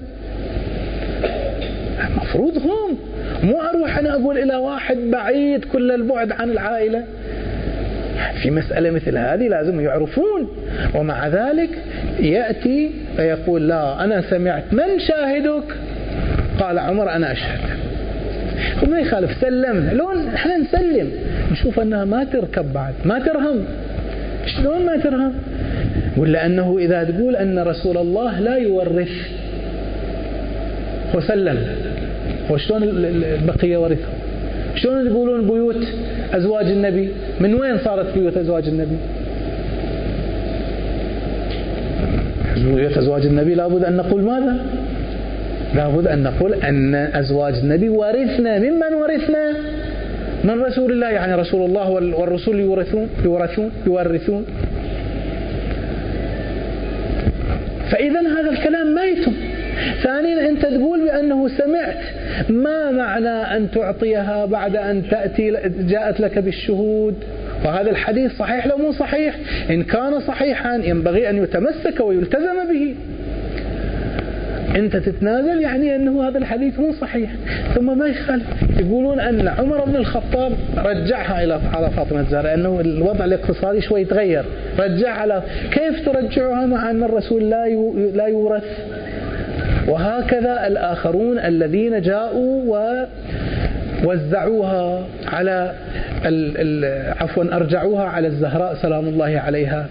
المفروض 2.09 2.57
هم. 2.57 2.97
مو 3.43 3.61
أروح 3.61 3.97
أنا 3.97 4.13
أقول 4.13 4.37
إلى 4.37 4.55
واحد 4.55 4.97
بعيد 4.97 5.65
كل 5.65 5.91
البعد 5.91 6.31
عن 6.31 6.51
العائلة. 6.51 7.03
في 8.41 8.51
مسألة 8.51 8.91
مثل 8.91 9.17
هذه 9.17 9.47
لازم 9.47 9.79
يعرفون. 9.79 10.47
ومع 10.95 11.27
ذلك 11.27 11.69
يأتي 12.19 12.91
فيقول 13.15 13.67
لا 13.67 14.03
أنا 14.03 14.21
سمعت 14.21 14.63
من 14.71 14.99
شاهدك؟ 15.07 15.75
قال 16.59 16.79
عمر 16.79 17.09
أنا 17.09 17.31
أشهد. 17.31 17.59
وما 18.83 18.99
يخالف 18.99 19.31
سلم. 19.41 19.89
لون 19.93 20.27
إحنا 20.27 20.57
نسلم. 20.57 21.11
نشوف 21.51 21.79
أنها 21.79 22.05
ما 22.05 22.23
تركب 22.23 22.73
بعد 22.73 22.93
ما 23.05 23.19
ترهم. 23.19 23.65
شلون 24.45 24.85
ما 24.85 24.97
ترهم؟ 24.97 25.33
ولا 26.17 26.45
انه 26.45 26.77
إذا 26.79 27.03
تقول 27.03 27.35
أن 27.35 27.59
رسول 27.59 27.97
الله 27.97 28.39
لا 28.39 28.55
يورث 28.55 29.11
وسلم. 31.13 31.57
وشلون 32.49 32.83
البقيه 32.83 33.77
ورثوا 33.77 34.13
شلون 34.75 35.07
يقولون 35.07 35.41
بيوت؟ 35.47 35.87
أزواج 36.33 36.65
النبي. 36.65 37.09
من 37.39 37.53
وين 37.53 37.77
صارت 37.77 38.17
بيوت 38.17 38.37
أزواج 38.37 38.67
النبي؟ 38.67 38.97
بيوت 42.57 42.97
أزواج 42.97 43.25
النبي 43.25 43.55
لابد 43.55 43.83
أن 43.83 43.95
نقول 43.97 44.23
ماذا؟ 44.23 44.65
لابد 45.75 46.07
أن 46.07 46.23
نقول 46.23 46.53
أن 46.53 46.95
أزواج 46.95 47.53
النبي 47.55 47.89
ورثنا. 47.89 48.59
ممن 48.59 48.93
ورثنا؟ 48.93 49.53
من 50.43 50.61
رسول 50.63 50.91
الله؟ 50.91 51.09
يعني 51.09 51.35
رسول 51.35 51.69
الله 51.69 51.89
والرسول 51.89 52.59
يورثون 52.59 53.09
يورثون 53.25 53.71
يورثون. 53.87 54.45
فإذا 57.91 58.19
هذا 58.19 58.49
الكلام 58.49 58.95
ميت. 58.95 59.25
ثانيا 60.03 60.49
أنت 60.49 60.65
تقول 60.65 61.05
بأنه 61.05 61.47
سمعت. 61.47 61.97
ما 62.49 62.91
معنى 62.91 63.57
أن 63.57 63.71
تعطيها 63.71 64.45
بعد 64.45 64.75
أن 64.75 65.09
تأتي 65.09 65.57
جاءت 65.79 66.19
لك 66.19 66.39
بالشهود؟ 66.39 67.15
وهذا 67.65 67.89
الحديث 67.89 68.37
صحيح 68.37 68.67
لو 68.67 68.77
مو 68.77 68.91
صحيح؟ 68.91 69.35
إن 69.69 69.83
كان 69.83 70.19
صحيحا 70.19 70.75
ينبغي 70.75 71.29
أن 71.29 71.43
يتمسك 71.43 71.99
ويلتزم 71.99 72.73
به. 72.73 72.95
أنت 74.75 74.95
تتنازل 74.95 75.61
يعني 75.61 75.95
أنه 75.95 76.27
هذا 76.27 76.37
الحديث 76.37 76.79
مو 76.79 76.91
صحيح. 76.91 77.29
ثم 77.75 77.97
ما 77.97 78.07
يخالف. 78.07 78.45
يقولون 78.79 79.19
أن 79.19 79.47
عمر 79.47 79.85
بن 79.85 79.95
الخطاب 79.95 80.51
رجعها 80.77 81.43
إلى 81.43 81.59
على 81.73 81.89
فاطمة 81.89 82.19
الزهراء 82.19 82.53
أنه 82.53 82.79
الوضع 82.79 83.25
الاقتصادي 83.25 83.81
شوي 83.81 84.05
تغير. 84.05 84.45
رجعها 84.79 85.11
على 85.11 85.43
كيف 85.71 86.05
ترجعها 86.05 86.65
مع 86.65 86.91
أن 86.91 87.03
الرسول 87.03 87.49
لا 87.49 87.67
لا 88.15 88.25
يورث؟ 88.25 88.63
وهكذا 89.87 90.67
الآخرون 90.67 91.39
الذين 91.39 92.01
جاءوا 92.01 92.63
و 92.67 93.05
وزعوها 94.03 95.03
على 95.27 95.73
عفوا 97.19 97.55
أرجعوها 97.55 98.03
على 98.03 98.27
الزهراء 98.27 98.75
سلام 98.81 99.07
الله 99.07 99.39
عليها. 99.39 99.87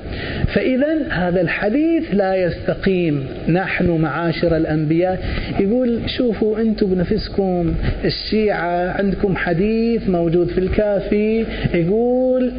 فإذا 0.55 1.09
هذا 1.11 1.41
الحديث 1.41 2.05
لا 2.13 2.35
يستقيم. 2.35 3.27
نحن 3.49 3.91
معاشر 3.91 4.57
الأنبياء. 4.57 5.19
يقول 5.61 6.01
شوفوا 6.19 6.59
أنتم 6.59 6.87
بنفسكم 6.87 7.75
الشيعة 8.05 8.91
عندكم 8.91 9.37
حديث 9.37 10.09
موجود 10.09 10.49
في 10.49 10.59
الكافي. 10.59 11.45
يقول 11.75 12.53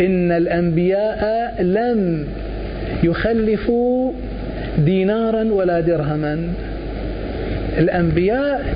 إن 0.00 0.32
الأنبياء 0.32 1.62
لم 1.62 2.26
يخلفوا 3.02 4.12
دينارا 4.78 5.44
ولا 5.52 5.80
درهما. 5.80 6.38
الأنبياء 7.78 8.74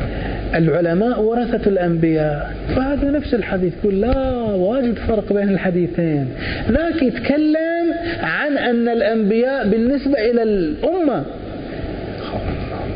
العلماء 0.55 1.21
ورثة 1.21 1.71
الأنبياء. 1.71 2.55
فهذا 2.77 3.11
نفس 3.11 3.35
الحديث 3.35 3.73
يقول 3.85 4.01
لا 4.01 4.29
واجد 4.41 4.95
فرق 4.95 5.33
بين 5.33 5.49
الحديثين. 5.49 6.29
ذاك 6.71 7.03
يتكلم 7.03 7.95
عن 8.21 8.59
أن 8.59 8.89
الأنبياء 8.89 9.69
بالنسبة 9.69 10.31
إلى 10.31 10.43
الأمة 10.43 11.25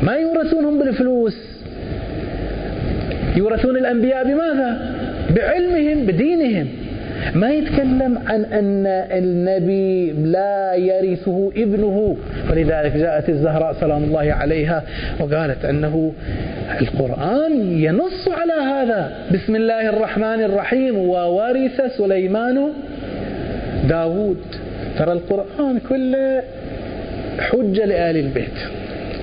ما 0.03 0.15
يورثونهم 0.15 0.79
بالفلوس. 0.79 1.37
يورثون 3.37 3.77
الأنبياء 3.77 4.23
بماذا؟ 4.23 4.95
بعلمهم 5.35 6.05
بدينهم. 6.05 6.67
ما 7.35 7.51
يتكلم 7.51 8.19
عن 8.27 8.45
أن 8.45 8.87
النبي 8.87 10.11
لا 10.11 10.75
يرثه 10.75 11.51
ابنه. 11.57 12.17
ولذلك 12.51 12.97
جاءت 12.97 13.29
الزهراء 13.29 13.73
سلام 13.73 14.03
الله 14.03 14.33
عليها 14.33 14.83
وقالت 15.19 15.65
أنه 15.65 16.11
القرآن 16.81 17.77
ينص 17.79 18.27
على 18.27 18.53
هذا. 18.53 19.11
بسم 19.33 19.55
الله 19.55 19.89
الرحمن 19.89 20.43
الرحيم. 20.43 20.97
وورث 20.97 21.81
سليمان 21.97 22.69
داود. 23.89 24.37
ترى 24.97 25.11
القرآن 25.11 25.79
كله 25.89 26.43
حجة 27.39 27.85
لآل 27.85 28.17
البيت. 28.17 28.57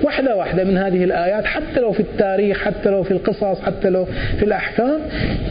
واحدة 0.03 0.35
واحدة 0.35 0.63
من 0.63 0.77
هذه 0.77 1.03
الآيات 1.03 1.45
حتى 1.45 1.79
لو 1.79 1.91
في 1.91 1.99
التاريخ 1.99 2.57
حتى 2.57 2.89
لو 2.89 3.03
في 3.03 3.11
القصص 3.11 3.61
حتى 3.61 3.89
لو 3.89 4.05
في 4.39 4.45
الأحكام 4.45 4.99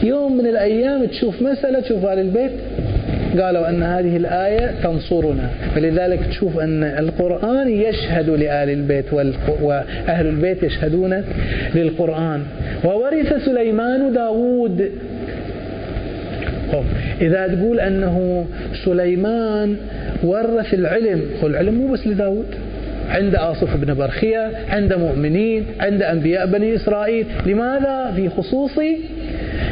يوم 0.03 0.37
من 0.37 0.47
الأيام 0.47 1.05
تشوف 1.05 1.41
مسألة 1.41 1.79
تشوف 1.79 2.05
آل 2.05 2.19
البيت 2.19 2.51
قالوا 3.39 3.69
أن 3.69 3.83
هذه 3.83 4.17
الآية 4.17 4.71
تنصرنا. 4.83 5.49
فلذلك 5.75 6.19
تشوف 6.25 6.59
أن 6.59 6.83
القرآن 6.83 7.69
يشهد 7.69 8.29
لآل 8.29 8.69
البيت 8.69 9.13
وأهل 9.61 10.27
البيت 10.27 10.63
يشهدون 10.63 11.23
للقرآن. 11.75 12.43
وورث 12.83 13.45
سليمان 13.45 14.13
داود 14.13 14.91
إذا 17.21 17.47
تقول 17.47 17.79
أنه 17.79 18.45
سليمان 18.85 19.75
ورث 20.23 20.73
العلم 20.73 21.21
والعلم 21.43 21.73
مو 21.73 21.87
بس 21.87 22.07
لداود 22.07 22.45
عند 23.11 23.35
آصف 23.35 23.75
بن 23.75 23.93
برخية 23.93 24.51
عند 24.69 24.93
مؤمنين 24.93 25.65
عند 25.79 26.01
أنبياء 26.01 26.45
بني 26.45 26.75
إسرائيل. 26.75 27.25
لماذا؟ 27.45 28.13
في 28.15 28.29
خصوص 28.29 28.79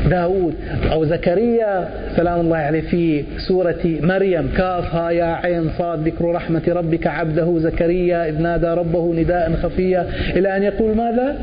داود 0.09 0.53
أو 0.91 1.05
زكريا 1.05 1.89
سلام 2.15 2.39
الله 2.39 2.57
عليه 2.57 2.81
في 2.81 3.23
سورة 3.47 3.79
مريم. 4.01 4.49
كاف 4.57 4.95
ها 4.95 5.11
يا 5.11 5.25
عين 5.25 5.69
صاد 5.77 6.07
ذكر 6.07 6.25
رحمة 6.25 6.61
ربك 6.67 7.07
عبده 7.07 7.59
زكريا 7.59 8.29
إذ 8.29 8.41
نادى 8.41 8.67
ربه 8.67 9.13
نداء 9.13 9.51
خفيا 9.63 10.05
إلى 10.35 10.57
أن 10.57 10.63
يقول 10.63 10.95
ماذا؟ 10.95 11.35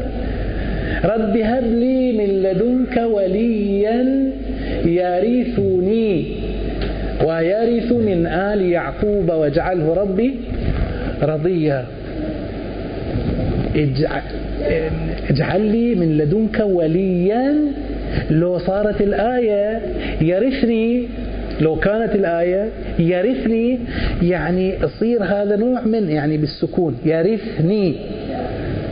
رب 1.05 1.37
هب 1.37 1.65
لي 1.65 2.13
من 2.13 2.43
لدنك 2.43 2.97
وليا 2.97 4.31
يرثني 4.85 6.27
ويرث 7.25 7.93
من 7.93 8.27
آل 8.27 8.63
يعقوب 8.63 9.31
واجعله 9.31 9.95
ربي 9.95 10.35
رضيا 11.23 11.87
اجعل 15.31 15.61
لي 15.61 15.95
من 15.95 16.19
لدنك 16.19 16.61
وليا. 16.61 17.55
لو 18.31 18.59
صارت 18.59 19.01
الآية 19.01 19.81
يرثني 20.21 21.07
لو 21.61 21.77
كانت 21.77 22.15
الآية 22.15 22.69
يرثني 22.99 23.79
يعني 24.23 24.75
يصير 24.83 25.25
هذا 25.25 25.57
نوع 25.57 25.81
من 25.81 26.11
يعني 26.11 26.37
بالسكون. 26.37 26.99
يرثني. 27.05 27.97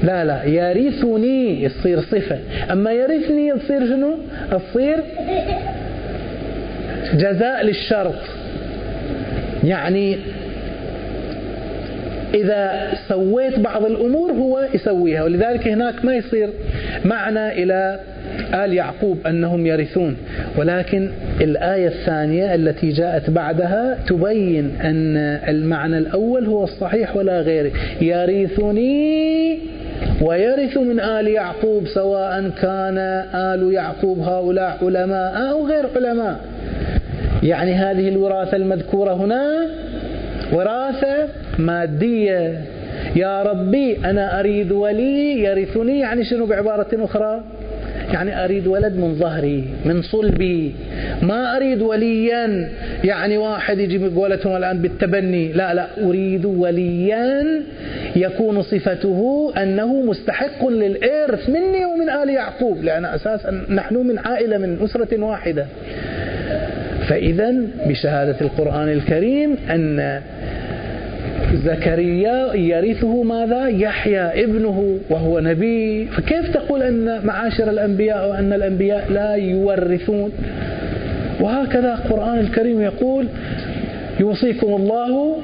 لا 0.03 0.25
لا 0.25 0.45
يرثني 0.45 1.63
يصير 1.65 2.01
صفة. 2.01 2.39
أما 2.73 2.93
يرثني 2.93 3.53
تصير 3.53 3.87
شنو؟ 3.87 4.19
تصير 4.51 4.97
جزاء 7.15 7.65
للشرط. 7.65 8.15
يعني 9.65 10.19
إذا 12.35 12.93
سويت 13.09 13.59
بعض 13.59 13.85
الأمور 13.85 14.33
هو 14.33 14.69
يسويها 14.75 15.25
ولذلك 15.25 15.69
هناك 15.69 16.05
ما 16.05 16.15
يصير 16.15 16.51
معنى 17.05 17.63
إلى 17.63 18.01
آل 18.55 18.73
يعقوب 18.73 19.19
أنهم 19.27 19.67
يرثون. 19.67 20.17
ولكن 20.57 21.11
الآية 21.41 21.89
الثانية 21.89 22.55
التي 22.55 22.91
جاءت 22.91 23.31
بعدها 23.31 23.99
تبين 24.07 24.77
أن 24.81 25.17
المعنى 25.49 25.99
الأول 25.99 26.47
هو 26.47 26.65
الصحيح 26.65 27.17
ولا 27.17 27.41
غيره. 27.41 27.73
يرثني 28.01 29.59
ويرث 30.23 30.77
من 30.77 31.01
آل 31.01 31.29
يعقوب 31.29 31.87
سواء 31.87 32.51
كان 32.63 32.99
آل 33.35 33.73
يعقوب 33.73 34.19
هؤلاء 34.19 34.79
علماء 34.83 35.51
أو 35.51 35.67
غير 35.67 35.87
علماء. 35.97 36.41
يعني 37.43 37.75
هذه 37.75 38.09
الوراثة 38.09 38.57
المذكورة 38.57 39.15
هنا 39.15 39.67
وراثة 40.53 41.29
مادية. 41.59 42.61
يا 43.17 43.43
ربي 43.43 43.99
أنا 44.05 44.41
أريد 44.41 44.73
ولي 44.73 45.43
يرثني. 45.43 46.01
يعني 46.01 46.25
شنو 46.25 46.47
بعبارة 46.47 46.87
أخرى؟ 46.93 47.41
يعني 48.13 48.45
أريد 48.45 48.67
ولد 48.67 48.97
من 48.97 49.15
ظهري 49.15 49.65
من 49.85 50.03
صلبي. 50.03 50.75
ما 51.23 51.57
أريد 51.57 51.83
وليا. 51.83 52.69
يعني 53.05 53.39
واحد 53.39 53.79
يجي 53.79 54.09
قولتهم 54.09 54.57
الآن 54.57 54.79
بالتبني. 54.79 55.53
لا 55.53 55.75
لا 55.75 55.87
أريد 56.07 56.45
وليا 56.45 57.45
يكون 58.17 58.63
صفته 58.63 59.53
أنه 59.63 60.03
مستحق 60.03 60.69
للإرث 60.69 61.49
مني 61.49 61.85
ومن 61.85 62.11
آل 62.11 62.29
يعقوب. 62.29 62.85
لأن 62.85 63.05
أساسا 63.05 63.65
نحن 63.71 63.97
من 63.97 64.19
عائلة 64.19 64.59
من 64.59 64.79
أسرة 64.85 65.25
واحدة. 65.25 65.67
فإذا 67.09 67.55
بشهادة 67.87 68.37
القرآن 68.41 68.89
الكريم 68.89 69.57
أن 69.71 70.21
زكريا 71.57 72.55
يرثه 72.55 73.23
ماذا؟ 73.23 73.69
يحيى 73.69 74.45
ابنه 74.45 74.99
وهو 75.11 75.41
نبي. 75.41 76.05
فكيف 76.07 76.55
تقول 76.55 76.83
أن 76.83 77.21
معاشر 77.25 77.71
الأنبياء 77.71 78.31
وأن 78.31 78.53
الأنبياء 78.53 79.13
لا 79.13 79.35
يورثون؟ 79.35 80.33
وهكذا 81.41 81.95
القرآن 81.95 82.39
الكريم 82.39 82.81
يقول 82.81 83.27
يوصيكم 84.21 84.67
الله 84.67 85.37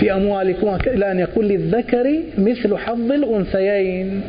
في 0.00 0.12
أموالكم. 0.12 0.78
إلى 0.86 1.10
أن 1.10 1.18
يقول 1.18 1.48
للذكر 1.48 2.14
مثل 2.38 2.76
حظ 2.76 3.12
الأنثيين. 3.12 4.20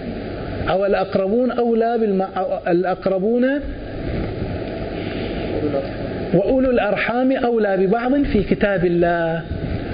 أو 0.70 0.86
الأقربون 0.86 1.52
أولى 1.52 1.98
بالمع... 1.98 2.28
الأقربون 2.68 3.46
وأولو 6.34 6.70
الأرحام 6.70 7.32
أولى 7.32 7.78
ببعض 7.78 8.24
في 8.24 8.44
كتاب 8.44 8.86
الله. 8.86 9.42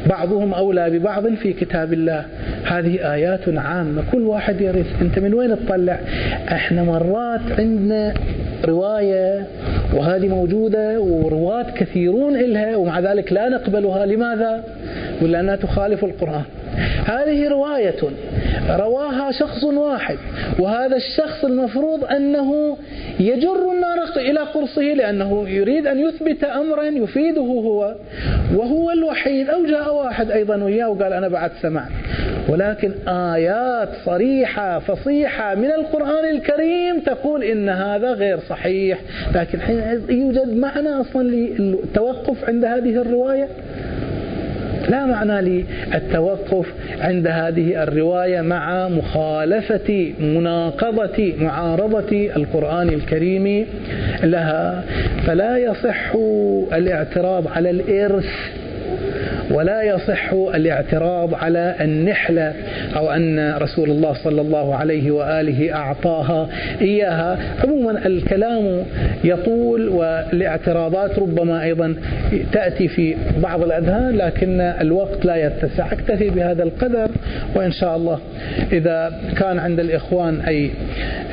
بعضهم 0.05 0.53
أولى 0.53 0.89
ببعض 0.89 1.27
في 1.33 1.53
كتاب 1.53 1.93
الله. 1.93 2.25
هذه 2.63 3.13
آيات 3.13 3.39
عامة. 3.47 4.03
كل 4.11 4.21
واحد 4.21 4.61
يرث 4.61 5.01
أنت 5.01 5.19
من 5.19 5.33
وين 5.33 5.65
تطلع؟ 5.65 5.99
إحنا 6.51 6.83
مرات 6.83 7.41
عندنا 7.59 8.13
رواية 8.65 9.47
وهذه 9.93 10.27
موجودة 10.27 10.99
ورواة 10.99 11.65
كثيرون 11.75 12.35
إلها 12.35 12.75
ومع 12.75 12.99
ذلك 12.99 13.33
لا 13.33 13.49
نقبلها. 13.49 14.05
لماذا؟ 14.05 14.63
لأنها 15.21 15.55
تخالف 15.55 16.03
القرآن. 16.03 16.43
هذه 17.05 17.47
رواية. 17.47 17.95
رواها 18.69 19.31
شخص 19.31 19.63
واحد. 19.63 20.17
وهذا 20.59 20.95
الشخص 20.95 21.45
المفروض 21.45 22.05
أنه 22.05 22.77
يجر 23.19 23.71
النار 23.71 23.93
إلى 24.17 24.39
قرصه 24.39 24.81
لأنه 24.81 25.49
يريد 25.49 25.87
أن 25.87 25.99
يثبت 25.99 26.43
أمرا 26.43 26.83
يفيده 26.83 27.41
هو. 27.41 27.95
وهو 28.55 28.91
الوحيد. 28.91 29.49
أو 29.49 29.65
جاء 29.65 29.95
واحد 29.95 30.31
أيضا 30.31 30.63
وياه 30.63 30.89
وقال 30.89 31.13
أنا 31.13 31.27
بعد 31.27 31.51
سمعت 31.61 31.91
ولكن 32.47 32.91
آيات 33.07 33.89
صريحة 34.05 34.79
فصيحة 34.79 35.55
من 35.55 35.71
القرآن 35.71 36.29
الكريم 36.35 36.99
تقول 36.99 37.43
إن 37.43 37.69
هذا 37.69 38.11
غير 38.11 38.39
صحيح. 38.39 38.99
لكن 39.35 39.61
حين 39.61 40.01
يوجد 40.09 40.57
معنى 40.57 40.89
أصلا 40.89 41.23
للتوقف 41.23 42.49
عند 42.49 42.65
هذه 42.65 43.01
الرواية؟ 43.01 43.47
لا 44.89 45.05
معنى 45.05 45.65
للتوقف 45.91 46.73
عند 47.01 47.27
هذه 47.27 47.83
الرواية 47.83 48.41
مع 48.41 48.89
مخالفة 48.89 50.13
مناقضة 50.19 51.33
معارضة 51.39 52.29
القرآن 52.35 52.89
الكريم 52.89 53.65
لها. 54.23 54.83
فلا 55.27 55.57
يصح 55.57 56.15
الاعتراض 56.73 57.47
على 57.47 57.69
الإرث 57.69 58.25
ولا 59.53 59.83
يصح 59.83 60.33
الاعتراض 60.33 61.35
على 61.35 61.75
النحلة 61.81 62.53
أو 62.95 63.11
أن 63.11 63.53
رسول 63.57 63.89
الله 63.89 64.13
صلى 64.13 64.41
الله 64.41 64.75
عليه 64.75 65.11
وآله 65.11 65.75
أعطاها 65.75 66.49
إياها. 66.81 67.37
عموما 67.63 68.05
الكلام 68.05 68.83
يطول 69.23 69.89
والاعتراضات 69.89 71.19
ربما 71.19 71.63
أيضا 71.63 71.95
تأتي 72.51 72.87
في 72.87 73.15
بعض 73.37 73.63
الأذهان 73.63 74.17
لكن 74.17 74.61
الوقت 74.61 75.25
لا 75.25 75.35
يتسع. 75.35 75.91
أكتفي 75.91 76.29
بهذا 76.29 76.63
القدر 76.63 77.09
وإن 77.55 77.71
شاء 77.71 77.95
الله 77.95 78.19
إذا 78.71 79.13
كان 79.39 79.59
عند 79.59 79.79
الإخوان 79.79 80.41
أي 80.41 80.71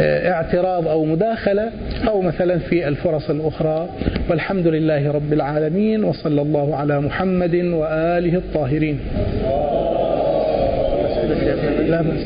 اعتراض 0.00 0.88
أو 0.88 1.04
مداخلة 1.04 1.70
أو 2.08 2.20
مثلا 2.20 2.58
في 2.58 2.88
الفرص 2.88 3.30
الأخرى. 3.30 3.88
والحمد 4.30 4.66
لله 4.66 5.10
رب 5.10 5.32
العالمين 5.32 6.04
وصلى 6.04 6.42
الله 6.42 6.76
على 6.76 7.00
محمد 7.00 7.54
وآله 7.54 8.09
الطاهرين. 8.18 8.98
لا 11.88 12.02
بس 12.02 12.24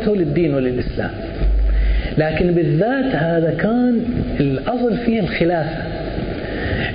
أعطته 0.00 0.16
للدين 0.16 0.54
وللإسلام. 0.54 1.10
لكن 2.18 2.52
بالذات 2.52 3.14
هذا 3.14 3.54
كان 3.58 4.00
الأصل 4.40 4.96
فيه 4.96 5.20
الخلافة. 5.20 5.82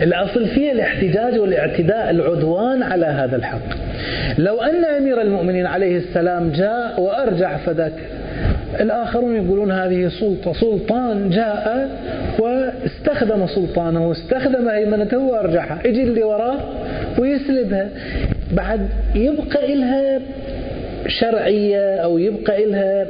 الأصل 0.02 0.48
فيه 0.48 0.72
الاحتجاج 0.72 1.40
والاعتداء 1.40 2.10
العدوان 2.10 2.84
على 2.84 3.06
هذا 3.06 3.36
الحق. 3.36 3.70
لو 4.38 4.62
أن 4.62 4.86
أمير 4.86 5.22
المؤمنين 5.22 5.66
عليه 5.66 5.98
السلام 5.98 6.52
جاء 6.52 7.02
وأرجع 7.02 7.58
فدك 7.58 7.94
الآخرون 8.80 9.36
يقولون 9.36 9.72
هذه 9.72 10.08
سلطة 10.20 10.54
سلطان 10.54 11.30
جاء 11.30 11.90
واستخدم 12.40 13.48
سلطانه 13.48 14.08
واستخدم 14.08 14.68
هيمنته 14.68 15.18
وأرجعها. 15.18 15.80
يجي 15.86 16.04
اللي 16.04 16.24
وراه 16.24 16.58
ويسلبها. 17.20 17.90
بعد 18.52 18.90
يبقى 19.16 19.74
إلها 19.74 20.20
شرعية 21.08 21.96
أو 21.96 22.18
يبقى 22.18 22.64
إلها 22.64 23.06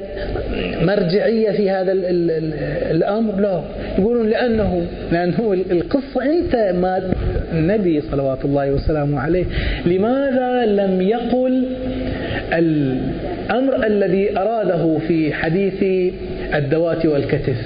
مرجعية 0.81 1.51
في 1.51 1.69
هذا 1.69 1.91
ال 1.91 2.05
ال 2.05 2.31
ال 2.31 2.53
الأمر؟ 2.95 3.39
لا. 3.39 3.61
يقولون 3.99 4.29
لأنه 4.29 4.85
لأنه 5.11 5.53
القصة 5.71 6.23
أنت 6.23 6.55
ما 6.55 7.11
النبي 7.53 8.01
صلوات 8.01 8.45
الله 8.45 8.71
وسلامه 8.71 9.19
عليه. 9.19 9.45
لماذا 9.85 10.65
لم 10.65 11.01
يقل 11.01 11.65
الأمر 12.53 13.85
الذي 13.85 14.37
أراده 14.39 14.97
في 15.07 15.33
حديث 15.33 16.11
الدوات 16.55 17.05
والكتف؟ 17.05 17.57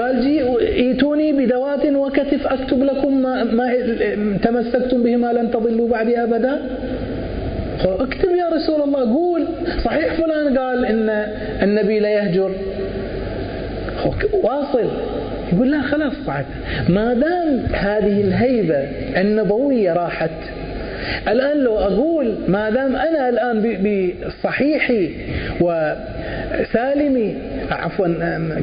قال 0.00 0.20
جي 0.20 0.42
إيتوني 0.76 1.32
بدوات 1.32 1.86
وكتف 1.86 2.46
أكتب 2.46 2.82
لكم 2.84 3.22
ما, 3.22 3.44
ما 3.44 3.72
تمسكتم 4.42 5.02
به 5.02 5.16
ما 5.16 5.32
لن 5.32 5.50
تضلوا 5.50 5.88
بعدي 5.88 6.22
أبدا؟ 6.22 6.58
اكتب 7.84 8.28
يا 8.30 8.48
رسول 8.56 8.82
الله 8.82 9.14
قول 9.14 9.44
صحيح 9.84 10.14
فلان 10.14 10.58
قال 10.58 10.86
إن 10.86 11.08
النبي 11.62 11.98
لا 11.98 12.08
يهجر. 12.08 12.50
واصل. 14.42 14.90
يقول 15.52 15.70
لا 15.70 15.82
خلاص 15.82 16.12
بعد. 16.26 16.44
ما 16.88 17.14
دام 17.14 17.66
هذه 17.72 18.20
الهيبة 18.20 18.78
النبوية 19.20 19.92
راحت 19.92 20.30
الآن 21.28 21.56
لو 21.56 21.78
أقول 21.78 22.34
ما 22.48 22.70
دام 22.70 22.96
أنا 22.96 23.28
الآن 23.28 23.78
بصحيحي 24.26 25.10
وسالمي 25.60 27.34
عفوا 27.70 28.08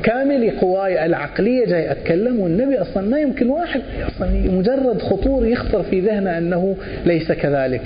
كامل 0.04 0.52
قواي 0.62 1.06
العقلية 1.06 1.66
جاي 1.66 1.92
أتكلم 1.92 2.40
والنبي 2.40 2.82
أصلا 2.82 3.10
ما 3.10 3.20
يمكن 3.20 3.50
واحد 3.50 3.82
أصلا 4.08 4.30
مجرد 4.30 5.02
خطور 5.02 5.46
يخطر 5.46 5.84
في 5.84 6.00
ذهنه 6.00 6.38
أنه 6.38 6.76
ليس 7.06 7.32
كذلك. 7.32 7.82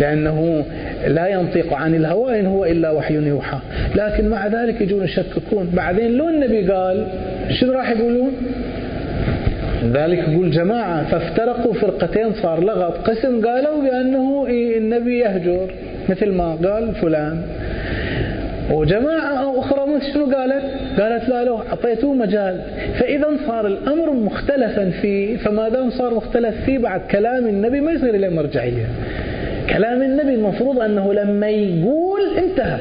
لأنه 0.00 0.64
لا 1.06 1.26
ينطق 1.26 1.72
عن 1.72 1.94
الهوى 1.94 2.40
إن 2.40 2.46
هو 2.46 2.64
إلا 2.64 2.90
وحي 2.90 3.14
يوحى. 3.14 3.58
لكن 3.94 4.28
مع 4.28 4.46
ذلك 4.46 4.80
يجون 4.80 5.04
يشككون. 5.04 5.70
بعدين 5.74 6.12
لو 6.16 6.28
النبي 6.28 6.72
قال 6.72 7.06
شنو 7.60 7.72
راح 7.72 7.90
يقولون؟ 7.90 8.32
ذلك 9.92 10.18
يقول 10.18 10.50
جماعة 10.50 11.04
فافترقوا 11.10 11.74
فرقتين 11.74 12.32
صار 12.32 12.64
لغط 12.64 13.08
قسم 13.10 13.46
قالوا 13.46 13.82
بأنه 13.82 14.46
النبي 14.76 15.18
يهجر 15.18 15.70
مثل 16.08 16.32
ما 16.32 16.54
قال 16.54 16.94
فلان. 16.94 17.42
وجماعة 18.70 19.60
أخرى 19.60 20.00
شنو 20.12 20.24
قالت؟ 20.24 20.64
قالت 21.00 21.28
لا 21.28 21.44
لو 21.44 21.58
أعطيته 21.58 22.14
مجال. 22.14 22.60
فإذا 22.98 23.28
صار 23.46 23.66
الأمر 23.66 24.12
مختلفا 24.12 24.90
فيه 24.90 25.36
فما 25.36 25.68
دام 25.68 25.90
صار 25.90 26.14
مختلف 26.14 26.54
فيه 26.66 26.78
بعد 26.78 27.00
كلام 27.10 27.46
النبي 27.46 27.80
ما 27.80 27.92
يصير 27.92 28.16
له 28.16 28.28
مرجعية. 28.28 28.86
كلام 29.70 30.02
النبي 30.02 30.34
المفروض 30.34 30.78
أنه 30.80 31.12
لما 31.12 31.48
يقول 31.48 32.20
انتهى. 32.38 32.80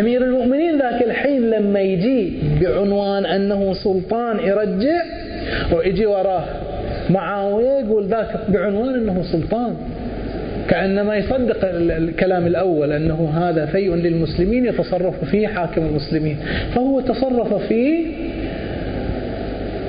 أمير 0.00 0.24
المؤمنين 0.24 0.78
ذاك 0.78 1.02
الحين 1.02 1.50
لما 1.50 1.80
يجي 1.80 2.32
بعنوان 2.60 3.26
أنه 3.26 3.72
سلطان 3.72 4.38
يرجع 4.38 5.02
ويجي 5.72 6.06
وراه 6.06 6.44
معاوية 7.10 7.70
يقول 7.70 8.06
ذاك 8.06 8.28
بعنوان 8.48 8.94
أنه 8.94 9.22
سلطان. 9.32 9.74
كأنما 10.68 11.16
يصدق 11.16 11.58
الكلام 11.72 12.46
الأول 12.46 12.92
أنه 12.92 13.32
هذا 13.36 13.66
فيء 13.66 13.94
للمسلمين 13.94 14.66
يتصرف 14.66 15.24
فيه 15.24 15.46
حاكم 15.46 15.86
المسلمين. 15.86 16.36
فهو 16.74 17.00
تصرف 17.00 17.54
فيه. 17.54 18.06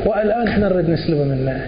والآن 0.06 0.48
إحنا 0.48 0.70
نريد 0.70 0.90
نسلبه 0.90 1.24
منه 1.24 1.62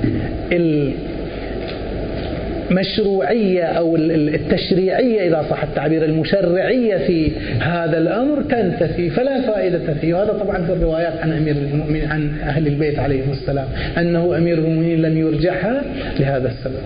المشروعية 2.72 3.64
أو 3.64 3.96
التشريعية 3.96 5.28
إذا 5.28 5.46
صح 5.50 5.64
التعبير 5.64 6.06
المشرعية 6.06 6.98
في 6.98 7.32
هذا 7.60 7.98
الأمر 7.98 8.42
تنتفي 8.42 9.10
فلا 9.10 9.42
فائدة 9.42 9.94
فيه. 10.02 10.14
وهذا 10.14 10.34
طبعا 10.34 10.66
في 10.66 10.74
الروايات 10.74 11.14
عن 11.22 11.32
أمير 11.32 11.56
المؤمنين 11.56 12.12
عن 12.12 12.40
أهل 12.44 12.68
البيت 12.68 13.00
عليهم 13.00 13.32
السلام 13.32 13.68
أنه 13.98 14.38
أمير 14.38 14.58
المؤمنين 14.58 15.02
لم 15.02 15.18
يرجعها 15.18 15.82
لهذا 16.20 16.48
السبب. 16.48 16.82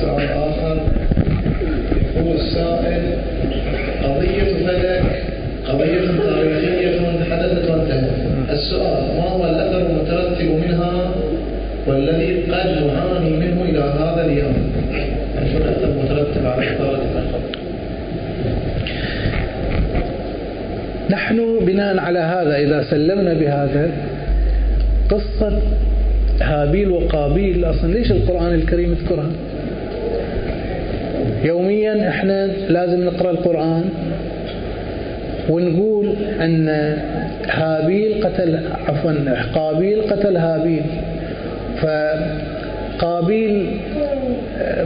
سؤال 0.00 0.28
آخر. 0.28 0.80
يقول 2.16 2.36
السائل 2.36 3.02
قضية 4.02 4.66
فلك 4.66 5.02
قضية 5.68 6.00
تاريخية 6.18 7.00
حدثت 7.30 7.70
وانتهت 7.70 8.10
السؤال 8.50 9.16
ما 9.16 9.22
هو 9.22 9.44
الأثر 9.44 9.86
المترتب 9.86 10.50
منها 10.66 11.14
والذي 11.86 12.33
قد 12.50 12.86
نعاني 12.86 13.30
منه 13.30 13.62
إلى 13.62 13.78
هذا 13.78 14.26
اليوم. 14.26 14.72
شو 15.52 15.58
الأثر 15.58 15.84
المترتب 15.84 16.46
على 16.46 16.62
إثارة 16.70 17.00
نحن 21.10 21.58
بناء 21.66 21.98
على 21.98 22.18
هذا 22.18 22.56
إذا 22.56 22.82
سلمنا 22.82 23.34
بهذا 23.34 23.90
قصة 25.10 25.58
هابيل 26.40 26.90
وقابيل. 26.90 27.64
أصلا 27.64 27.92
ليش 27.92 28.12
القرآن 28.12 28.54
الكريم 28.54 28.92
يذكرها؟ 28.92 29.30
يوميا 31.44 32.08
إحنا 32.08 32.46
لازم 32.46 33.04
نقرأ 33.04 33.30
القرآن 33.30 33.84
ونقول 35.48 36.14
أن 36.40 36.68
هابيل 37.48 38.24
قتل 38.24 38.58
عفوا 38.88 39.12
قابيل 39.54 40.02
قتل 40.02 40.36
هابيل. 40.36 40.82
فقابيل 41.84 43.80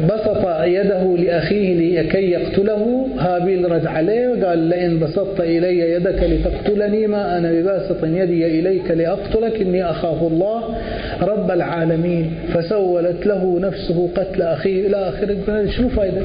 بسط 0.08 0.48
يده 0.64 1.16
لأخيه 1.16 2.00
لكي 2.00 2.30
يقتله. 2.30 3.08
هابيل 3.18 3.70
رد 3.72 3.86
عليه 3.86 4.28
وقال 4.28 4.58
لئن 4.58 4.98
بسطت 4.98 5.40
إلي 5.40 5.78
يدك 5.92 6.22
لتقتلني 6.22 7.06
ما 7.06 7.38
أنا 7.38 7.52
بباسط 7.52 8.04
يدي 8.04 8.60
إليك 8.60 8.90
لأقتلك 8.90 9.60
إني 9.60 9.90
أخاف 9.90 10.22
الله 10.22 10.62
رب 11.22 11.50
العالمين. 11.50 12.34
فسولت 12.54 13.26
له 13.26 13.60
نفسه 13.60 14.08
قتل 14.16 14.42
أخيه 14.42 14.86
إلى 14.86 14.96
آخر 14.96 15.36
شنو 15.70 15.88
فايدة 15.88 16.22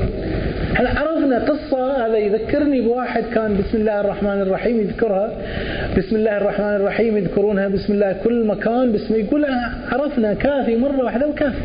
إحنا 0.74 0.90
عرفنا 0.90 1.40
قصة؟ 1.40 2.06
هذا 2.08 2.18
يذكرني 2.18 2.82
بواحد 2.82 3.24
كان 3.36 3.58
بسم 3.58 3.78
الله 3.78 4.02
الرحمن 4.02 4.42
الرحيم 4.42 4.80
يذكرها. 4.80 5.32
بسم 5.98 6.16
الله 6.16 6.38
الرحمن 6.38 6.76
الرحيم 6.76 7.18
يذكرونها 7.18 7.68
بسم 7.68 7.94
الله. 7.94 8.16
كل 8.24 8.46
مكان 8.46 8.92
بسم 8.92 9.16
يقول 9.16 9.46
عرفنا 9.92 10.34
كافي 10.34 10.76
مرة 10.76 11.04
واحدة 11.04 11.28
وكافي. 11.28 11.58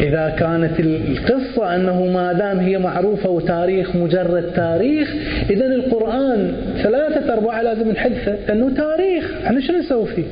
إذا 0.00 0.34
كانت 0.38 0.80
القصة 0.80 1.74
أنه 1.74 2.06
ما 2.06 2.32
دام 2.32 2.58
هي 2.58 2.78
معروفة 2.78 3.30
وتاريخ 3.30 3.96
مجرد 3.96 4.52
تاريخ 4.56 5.14
إذا 5.50 5.66
القرآن 5.66 6.52
ثلاثة 6.82 7.32
أرباع 7.32 7.60
لازم 7.60 7.90
نحدثه 7.90 8.36
لأنه 8.48 8.74
تاريخ. 8.74 9.32
إحنا 9.46 9.60
شو 9.60 9.72
نسوي 9.72 10.06
فيه؟ 10.06 10.24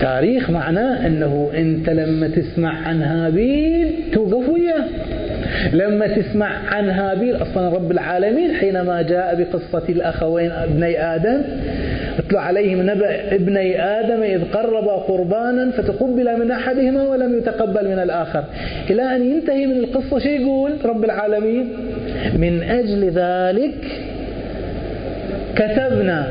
تاريخ 0.00 0.50
معناه 0.50 1.06
أنه 1.06 1.50
أنت 1.54 1.90
لما 1.90 2.28
تسمع 2.28 2.88
عن 2.88 3.02
هابيل 3.02 3.92
توقف 4.12 4.48
وياه. 4.48 4.84
لما 5.72 6.06
تسمع 6.06 6.46
عن 6.46 6.90
هابيل 6.90 7.42
أصلا 7.42 7.68
رب 7.68 7.90
العالمين 7.90 8.54
حينما 8.54 9.02
جاء 9.02 9.34
بقصة 9.34 9.88
الأخوين 9.88 10.50
ابني 10.50 11.14
آدم 11.14 11.42
اتلو 12.18 12.38
عليهم 12.38 12.90
نبأ 12.90 13.34
ابني 13.34 13.82
آدم 13.82 14.22
إذ 14.22 14.44
قربا 14.52 14.92
قربانا 14.92 15.70
فتقبل 15.70 16.38
من 16.40 16.50
أحدهما 16.50 17.08
ولم 17.08 17.38
يتقبل 17.38 17.88
من 17.88 17.98
الآخر. 17.98 18.44
إلى 18.90 19.16
أن 19.16 19.30
ينتهي 19.30 19.66
من 19.66 19.76
القصة 19.76 20.18
شيء 20.18 20.40
يقول 20.40 20.72
رب 20.84 21.04
العالمين؟ 21.04 21.68
من 22.38 22.62
أجل 22.62 23.10
ذلك 23.10 23.74
كتبنا 25.56 26.26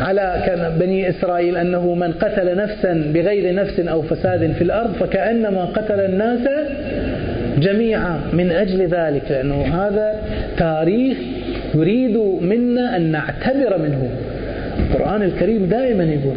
على 0.00 0.42
بني 0.80 1.08
إسرائيل 1.08 1.56
أنه 1.56 1.94
من 1.94 2.12
قتل 2.12 2.56
نفسا 2.56 3.10
بغير 3.14 3.54
نفس 3.54 3.80
أو 3.80 4.02
فساد 4.02 4.52
في 4.52 4.64
الأرض 4.64 4.92
فكأنما 4.92 5.64
قتل 5.64 6.00
الناس 6.00 6.48
جميعا 7.58 8.20
من 8.32 8.50
أجل 8.50 8.86
ذلك 8.86 9.30
لأنه 9.30 9.62
هذا 9.62 10.14
تاريخ 10.58 11.18
يريد 11.74 12.16
منا 12.40 12.96
أن 12.96 13.02
نعتبر 13.02 13.78
منه. 13.78 14.10
القرآن 14.90 15.22
الكريم 15.22 15.66
دائما 15.66 16.04
يقول 16.04 16.36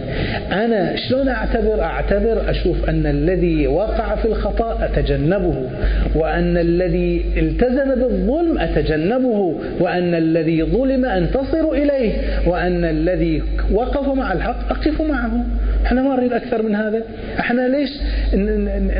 أنا 0.52 0.96
شلون 0.96 1.28
أعتبر؟ 1.28 1.82
أعتبر 1.82 2.50
أشوف 2.50 2.90
أن 2.90 3.06
الذي 3.06 3.68
وقع 3.68 4.16
في 4.16 4.26
الخطأ 4.26 4.78
أتجنبه 4.86 5.70
وأن 6.16 6.58
الذي 6.58 7.26
التزم 7.38 7.96
بالظلم 7.96 8.58
أتجنبه 8.60 9.56
وأن 9.80 10.14
الذي 10.16 10.64
ظلم 10.64 11.06
أنتصر 11.06 11.72
إليه 11.72 12.12
وأن 12.48 12.86
الذي 12.86 13.44
وقف 13.72 14.08
مع 14.18 14.34
الحق 14.34 14.70
أقف 14.70 15.02
معه. 15.02 15.46
إحنا 15.86 16.02
ما 16.02 16.16
نريد 16.16 16.34
أكثر 16.34 16.62
من 16.62 16.76
هذا. 16.76 17.04
إحنا 17.40 17.68
ليش 17.68 17.90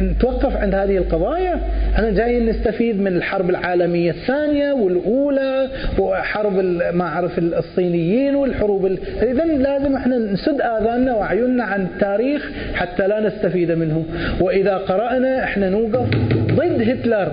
نتوقف 0.02 0.58
عند 0.58 0.76
هذه 0.76 0.98
القضايا؟ 0.98 1.60
إحنا 1.96 2.12
جايين 2.12 2.46
نستفيد 2.46 3.02
من 3.02 3.08
الحرب 3.08 3.50
العالمية 3.50 4.12
الثانية 4.12 4.74
والأولى 4.74 5.68
وحرب 6.00 6.54
ما 6.94 7.04
أعرف 7.04 7.40
الصينيين 7.40 8.36
والحروب 8.36 8.86
ال... 8.86 8.98
إذا 9.36 9.54
لازم 9.54 9.96
إحنا 9.96 10.18
نسد 10.18 10.62
آذاننا 10.62 11.16
وعيوننا 11.16 11.64
عن 11.64 11.82
التاريخ 11.82 12.52
حتى 12.74 13.08
لا 13.08 13.20
نستفيد 13.20 13.72
منه. 13.72 14.06
وإذا 14.42 14.74
قرأنا 14.78 15.44
إحنا 15.44 15.70
نوقف 15.70 16.08
ضد 16.56 16.82
هتلر 16.90 17.32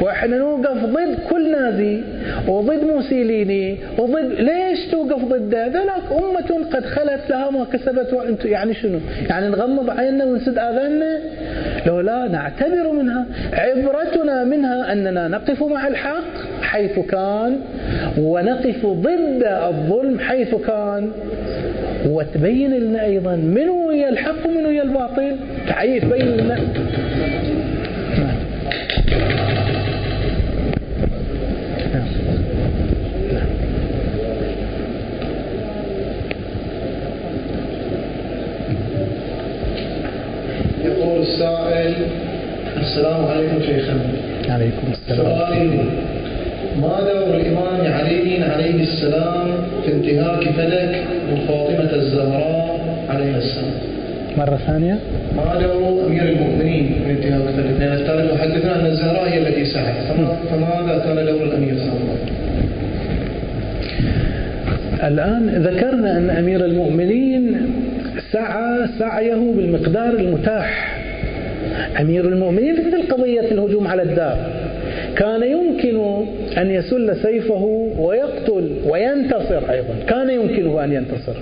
وإحنا 0.00 0.38
نوقف 0.38 0.84
ضد 0.84 1.18
كل 1.30 1.50
نازي 1.52 2.00
وضد 2.48 2.84
موسيليني 2.84 3.76
وضد 3.98 4.32
ليش 4.38 4.86
توقف 4.90 5.24
ضده 5.24 5.66
ذلك؟ 5.66 6.02
أمة 6.12 6.66
قد 6.72 6.84
خلت 6.84 7.20
لها 7.30 7.50
ما 7.50 7.64
كسبت 7.72 8.12
وانت 8.12 8.44
يعني 8.44 8.74
شنو؟ 8.74 8.98
يعني 9.28 9.48
نغمض 9.48 9.90
عيننا 9.90 10.24
ونسد 10.24 10.58
آذاننا؟ 10.58 11.18
لو 11.86 12.00
لا 12.00 12.28
نعتبر 12.28 12.92
منها 12.92 13.26
عبرتنا 13.52 14.44
منها 14.44 14.92
أننا 14.92 15.28
نقف 15.28 15.62
مع 15.62 15.88
الحق 15.88 16.47
حيث 16.62 16.98
كان 16.98 17.56
ونقف 18.18 18.86
ضد 18.86 19.42
الظلم 19.42 20.18
حيث 20.18 20.54
كان. 20.54 21.10
وتبين 22.06 22.70
لنا 22.70 23.04
أيضا 23.04 23.36
من 23.36 23.68
هو 23.68 23.90
الحق 23.90 24.46
ومن 24.46 24.64
هو 24.64 24.82
الباطل. 24.82 25.36
تعي 25.68 26.00
تبين 26.00 26.26
لنا 26.26 26.58
يقول 40.84 41.20
السائل 41.22 41.94
السلام 42.76 43.24
عليكم 43.24 43.60
شيخنا. 43.66 44.00
عليكم 44.48 44.86
السلام. 44.92 45.26
سؤالي 45.26 46.07
ما 46.80 47.00
دور 47.00 47.34
الإمام 47.36 47.80
علي 47.92 48.42
عليه 48.44 48.82
السلام 48.82 49.46
في 49.84 49.92
انتهاك 49.92 50.44
فلك 50.44 51.04
من 51.30 51.36
فاطمة 51.48 51.92
الزهراء 51.94 52.80
عليها 53.08 53.38
السلام؟ 53.38 53.70
مرة 54.38 54.56
ثانية. 54.66 54.98
ما 55.36 55.60
دور 55.62 56.06
أمير 56.06 56.22
المؤمنين 56.22 56.90
في 57.04 57.10
انتهاك 57.10 57.54
فلك؟ 57.54 57.80
لأن 57.80 57.92
التاريخ 57.92 58.32
يحدثنا 58.32 58.80
أن 58.80 58.86
الزهراء 58.86 59.28
هي 59.28 59.38
التي 59.38 59.64
سعت. 59.64 59.94
فما- 60.08 60.36
فماذا 60.50 60.98
كان 61.04 61.26
دور 61.26 61.44
الأمير 61.44 61.74
صلى 61.76 61.92
الله 61.92 62.10
عليه 62.10 62.22
وسلم؟ 62.22 62.38
الآن 65.06 65.62
ذكرنا 65.62 66.18
أن 66.18 66.30
أمير 66.30 66.64
المؤمنين 66.64 67.56
سعى 68.32 68.86
سعيه 68.98 69.52
بالمقدار 69.56 70.10
المتاح. 70.14 70.98
أمير 72.00 72.24
المؤمنين 72.28 72.74
مثل 72.74 73.08
قضية 73.12 73.40
الهجوم 73.50 73.88
على 73.88 74.02
الدار. 74.02 74.36
كان 75.18 75.42
يمكن 75.42 76.24
أن 76.58 76.70
يسل 76.70 77.16
سيفه 77.16 77.92
ويقتل 77.98 78.70
وينتصر 78.86 79.70
أيضا. 79.70 79.94
كان 80.08 80.30
يمكنه 80.30 80.84
أن 80.84 80.92
ينتصر. 80.92 81.36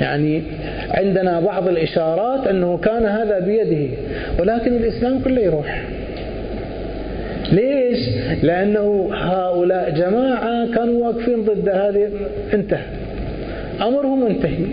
يعني 0.00 0.42
عندنا 0.90 1.40
بعض 1.40 1.68
الإشارات 1.68 2.46
أنه 2.46 2.76
كان 2.76 3.06
هذا 3.06 3.38
بيده 3.38 3.94
ولكن 4.38 4.76
الإسلام 4.76 5.20
كله 5.20 5.40
يروح. 5.40 5.82
ليش؟ 7.52 7.98
لأنه 8.42 9.10
هؤلاء 9.14 9.90
جماعة 9.90 10.74
كانوا 10.74 11.06
واقفين 11.06 11.44
ضد 11.44 11.68
هذه 11.68 12.08
انتهى. 12.54 12.86
أمرهم 13.82 14.24
منتهي 14.24 14.64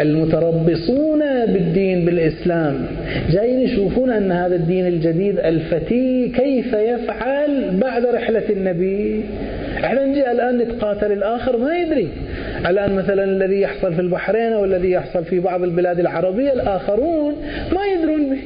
المتربصون 0.00 1.18
بالدين 1.46 2.04
بالإسلام. 2.04 2.86
جايين 3.30 3.60
يشوفون 3.60 4.10
أن 4.10 4.32
هذا 4.32 4.54
الدين 4.56 4.86
الجديد 4.86 5.38
الفتي 5.38 6.28
كيف 6.28 6.72
يفعل 6.72 7.70
بعد 7.80 8.06
رحلة 8.06 8.42
النبي. 8.50 9.24
إحنا 9.84 10.04
نجي 10.04 10.30
الآن 10.30 10.58
نتقاتل 10.58 11.12
الآخر 11.12 11.56
ما 11.56 11.76
يدري. 11.76 12.08
الآن 12.66 12.92
مثلا 12.94 13.24
الذي 13.24 13.60
يحصل 13.60 13.94
في 13.94 14.00
البحرين 14.00 14.52
أو 14.52 14.64
الذي 14.64 14.90
يحصل 14.90 15.24
في 15.24 15.40
بعض 15.40 15.62
البلاد 15.62 16.00
العربية 16.00 16.52
الآخرون 16.52 17.34
ما 17.72 17.86
يدرون. 17.86 18.30
به 18.30 18.38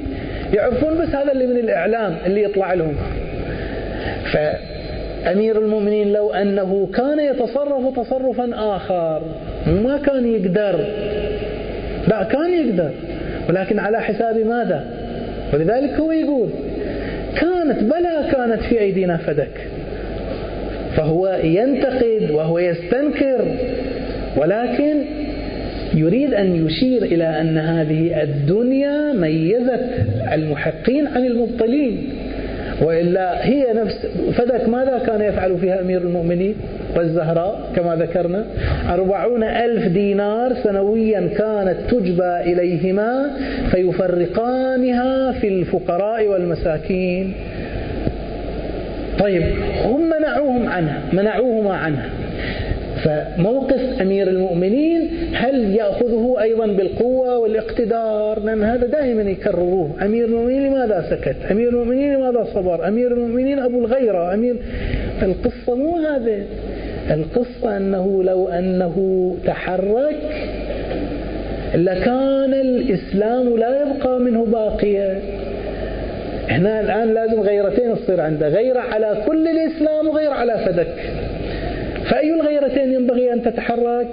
يعرفون 0.54 0.98
بس 0.98 1.08
هذا 1.08 1.32
اللي 1.32 1.46
من 1.46 1.56
الإعلام 1.56 2.16
اللي 2.26 2.42
يطلع 2.42 2.74
لهم. 2.74 2.94
فأمير 5.24 5.58
المؤمنين 5.58 6.12
لو 6.12 6.32
أنه 6.32 6.88
كان 6.94 7.20
يتصرف 7.20 7.98
تصرفا 7.98 8.50
آخر 8.54 9.22
ما 9.66 9.98
كان 10.06 10.34
يقدر. 10.34 10.84
لا 12.08 12.22
كان 12.22 12.52
يقدر. 12.52 12.90
ولكن 13.48 13.78
على 13.78 14.00
حساب 14.00 14.38
ماذا؟ 14.38 14.84
ولذلك 15.52 15.90
هو 15.90 16.12
يقول 16.12 16.48
كانت 17.40 17.82
بلى 17.82 18.30
كانت 18.32 18.62
في 18.62 18.80
أيدينا 18.80 19.16
فدك. 19.16 19.68
فهو 20.96 21.40
ينتقد 21.44 22.30
وهو 22.30 22.58
يستنكر 22.58 23.44
ولكن 24.36 25.04
يريد 25.94 26.34
أن 26.34 26.66
يشير 26.66 27.02
إلى 27.02 27.40
أن 27.40 27.58
هذه 27.58 28.22
الدنيا 28.22 29.12
ميزت 29.12 29.86
المحقين 30.32 31.06
عن 31.06 31.24
المبطلين. 31.26 32.08
وإلا 32.82 33.46
هي 33.46 33.72
نفس 33.72 34.06
فدك 34.32 34.68
ماذا 34.68 34.98
كان 35.06 35.20
يفعل 35.20 35.58
فيها 35.58 35.80
أمير 35.80 36.00
المؤمنين 36.00 36.54
والزهراء؟ 36.96 37.60
كما 37.76 37.96
ذكرنا 37.96 38.44
أربعون 38.88 39.42
ألف 39.42 39.86
دينار 39.86 40.54
سنويا 40.54 41.20
كانت 41.20 41.76
تجبى 41.90 42.40
إليهما 42.40 43.30
فيفرقانها 43.70 45.32
في 45.32 45.48
الفقراء 45.48 46.28
والمساكين. 46.28 47.34
طيب 49.18 49.42
هم 49.84 50.10
منعوهم 50.10 50.68
عنها 50.68 51.02
منعوهما 51.12 51.74
عنها. 51.74 52.19
فموقف 53.04 54.00
أمير 54.00 54.28
المؤمنين 54.28 55.10
هل 55.34 55.74
يأخذه 55.74 56.36
أيضا 56.40 56.66
بالقوة 56.66 57.38
والاقتدار؟ 57.38 58.40
لأن 58.40 58.62
هذا 58.62 58.86
دائما 58.86 59.22
يكرروه. 59.22 59.90
أمير 60.02 60.24
المؤمنين 60.24 60.66
لماذا 60.66 61.06
سكت؟ 61.10 61.36
أمير 61.50 61.68
المؤمنين 61.68 62.14
لماذا 62.14 62.46
صبر؟ 62.54 62.88
أمير 62.88 63.12
المؤمنين 63.12 63.58
أبو 63.58 63.78
الغيرة. 63.78 64.34
أمير 64.34 64.56
القصة 65.22 65.74
مو 65.74 65.96
هذا 65.96 66.38
القصة 67.10 67.76
أنه 67.76 68.22
لو 68.22 68.48
أنه 68.48 69.36
تحرك 69.46 70.16
لكان 71.74 72.54
الإسلام 72.54 73.58
لا 73.58 73.82
يبقى 73.82 74.18
منه 74.18 74.44
باقيا 74.44 75.20
هنا 76.48 76.80
الآن 76.80 77.14
لازم 77.14 77.40
غيرتين 77.40 77.96
تصير 77.96 78.20
عنده. 78.20 78.48
غيرة 78.48 78.80
على 78.80 79.22
كل 79.26 79.48
الإسلام 79.48 80.08
وغيرة 80.08 80.32
على 80.32 80.58
فدك. 80.66 80.94
فأي 82.10 82.34
الغيرتين 82.34 82.92
ينبغي 82.92 83.32
أن 83.32 83.42
تتحرك؟ 83.42 84.08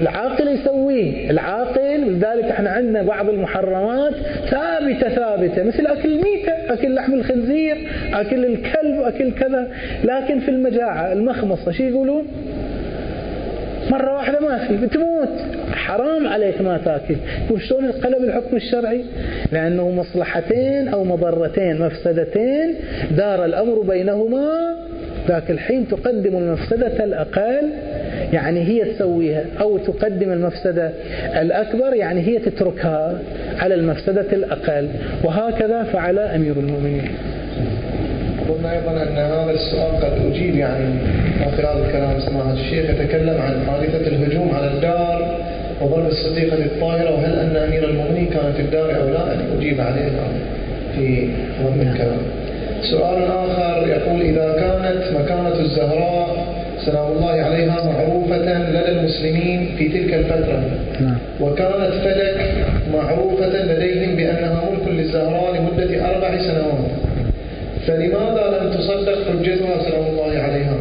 العاقل 0.00 0.48
يسويه. 0.48 1.30
العاقل 1.30 2.00
لذلك 2.00 2.44
إحنا 2.44 2.70
عندنا 2.70 3.02
بعض 3.02 3.28
المحرمات 3.28 4.14
ثابتة 4.50 5.08
ثابتة 5.08 5.62
مثل 5.62 5.86
أكل 5.86 6.08
الميتة 6.12 6.52
أكل 6.68 6.94
لحم 6.94 7.14
الخنزير 7.14 7.76
أكل 8.12 8.44
الكلب 8.44 9.00
أكل 9.00 9.32
كذا. 9.32 9.68
لكن 10.04 10.40
في 10.40 10.48
المجاعة 10.50 11.12
المخمصة 11.12 11.72
شو 11.72 11.82
يقولون؟ 11.82 12.26
مرة 13.90 14.14
واحدة 14.14 14.40
ما 14.40 14.58
في 14.58 14.76
بتموت 14.76 15.28
حرام 15.72 16.28
عليك 16.28 16.60
ما 16.60 16.80
تأكل. 16.84 17.16
وشلون 17.50 17.84
انقلب 17.84 18.24
الحكم 18.24 18.56
الشرعي؟ 18.56 19.04
لأنه 19.52 19.90
مصلحتين 19.90 20.88
أو 20.88 21.04
مضرتين 21.04 21.78
مفسدتين. 21.78 22.74
دار 23.10 23.44
الأمر 23.44 23.80
بينهما. 23.80 24.74
ذاك 25.28 25.50
الحين 25.50 25.88
تقدم 25.88 26.36
المفسدة 26.36 27.04
الأقل 27.04 27.70
يعني 28.32 28.60
هي 28.60 28.84
تسويها 28.84 29.44
أو 29.60 29.78
تقدم 29.78 30.32
المفسدة 30.32 30.90
الأكبر 31.40 31.94
يعني 31.94 32.20
هي 32.20 32.38
تتركها 32.38 33.18
على 33.58 33.74
المفسدة 33.74 34.26
الأقل. 34.32 34.88
وهكذا 35.24 35.82
فعل 35.82 36.18
أمير 36.18 36.56
المؤمنين. 36.56 37.10
قلنا 38.48 38.72
أيضا 38.72 38.90
أن 39.02 39.16
هذا 39.16 39.50
السؤال 39.50 39.96
قد 40.00 40.12
أجيب 40.32 40.56
يعني 40.56 40.84
من 40.84 41.52
خلال 41.56 41.92
كلام 41.92 42.20
سماحة 42.20 42.52
الشيخ 42.52 42.90
يتكلم 42.90 43.40
عن 43.40 43.54
حادثة 43.66 44.06
الهجوم 44.06 44.50
على 44.54 44.66
الدار 44.66 45.38
وضرب 45.80 46.06
الصديقة 46.06 46.56
الطاهرة 46.56 47.10
وهل 47.14 47.38
أن 47.38 47.56
أمير 47.56 47.88
المؤمنين 47.90 48.26
كان 48.26 48.52
في 48.52 48.62
الدار 48.62 48.96
أو 48.96 49.08
لا؟ 49.08 49.34
أن 49.34 49.40
أجيب 49.58 49.80
عليه 49.80 50.10
في 50.96 51.28
ضمن 51.64 51.88
الكلام. 51.92 52.18
سؤال 52.82 53.22
آخر 53.24 53.88
يقول 53.88 54.20
إذا 54.20 54.52
كانت 54.52 55.02
مكانة 55.20 55.60
الزهراء 55.60 56.54
سلام 56.84 57.12
الله 57.12 57.30
عليها 57.30 57.84
معروفة 57.92 58.36
لدى 58.70 58.88
المسلمين 58.88 59.74
في 59.78 59.88
تلك 59.88 60.14
الفترة 60.14 60.62
نعم. 61.00 61.16
وكانت 61.40 61.92
فلك 62.04 62.36
معروفة 62.92 63.46
لديهم 63.64 64.16
بأنها 64.16 64.62
ملك 64.70 64.88
للزهراء 64.88 65.54
لمدة 65.56 66.10
أربع 66.10 66.38
سنوات. 66.38 66.90
فلماذا 67.86 68.58
لم 68.60 68.70
تصدق 68.70 69.18
حجتها 69.28 69.82
سلام 69.82 70.06
الله 70.06 70.38
عليها؟ 70.38 70.76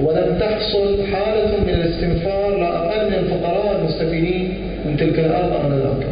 ولم 0.00 0.36
تحصل 0.40 0.96
حالة 1.12 1.50
من 1.66 1.74
الاستنفار 1.74 2.58
لا 2.58 2.76
أقل 2.78 3.06
من 3.06 3.14
الفقراء 3.14 3.80
المستفيدين 3.80 4.54
من 4.86 4.96
تلك 4.96 5.18
الأرض 5.18 5.52
آنذاك 5.64 6.06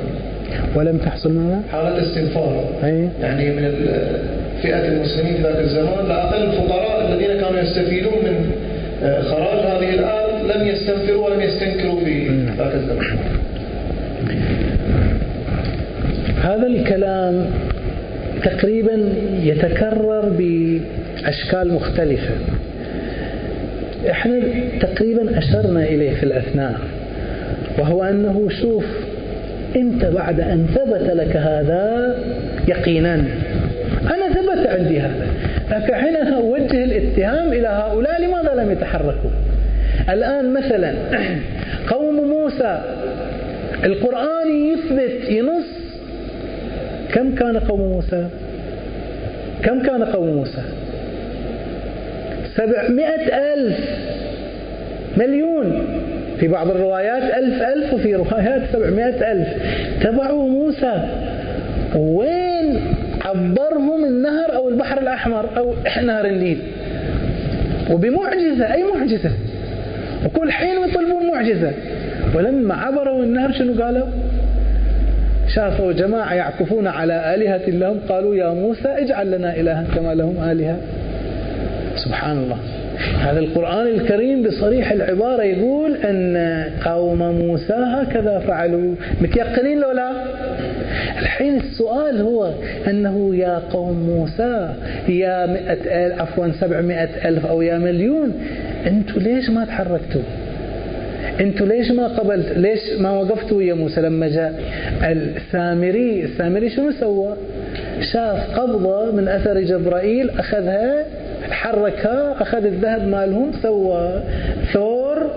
ولم 0.75 0.99
تحصل 0.99 1.33
ماذا؟ 1.33 1.63
حالة 1.73 2.03
استنفار 2.03 2.65
أي. 2.85 3.09
يعني 3.21 3.51
من 3.51 3.75
فئة 4.63 4.89
المسلمين 4.89 5.35
في 5.35 5.43
ذاك 5.43 5.59
الزمان 5.61 6.09
لا 6.09 6.25
أقل 6.25 6.43
الفقراء 6.43 7.09
الذين 7.13 7.41
كانوا 7.41 7.61
يستفيدون 7.61 8.13
من 8.25 8.51
آه، 9.03 9.23
خراج 9.23 9.59
هذه 9.59 9.95
الأرض 9.95 10.51
لم 10.57 10.67
يستنفروا 10.69 11.29
ولم 11.29 11.41
يستنكروا 11.41 12.01
في 12.05 12.29
ذاك 12.59 12.75
الزمان. 12.75 13.19
هذا 16.43 16.67
الكلام 16.67 17.47
تقريبا 18.47 19.13
يتكرر 19.43 20.29
بأشكال 20.29 21.75
مختلفة. 21.75 22.35
إحنا 24.11 24.41
تقريبا 24.81 25.39
أشرنا 25.39 25.85
إليه 25.85 26.15
في 26.15 26.23
الأثناء 26.23 26.81
وهو 27.79 28.05
أنه 28.05 28.49
شوف 28.63 28.85
أنت 29.77 30.05
بعد 30.05 30.41
أن 30.41 30.67
ثبت 30.75 31.11
لك 31.11 31.37
هذا 31.37 32.17
يقينا. 32.69 33.15
أنا 34.03 34.29
ثبت 34.35 34.67
عندي 34.67 35.01
هذا 35.01 35.27
لكن 35.71 35.95
حين 35.95 36.17
أوجه 36.17 36.85
الاتهام 36.85 37.53
إلى 37.53 37.69
هؤلاء 37.69 38.23
لماذا 38.23 38.55
لم 38.55 38.71
يتحركوا؟ 38.71 39.31
الآن 40.09 40.53
مثلا 40.53 40.95
قوم 41.87 42.29
موسى 42.29 42.83
القرآن 43.85 44.49
يثبت 44.73 45.31
ينص 45.31 45.76
كم 47.17 47.35
كان 47.35 47.59
قوم 47.59 47.81
موسى؟ 47.81 48.29
كم 49.63 49.83
كان 49.83 50.05
قوم 50.05 50.27
موسى؟ 50.27 50.63
سبعمائة 52.55 53.55
ألف 53.55 53.79
مليون. 55.17 55.87
في 56.41 56.49
بعض 56.49 56.71
الروايات 56.71 57.23
ألف 57.23 57.63
ألف 57.63 57.95
وفي 57.95 58.15
روايات 58.15 58.63
سبعمائة 58.73 59.33
ألف. 59.33 59.49
تبعوا 60.03 60.49
موسى. 60.49 61.09
وين 61.97 62.81
عبرهم 63.25 64.05
النهر 64.05 64.55
أو 64.55 64.69
البحر 64.69 65.01
الأحمر 65.01 65.49
أو 65.57 65.75
نهر 66.03 66.25
النيل؟ 66.25 66.59
وبمعجزة 67.91 68.73
أي 68.75 68.85
معجزة؟ 68.95 69.31
وكل 70.27 70.53
حين 70.53 70.89
يطلبون 70.89 71.27
معجزة. 71.27 71.73
ولما 72.35 72.75
عبروا 72.75 73.25
النهر 73.25 73.53
شنو 73.53 73.83
قالوا؟ 73.83 74.07
شافوا 75.55 75.93
جماعة 75.93 76.35
يعكفون 76.35 76.87
على 76.87 77.35
آلهة 77.35 77.71
لهم 77.71 78.01
قالوا 78.09 78.35
يا 78.35 78.51
موسى 78.51 78.89
اجعل 78.89 79.31
لنا 79.31 79.57
إلها 79.57 79.85
كما 79.95 80.15
لهم 80.15 80.51
آلهة. 80.51 80.79
سبحان 81.97 82.37
الله 82.39 82.57
هذا 83.21 83.39
القرآن 83.39 83.87
الكريم 83.87 84.43
بصريح 84.43 84.93
العبارة 84.93 85.43
يقول 85.43 85.97
أن 85.97 86.37
قوم 86.85 87.19
موسى 87.19 87.73
هكذا 87.73 88.39
فعلوا. 88.39 88.95
متيقنين 89.21 89.81
لو 89.81 89.91
لا؟ 89.91 90.13
الحين 91.19 91.57
السؤال 91.57 92.21
هو 92.21 92.53
أنه 92.89 93.37
يا 93.37 93.63
قوم 93.73 93.99
موسى 93.99 94.75
يا 95.09 95.47
مئة 95.47 96.07
ألف 96.07 96.21
عفوا 96.21 96.49
سبعمائة 96.61 97.29
ألف 97.29 97.47
أو 97.47 97.63
يا 97.63 97.79
مليون 97.79 98.33
أنتوا 98.87 99.21
ليش 99.21 99.51
ما 99.51 99.65
تحركتوا؟ 99.65 100.23
أنتوا 101.41 101.67
ليش 101.67 101.91
ما 101.91 102.07
قبلت؟ 102.07 102.53
ليش 102.57 102.81
ما 102.99 103.11
وقفتوا 103.11 103.57
ويا 103.59 103.75
موسى 103.75 104.01
لما 104.01 104.29
جاء؟ 104.29 104.61
السامري 105.03 106.25
السامري 106.25 106.71
شنو 106.71 106.91
سوى؟ 106.91 107.37
شاف 108.13 108.59
قبضة 108.61 109.11
من 109.13 109.29
أثر 109.29 109.61
جبرائيل 109.61 110.31
أخذها 110.31 111.05
حركها 111.51 112.43
أخذ 112.43 112.65
الذهب 112.65 113.09
مالهم 113.09 113.53
سوى 113.63 114.23
ثور 114.73 115.31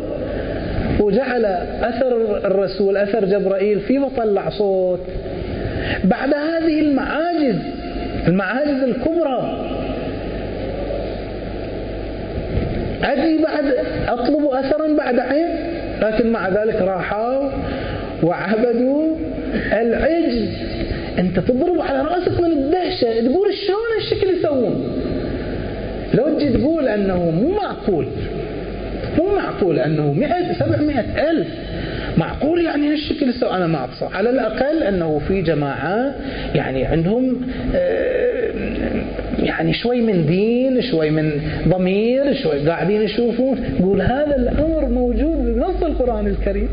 وجعل 1.00 1.46
أثر 1.82 2.38
الرسول 2.46 2.98
أثر 2.98 3.26
جبرائيل 3.26 3.80
فيه 3.80 4.00
وطلع 4.00 4.50
صوت. 4.50 5.00
بعد 6.04 6.34
هذه 6.34 6.80
المعاجز 6.80 7.56
المعاجز 8.28 8.84
الكبرى 8.84 9.66
أجي 13.04 13.38
بعد 13.44 13.66
أطلب 14.08 14.46
أثرا 14.46 14.88
بعد 14.98 15.20
عين؟ 15.20 15.48
لكن 16.02 16.32
مع 16.32 16.50
ذلك 16.50 16.76
راحوا 16.82 17.50
وعبدوا 18.24 19.16
العجل 19.72 20.48
أنت 21.20 21.40
تضرب 21.40 21.82
على 21.82 22.02
رأسك 22.02 22.42
من 22.42 22.52
الدهشة. 22.52 23.28
تقول 23.28 23.54
شلون 23.54 23.80
هالشكل 23.96 24.30
يسوون؟ 24.30 24.88
لو 26.14 26.30
تجي 26.30 26.50
تقول 26.50 26.88
أنه 26.88 27.32
مو 27.32 27.52
معقول 27.52 28.08
مو 29.18 29.36
معقول 29.36 29.80
أنه 29.80 30.14
100 30.14 30.54
700 30.54 31.30
ألف 31.30 31.48
معقول 32.18 32.62
يعني 32.66 32.92
هالشكل 32.92 33.34
سوى 33.34 33.52
أنا 33.52 33.68
ما 33.68 33.86
أتصور 33.86 34.10
على 34.14 34.30
الأقل 34.30 34.84
أنه 34.84 35.22
في 35.28 35.42
جماعة 35.42 36.16
يعني 36.56 36.86
عندهم 36.86 37.42
آه، 37.76 38.50
يعني 39.40 39.74
شوي 39.74 40.02
من 40.02 40.26
دين 40.26 40.82
شوي 40.82 41.10
من 41.10 41.42
ضمير 41.68 42.34
شوي 42.34 42.68
قاعدين 42.70 43.02
يشوفون 43.02 43.58
يقول 43.80 44.02
هذا 44.02 44.36
الأمر 44.36 44.86
موجود 44.86 45.56
بنص 45.56 45.84
القرآن 45.84 46.28
الكريم. 46.28 46.70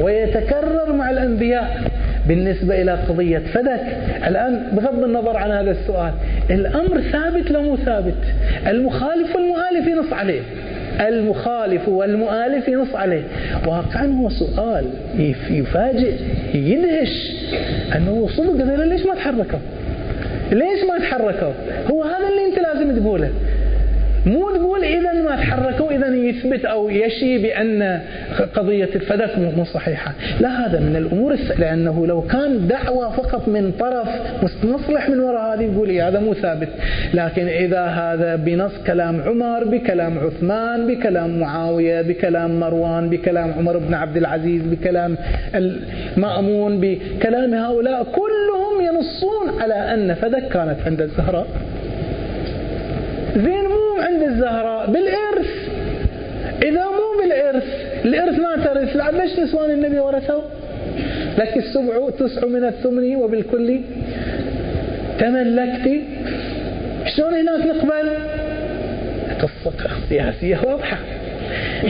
ويتكرر 0.00 0.92
مع 0.92 1.10
الأنبياء. 1.10 1.90
بالنسبة 2.28 2.82
إلى 2.82 2.92
قضية 2.92 3.38
فدك 3.38 3.80
الآن 4.26 4.62
بغض 4.72 5.04
النظر 5.04 5.36
عن 5.36 5.50
هذا 5.50 5.70
السؤال 5.70 6.12
الأمر 6.50 7.00
ثابت 7.00 7.50
لو 7.50 7.76
ثابت؟ 7.76 8.14
المخالف 8.66 9.36
والمؤالف 9.36 9.86
ينص 9.86 10.12
عليه. 10.12 10.40
المخالف 11.00 11.88
والمؤالف 11.88 12.68
ينص 12.68 12.94
عليه. 12.94 13.22
واقعا 13.66 14.06
هو 14.06 14.28
سؤال 14.28 14.84
يفاجئ 15.50 16.14
يدهش. 16.54 17.32
أنه 17.96 18.28
صدق 18.36 18.84
ليش 18.84 19.06
ما 19.06 19.14
تحركوا 19.14 19.58
ليش 20.52 20.84
ما 20.88 20.98
تحركوا 20.98 21.52
هو 21.90 22.02
هذا 22.02 22.28
اللي 22.28 22.44
أنت 22.46 22.58
لازم 22.58 23.02
تقوله. 23.02 23.30
مو 24.26 24.50
تقول 24.50 24.84
إذا 24.84 25.12
ما 25.12 25.36
تحركوا 25.36 25.92
إذا 25.92 26.08
يثبت 26.08 26.64
أو 26.64 26.88
يشي 26.88 27.38
بأن 27.38 28.00
قضية 28.54 28.88
الفدك 28.94 29.38
مو 29.38 29.64
صحيحة 29.64 30.12
لا 30.40 30.66
هذا 30.66 30.80
من 30.80 30.96
الأمور. 30.96 31.36
لأنه 31.58 32.06
لو 32.06 32.22
كان 32.22 32.66
دعوة 32.68 33.16
فقط 33.16 33.48
من 33.48 33.72
طرف 33.72 34.08
مصلح 34.64 35.08
من 35.08 35.20
وراء 35.20 35.54
هذه 35.54 35.62
يقول 35.62 35.88
إيه 35.88 36.08
هذا 36.08 36.20
مو 36.20 36.34
ثابت 36.34 36.68
لكن 37.14 37.48
إذا 37.48 37.84
هذا 37.84 38.36
بنص 38.36 38.72
كلام 38.86 39.20
عمر 39.20 39.64
بكلام 39.64 40.18
عثمان 40.18 40.86
بكلام 40.86 41.40
معاوية 41.40 42.02
بكلام 42.02 42.60
مروان 42.60 43.10
بكلام 43.10 43.52
عمر 43.58 43.78
بن 43.78 43.94
عبد 43.94 44.16
العزيز 44.16 44.62
بكلام 44.62 45.16
المأمون 45.54 46.80
بكلام 46.80 47.54
هؤلاء 47.54 48.04
كلهم 48.04 48.80
ينصون 48.80 49.60
على 49.62 49.74
أن 49.74 50.14
فدك 50.14 50.48
كانت 50.48 50.76
عند 50.86 51.00
الزهراء 51.00 51.46
زين 53.36 53.75
عند 54.16 54.28
الزهراء 54.30 54.90
بالإرث. 54.90 55.50
إذا 56.62 56.84
مو 56.84 57.22
بالإرث 57.22 57.64
الإرث 58.04 58.38
ما 58.38 58.64
ترث. 58.64 58.96
لا 58.96 59.10
ليش 59.10 59.38
نسوان 59.38 59.70
النبي 59.70 59.98
ورثوا 59.98 60.42
لك 61.38 61.56
السبع 61.56 62.10
تسع 62.18 62.46
من 62.46 62.64
الثمن 62.64 63.16
وبالكل. 63.16 63.80
تملكت. 65.18 66.02
شلون 67.16 67.34
هناك 67.34 67.66
نقبل؟ 67.66 68.08
قصة 69.40 69.72
سياسية 70.08 70.58
واضحة. 70.64 70.98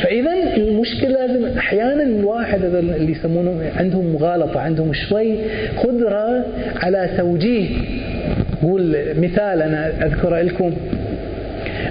فإذا 0.03 0.33
المشكلة 0.57 1.09
لازم 1.09 1.59
أحيانا 1.59 2.03
الواحد 2.03 2.65
اللي 2.65 3.13
يسمونه 3.13 3.71
عندهم 3.77 4.13
مغالطة 4.13 4.61
عندهم 4.61 4.93
شوي 4.93 5.39
قدرة 5.77 6.45
على 6.83 7.11
توجيه. 7.17 7.69
قول 8.63 8.97
مثال 9.19 9.63
أنا 9.63 10.07
أذكره 10.07 10.43
لكم. 10.43 10.73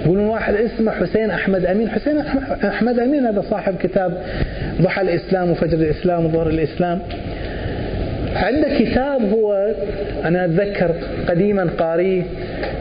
يقولون 0.06 0.26
واحد 0.26 0.54
اسمه 0.54 0.92
حسين 0.92 1.30
أحمد 1.30 1.64
أمين. 1.64 1.90
حسين 1.90 2.18
أحمد 2.64 2.98
أمين 2.98 3.26
هذا 3.26 3.40
صاحب 3.50 3.74
كتاب 3.82 4.22
ضحى 4.82 5.02
الإسلام 5.02 5.50
وفجر 5.50 5.78
الإسلام 5.78 6.26
وظهر 6.26 6.48
الإسلام. 6.48 6.98
عنده 8.36 8.68
كتاب 8.78 9.30
هو 9.30 9.74
أنا 10.24 10.44
أتذكر 10.44 10.94
قديما 11.28 11.68
قاريه 11.78 12.22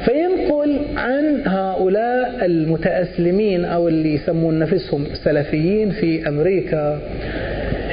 فينقل 0.06 0.80
عن 0.98 1.42
هؤلاء 1.46 2.46
المتأسلمين 2.46 3.66
أو 3.66 3.88
اللي 3.88 4.14
يسمون 4.14 4.60
نفسهم 4.60 5.06
سلفيين 5.24 5.90
في 5.90 6.28
أمريكا. 6.28 7.00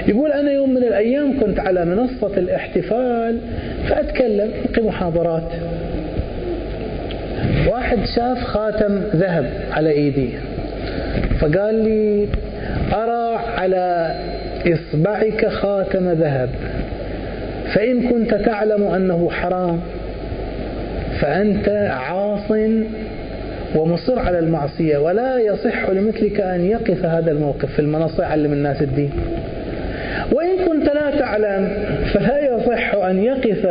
يقول 0.09 0.33
أنا 0.33 0.53
يوم 0.53 0.71
من 0.75 0.83
الأيام 0.85 1.41
كنت 1.41 1.61
على 1.61 1.85
منصة 1.85 2.37
الاحتفال 2.37 3.39
فأتكلم 3.89 4.51
في 4.75 4.81
محاضرات. 4.81 5.53
واحد 7.69 7.99
شاف 8.17 8.39
خاتم 8.45 9.01
ذهب 9.15 9.51
على 9.73 9.91
إيدي. 9.91 10.31
فقال 11.41 11.75
لي 11.75 12.29
أرى 12.93 13.37
على 13.57 14.15
إصبعك 14.67 15.47
خاتم 15.49 16.13
ذهب. 16.13 16.49
فإن 17.75 18.11
كنت 18.11 18.35
تعلم 18.35 18.83
أنه 18.83 19.31
حرام 19.31 19.81
فأنت 21.21 21.69
عاص 21.91 22.51
ومصر 23.77 24.19
على 24.19 24.39
المعصية. 24.39 24.99
ولا 24.99 25.39
يصح 25.39 25.91
لمثلك 25.91 26.41
أن 26.41 26.65
يقف 26.65 27.05
هذا 27.05 27.31
الموقف 27.31 27.73
في 27.73 27.79
المنصة 27.79 28.23
يعلم 28.23 28.53
الناس 28.53 28.83
الدين. 28.83 29.11
وإن 30.33 30.67
كنت 30.69 30.85
لا 30.85 31.19
تعلم 31.19 31.69
فلا 32.15 32.57
يصح 32.57 32.95
أن 32.95 33.23
يقف 33.25 33.67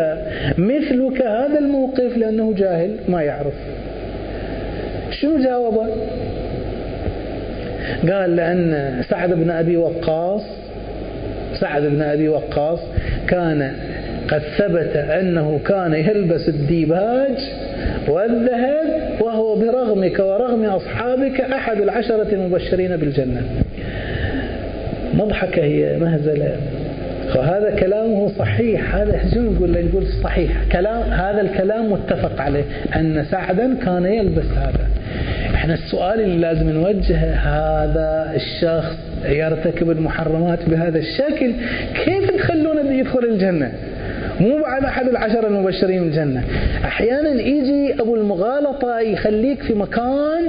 مثلك 0.57 1.22
هذا 1.22 1.59
الموقف 1.59 2.18
لأنه 2.18 2.53
جاهل 2.53 2.95
ما 3.09 3.22
يعرف. 3.22 3.53
شو 5.22 5.38
جاوبه؟ 5.38 5.88
قال 8.11 8.35
لأن 8.35 9.02
سعد 9.10 9.34
بن 9.34 9.49
أبي 9.49 9.77
وقاص 9.77 10.41
سعد 11.60 11.84
بن 11.84 12.02
أبي 12.02 12.30
وقاص 12.30 12.80
كان 13.27 13.72
قد 14.27 14.41
ثبت 14.57 14.95
أنه 14.95 15.60
كان 15.68 15.93
يلبس 15.93 16.49
الديباج 16.49 17.38
والذهب 18.07 19.11
وهو 19.19 19.56
برغمك 19.56 20.19
ورغم 20.19 20.65
أصحابك 20.65 21.41
أحد 21.41 21.81
العشرة 21.81 22.27
المبشرين 22.34 22.98
بالجنة. 22.98 23.41
مضحكة 25.14 25.64
هي 25.64 25.98
مهزلة. 25.98 26.56
وهذا 27.35 27.76
كلامه 27.80 28.31
صحيح. 28.39 28.95
هذا 28.95 29.19
شو 29.34 29.39
نقول 29.39 29.85
نقول 29.85 30.07
صحيح. 30.23 30.52
كلام 30.72 31.02
هذا 31.02 31.41
الكلام 31.41 31.91
متفق 31.91 32.41
عليه 32.41 32.64
أن 32.95 33.26
سعدا 33.31 33.76
كان 33.85 34.06
يلبس 34.06 34.45
هذا. 34.57 35.01
إحنا 35.56 35.73
السؤال 35.73 36.22
اللي 36.22 36.38
لازم 36.38 36.69
نوجهه 36.69 37.34
هذا 37.36 38.34
الشخص 38.36 38.95
يرتكب 39.26 39.91
المحرمات 39.91 40.60
بهذا 40.69 40.98
الشكل 40.98 41.53
كيف 42.06 42.32
تخلونه 42.32 42.94
يدخل 42.94 43.19
الجنة؟ 43.26 43.72
مو 44.40 44.61
بعد 44.61 44.84
أحد 44.84 45.07
العشر 45.07 45.48
المبشرين 45.48 46.03
بالجنة. 46.03 46.44
أحيانا 46.86 47.30
يجي 47.30 47.94
أبو 48.02 48.15
المغالطة 48.15 48.99
يخليك 48.99 49.64
في 49.64 49.73
مكان 49.73 50.41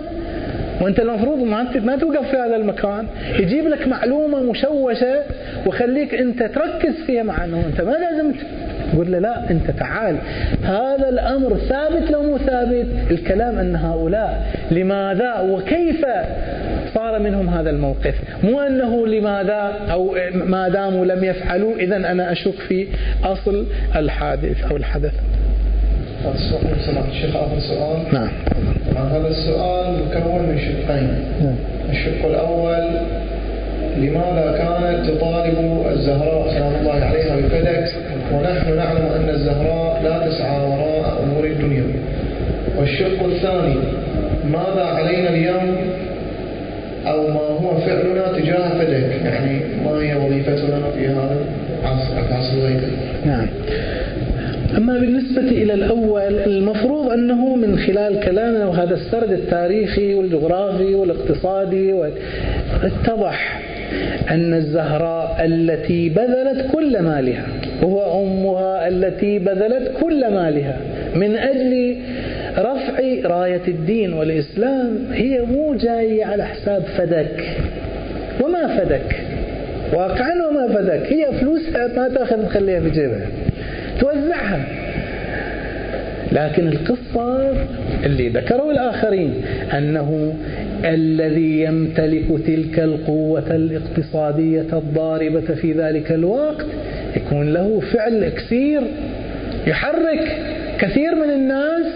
وأنت 0.81 1.01
المفروض 1.01 1.39
ما 1.39 1.67
ما 1.85 1.97
توقف 1.97 2.31
في 2.31 2.37
هذا 2.37 2.57
المكان 2.57 3.07
يجيب 3.39 3.69
لك 3.69 3.89
معلومة 3.89 4.43
مشوشة 4.43 5.23
وخليك 5.67 6.15
أنت 6.15 6.43
تركز 6.43 6.95
فيها 7.07 7.23
مع 7.23 7.45
انه 7.45 7.65
انت 7.67 7.81
ما 7.81 7.91
لازم 7.91 8.33
يقول 8.93 9.13
له 9.13 9.19
لا؟ 9.19 9.51
أنت 9.51 9.71
تعال. 9.71 10.17
هذا 10.63 11.09
الأمر 11.09 11.57
ثابت 11.57 12.11
لو 12.11 12.23
مو 12.23 12.39
ثابت؟ 12.39 12.87
الكلام 13.11 13.59
أن 13.59 13.77
هؤلاء 13.77 14.47
لماذا 14.71 15.41
وكيف 15.41 16.07
صار 16.95 17.19
منهم 17.19 17.49
هذا 17.49 17.71
الموقف؟ 17.71 18.15
مو 18.45 18.61
أنه 18.61 19.07
لماذا 19.07 19.73
أو 19.91 20.17
ما 20.35 20.69
داموا 20.69 21.05
لم 21.05 21.25
يفعلوا 21.25 21.77
إذا 21.77 21.97
أنا 21.97 22.33
أشك 22.33 22.55
في 22.69 22.87
أصل 23.25 23.67
الحادث 23.97 24.65
أو 24.71 24.77
الحدث. 24.77 25.13
الشيخ 27.11 27.37
آخر 27.37 27.59
سؤال 27.59 27.99
نعم. 28.13 28.29
هذا 28.97 29.29
السؤال 29.29 29.95
مكون 30.07 30.43
من 30.43 30.59
شقين. 30.59 31.25
نعم. 31.41 31.57
الشق 31.91 32.27
الأول 32.27 33.01
لماذا 33.97 34.55
كانت 34.59 35.11
تطالب 35.11 35.87
الزهراء 35.93 36.49
سلام 36.49 36.75
الله 36.81 37.05
عليها 37.05 37.37
بفدك 37.37 38.12
ونحن 38.33 38.77
نعلم 38.77 39.07
أن 39.17 39.29
الزهراء 39.29 40.03
لا 40.05 40.29
تسعى 40.29 40.61
وراء 40.61 41.23
أمور 41.23 41.45
الدنيا. 41.45 41.85
والشق 42.79 43.25
الثاني 43.25 43.75
ماذا 44.45 44.85
علينا 44.85 45.29
اليوم؟ 45.29 45.77
أو 47.07 47.29
ما 47.29 47.41
هو 47.41 47.79
فعلنا 47.79 48.39
تجاه 48.39 48.69
فدك 48.79 49.25
يعني 49.25 49.61
ما 49.85 49.91
هي 49.91 50.15
وظيفتنا 50.15 50.91
في 50.95 51.09
هذا 51.09 51.37
العصر 51.83 52.13
نعم. 53.27 53.47
أما 54.77 54.99
بالنسبة 54.99 55.43
إلى 55.43 55.75
الأول 55.75 56.39
المفروض 56.47 57.09
أنه 57.13 57.57
من 57.57 57.79
خلال 57.79 58.21
كلامنا 58.21 58.67
وهذا 58.67 58.95
السرد 58.95 59.33
التاريخي 59.33 60.15
والجغرافي 60.15 60.95
والاقتصادي 60.95 61.95
اتضح 62.83 63.61
أن 64.31 64.55
الزهراء 64.55 65.45
التي 65.45 66.09
بذلت 66.09 66.67
كل 66.73 67.03
مالها 67.03 67.47
وأمها 67.83 68.89
التي 68.89 69.39
بذلت 69.39 69.93
كل 70.01 70.31
مالها 70.31 70.77
من 71.15 71.37
أجل 71.37 71.97
رفع 72.59 72.99
راية 73.25 73.63
الدين 73.69 74.13
والإسلام. 74.13 74.99
هي 75.13 75.41
مو 75.41 75.75
جاية 75.75 76.25
على 76.25 76.45
حساب 76.47 76.83
فدك 76.83 77.45
وما 78.41 78.79
فدك 78.79 79.17
واقعا 79.93 80.35
وما 80.49 80.69
فدك 80.69 81.13
هي 81.13 81.27
فلوسها 81.41 81.87
ما 81.97 82.09
تأخذ 82.09 82.47
تخليها 82.47 82.81
في 82.81 82.91
جيبها. 82.91 83.27
توزعها. 84.01 84.61
لكن 86.33 86.69
القصة 86.69 87.53
اللي 88.05 88.29
ذكروا 88.29 88.73
الآخرين 88.73 89.35
أنه 89.79 90.35
الذي 90.85 91.63
يمتلك 91.63 92.25
تلك 92.47 92.79
القوة 92.79 93.45
الاقتصادية 93.51 94.67
الضاربة 94.73 95.41
في 95.41 95.73
ذلك 95.73 96.13
الوقت 96.13 96.67
يكون 97.17 97.53
له 97.53 97.81
فعل 97.81 98.29
كثير 98.29 98.81
يحرك 99.67 100.37
كثير 100.79 101.15
من 101.15 101.31
الناس. 101.31 101.87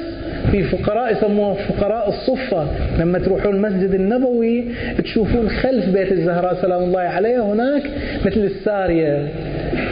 في 0.51 0.62
فقراء 0.62 1.12
يسموها 1.12 1.55
فقراء 1.55 2.09
الصفة 2.09 2.66
لما 2.98 3.18
تروحون 3.18 3.55
المسجد 3.55 3.94
النبوي 3.94 4.64
تشوفون 5.05 5.48
خلف 5.48 5.88
بيت 5.88 6.12
الزهراء 6.12 6.55
سلام 6.62 6.82
الله 6.82 7.01
عليها 7.01 7.40
هناك 7.40 7.82
مثل 8.24 8.40
السارية 8.40 9.28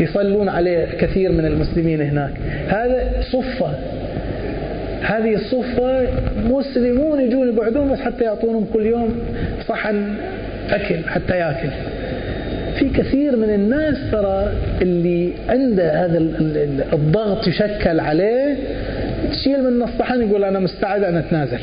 يصلون 0.01 0.49
عليه 0.49 0.87
كثير 1.01 1.33
من 1.33 1.45
المسلمين 1.45 2.01
هناك. 2.01 2.33
هذا 2.69 3.11
صفة 3.33 3.71
هذه 5.03 5.35
الصفة 5.35 6.07
مسلمون 6.51 7.21
يجون 7.21 7.55
يقعدون 7.55 7.93
بس 7.93 8.01
حتى 8.01 8.25
يعطونهم 8.25 8.67
كل 8.73 8.87
يوم 8.87 9.19
صحن 9.69 10.15
أكل 10.71 11.09
حتى 11.09 11.37
يأكل. 11.37 11.69
في 12.79 12.89
كثير 12.89 13.37
من 13.37 13.51
الناس 13.51 13.97
ترى 14.13 14.53
اللي 14.83 15.33
عنده 15.49 16.05
هذا 16.05 16.19
الضغط 16.93 17.49
يشكل 17.49 18.01
عليه 18.01 18.57
تشيل 19.31 19.63
منه 19.71 19.85
الصحن 19.85 20.29
يقول 20.29 20.45
أنا 20.45 20.59
مستعد 20.59 21.03
أن 21.03 21.17
أتنازل. 21.17 21.59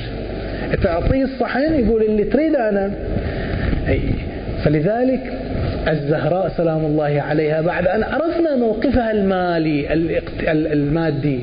تعطيه 0.84 1.24
الصحن 1.24 1.74
يقول 1.74 2.02
اللي 2.02 2.24
تريد 2.24 2.56
أنا. 2.56 2.92
أي. 3.88 4.02
فلذلك 4.64 5.34
الزهراء 5.88 6.52
سلام 6.58 6.86
الله 6.86 7.22
عليها 7.22 7.62
بعد 7.62 7.88
أن 7.88 8.04
عرفنا 8.04 8.56
موقفها 8.56 9.12
المالي 9.12 9.94
المادي. 10.74 11.40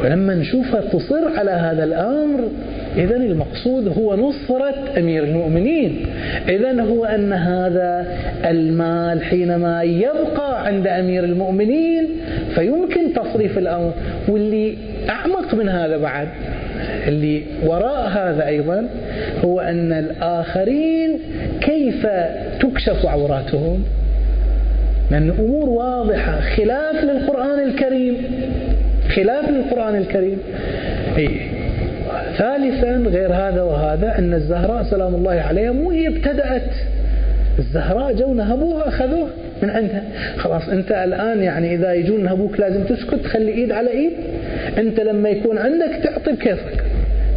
ولما 0.00 0.34
نشوفها 0.34 0.80
تصر 0.80 1.38
على 1.38 1.50
هذا 1.50 1.84
الأمر 1.84 2.48
إذا 2.96 3.16
المقصود 3.16 3.88
هو 3.98 4.16
نصرة 4.16 4.74
أمير 4.98 5.24
المؤمنين. 5.24 6.06
إذا 6.48 6.82
هو 6.82 7.04
أن 7.04 7.32
هذا 7.32 8.06
المال 8.44 9.22
حينما 9.22 9.82
يبقى 9.82 10.66
عند 10.66 10.86
أمير 10.86 11.24
المؤمنين 11.24 12.08
فيمكن 12.54 13.12
تصريف 13.12 13.58
الأمر. 13.58 13.92
واللي 14.28 14.76
أعمق 15.08 15.54
من 15.54 15.68
هذا 15.68 15.96
بعد 15.96 16.28
اللي 17.08 17.42
وراء 17.66 18.08
هذا 18.08 18.46
أيضا 18.46 18.88
هو 19.44 19.60
أن 19.60 19.92
الآخرين 19.92 21.18
كيف 21.60 22.06
تكشف 22.60 23.06
عوراتهم؟ 23.06 23.84
لأن 25.10 25.28
الأمور 25.30 25.68
واضحة. 25.68 26.40
خلاف 26.40 27.04
للقرآن 27.04 27.68
الكريم 27.68 28.16
خلاف 29.14 29.50
للقرآن 29.50 29.96
الكريم. 29.96 30.38
أي 31.18 31.28
ثالثا 32.38 32.96
غير 32.96 33.32
هذا 33.32 33.62
وهذا 33.62 34.18
أن 34.18 34.34
الزهراء 34.34 34.82
سلام 34.82 35.14
الله 35.14 35.32
عليها 35.32 35.72
مو 35.72 35.90
هي 35.90 36.08
ابتدأت 36.08 36.70
الزهراء 37.58 38.12
جو 38.12 38.34
نهبوها 38.34 38.88
أخذوها 38.88 39.30
من 39.62 39.70
عندها. 39.70 40.02
خلاص 40.36 40.68
أنت 40.68 40.92
الآن 40.92 41.42
يعني 41.42 41.74
إذا 41.74 41.92
يجون 41.92 42.24
نهبوك 42.24 42.60
لازم 42.60 42.84
تسكت 42.84 43.14
تخلي 43.14 43.52
إيد 43.52 43.72
على 43.72 43.90
إيد. 43.90 44.12
أنت 44.78 45.00
لما 45.00 45.28
يكون 45.28 45.58
عندك 45.58 46.00
تعطي 46.04 46.32
بكيفك. 46.32 46.84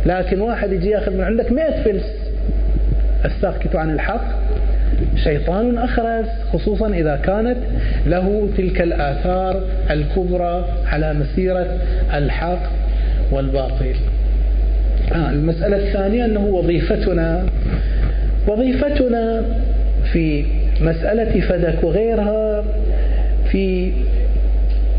لكن 0.06 0.42
واحد 0.42 0.72
يجي 0.72 0.90
يأخذ 0.90 1.14
من 1.14 1.24
عندك 1.24 1.52
مئة 1.52 1.84
فلس. 1.84 2.06
الساكت 3.26 3.76
عن 3.76 3.90
الحق. 3.90 4.26
شيطان 5.24 5.78
أخرس 5.78 6.28
خصوصا 6.54 6.88
إذا 6.88 7.16
كانت 7.16 7.58
له 8.06 8.50
تلك 8.58 8.82
الآثار 8.82 9.64
الكبرى 9.92 10.66
على 10.86 11.14
مسيرة 11.14 11.78
الحق 12.14 12.62
والباطل. 13.32 13.96
آه 15.12 15.30
المسألة 15.30 15.78
الثانية 15.78 16.26
أنه 16.26 16.46
وظيفتنا 16.46 17.46
وظيفتنا 18.48 19.46
في 20.14 20.46
مسألة 20.82 21.40
فدك 21.42 21.84
وغيرها 21.84 22.64
في 23.52 23.92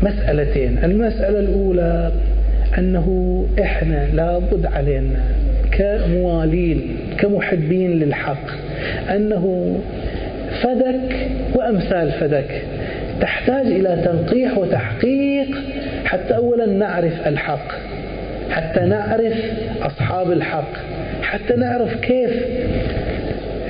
مسألتين. 0.03 0.77
المسألة 0.83 1.39
الأولى 1.39 2.11
أنه 2.77 3.45
إحنا 3.61 4.07
لابد 4.13 4.65
علينا 4.65 5.19
كموالين 5.71 6.97
كمحبين 7.17 7.99
للحق 7.99 8.47
أنه 9.15 9.75
فدك 10.63 11.15
وأمثال 11.55 12.11
فدك 12.11 12.61
تحتاج 13.21 13.65
إلى 13.65 14.01
تنقيح 14.05 14.57
وتحقيق 14.57 15.47
حتى 16.05 16.35
أولا 16.35 16.65
نعرف 16.65 17.27
الحق. 17.27 17.86
حتى 18.49 18.79
نعرف 18.79 19.33
أصحاب 19.81 20.31
الحق 20.31 20.73
حتى 21.21 21.55
نعرف 21.55 21.95
كيف 21.95 22.31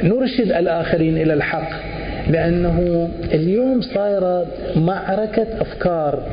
نرشد 0.04 0.52
الآخرين 0.52 1.18
إلى 1.18 1.34
الحق. 1.34 1.70
لأنه 2.30 3.10
اليوم 3.34 3.82
صايرة 3.82 4.46
معركة 4.76 5.48
أفكار 5.62 6.24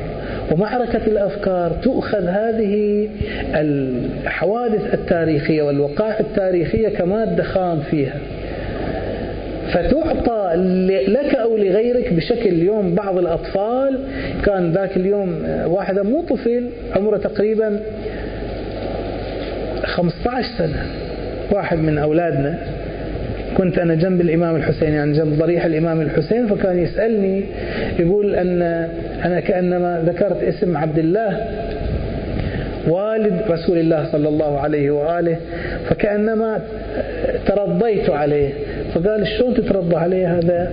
ومعركة 0.51 1.01
الأفكار 1.07 1.71
تؤخذ 1.71 2.27
هذه 2.27 3.07
الحوادث 3.55 4.93
التاريخية 4.93 5.61
والوقائع 5.61 6.19
التاريخية 6.19 6.89
كمادة 6.89 7.43
خام 7.43 7.79
فيها. 7.79 8.15
فتعطى 9.71 10.51
لك 11.07 11.35
أو 11.35 11.57
لغيرك 11.57 12.13
بشكل 12.13 12.49
اليوم 12.49 12.95
بعض 12.95 13.17
الأطفال. 13.17 13.99
كان 14.45 14.71
ذاك 14.71 14.97
اليوم 14.97 15.43
واحدة 15.65 16.03
مو 16.03 16.21
طفل 16.21 16.69
عمره 16.95 17.17
تقريبا 17.17 17.79
15 19.85 20.47
سنة. 20.57 20.85
واحد 21.51 21.77
من 21.77 21.97
أولادنا 21.97 22.57
كنت 23.57 23.77
أنا 23.77 23.95
جنب 23.95 24.21
الإمام 24.21 24.55
الحسين 24.55 24.93
يعني 24.93 25.13
جنب 25.13 25.37
ضريح 25.39 25.65
الإمام 25.65 26.01
الحسين 26.01 26.47
فكان 26.47 26.79
يسألني 26.79 27.43
يقول 27.99 28.35
أن 28.35 28.61
أنا 29.25 29.39
كأنما 29.39 30.03
ذكرت 30.05 30.43
اسم 30.43 30.77
عبد 30.77 30.97
الله 30.97 31.47
والد 32.87 33.41
رسول 33.49 33.77
الله 33.77 34.11
صلى 34.11 34.29
الله 34.29 34.59
عليه 34.59 34.91
وآله 34.91 35.37
فكأنما 35.89 36.59
ترضيت 37.45 38.09
عليه. 38.09 38.49
فقال 38.93 39.27
شلون 39.27 39.53
تترضى 39.53 39.95
عليه 39.95 40.37
هذا؟ 40.37 40.71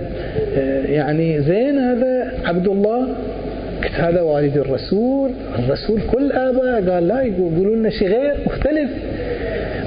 يعني 0.89 1.41
زين 1.41 1.77
هذا 1.79 2.33
عبد 2.45 2.67
الله 2.67 3.07
قلت 3.83 3.93
هذا 3.93 4.21
والد 4.21 4.57
الرسول. 4.57 5.31
الرسول 5.59 6.01
كل 6.11 6.31
آباء 6.31 6.89
قال 6.89 7.07
لا 7.07 7.21
يقولون 7.21 7.79
لنا 7.79 7.89
شيء 7.89 8.07
غير 8.07 8.35
مختلف. 8.45 8.89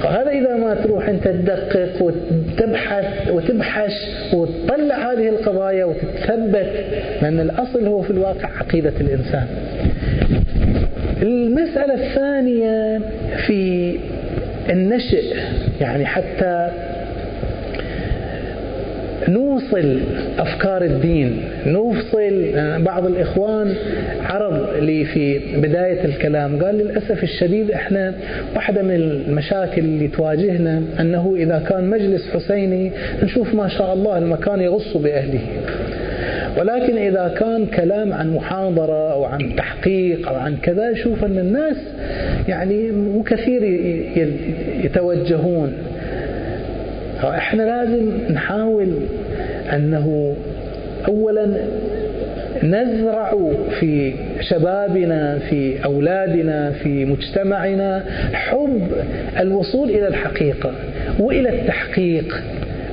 وهذا 0.03 0.29
إذا 0.29 0.55
ما 0.55 0.75
تروح 0.75 1.09
أنت 1.09 1.27
تدقق 1.27 2.01
وتبحث 2.01 3.31
وتبحث 3.31 3.91
وتطلع 4.33 5.11
هذه 5.13 5.29
القضايا 5.29 5.85
وتتثبت 5.85 6.69
لأن 7.21 7.39
الأصل 7.39 7.87
هو 7.87 8.01
في 8.01 8.11
الواقع 8.11 8.49
عقيدة 8.59 8.93
الإنسان. 9.01 9.47
المسألة 11.21 11.93
الثانية 11.93 13.01
في 13.47 13.95
النشئ 14.69 15.35
يعني 15.81 16.05
حتى 16.05 16.69
نوصل 19.29 19.99
أفكار 20.39 20.83
الدين 20.83 21.41
نوصل 21.65 22.51
بعض 22.77 23.05
الإخوان 23.05 23.73
عرض 24.19 24.83
لي 24.83 25.05
في 25.05 25.39
بداية 25.57 26.05
الكلام 26.05 26.63
قال 26.63 26.75
للأسف 26.75 27.23
الشديد 27.23 27.71
إحنا 27.71 28.13
واحدة 28.55 28.81
من 28.81 28.95
المشاكل 28.95 29.81
اللي 29.81 30.07
تواجهنا 30.07 30.81
أنه 30.99 31.33
إذا 31.37 31.63
كان 31.69 31.89
مجلس 31.89 32.29
حسيني 32.33 32.91
نشوف 33.23 33.53
ما 33.53 33.67
شاء 33.67 33.93
الله 33.93 34.17
المكان 34.17 34.61
يغص 34.61 34.97
بأهله. 34.97 35.41
ولكن 36.57 36.97
إذا 36.97 37.35
كان 37.39 37.65
كلام 37.65 38.13
عن 38.13 38.33
محاضرة 38.33 39.11
أو 39.13 39.25
عن 39.25 39.55
تحقيق 39.55 40.29
أو 40.29 40.35
عن 40.35 40.57
كذا 40.57 40.93
شوف 40.93 41.25
أن 41.25 41.37
الناس 41.37 41.77
يعني 42.47 42.91
مو 42.91 43.23
كثير 43.23 43.63
يتوجهون. 44.83 45.73
إحنا 47.23 47.63
لازم 47.63 48.11
نحاول 48.33 48.93
أنه 49.73 50.35
أولا 51.07 51.47
نزرع 52.63 53.37
في 53.79 54.13
شبابنا 54.41 55.39
في 55.49 55.85
أولادنا 55.85 56.71
في 56.71 57.05
مجتمعنا 57.05 58.03
حب 58.33 58.81
الوصول 59.39 59.89
إلى 59.89 60.07
الحقيقة 60.07 60.71
وإلى 61.19 61.49
التحقيق. 61.49 62.41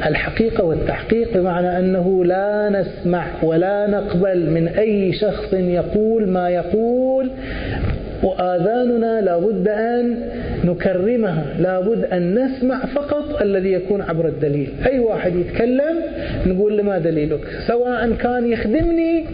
الحقيقة 0.07 0.65
والتحقيق 0.65 1.35
بمعنى 1.39 1.79
أنه 1.79 2.25
لا 2.25 2.69
نسمع 2.71 3.27
ولا 3.43 3.87
نقبل 3.91 4.51
من 4.51 4.69
أي 4.69 5.13
شخص 5.13 5.53
يقول 5.53 6.29
ما 6.29 6.49
يقول 6.51 7.31
وآذاننا 8.23 9.21
لابد 9.21 9.69
أن 9.69 10.17
نكرمها 10.65 11.45
لابد 11.59 12.05
أن 12.05 12.35
نسمع 12.35 12.87
فقط 12.87 13.43
الذي 13.43 13.73
يكون 13.73 14.03
عبر 14.03 14.29
الدليل. 14.29 14.69
أي 14.87 14.99
واحد 14.99 15.37
يتكلم 15.37 15.97
نقول 16.47 16.77
له 16.77 16.83
ما 16.83 16.99
دليلك؟ 16.99 17.41
سواء 17.67 18.11
كان 18.11 18.47
يخدمني 18.47 19.25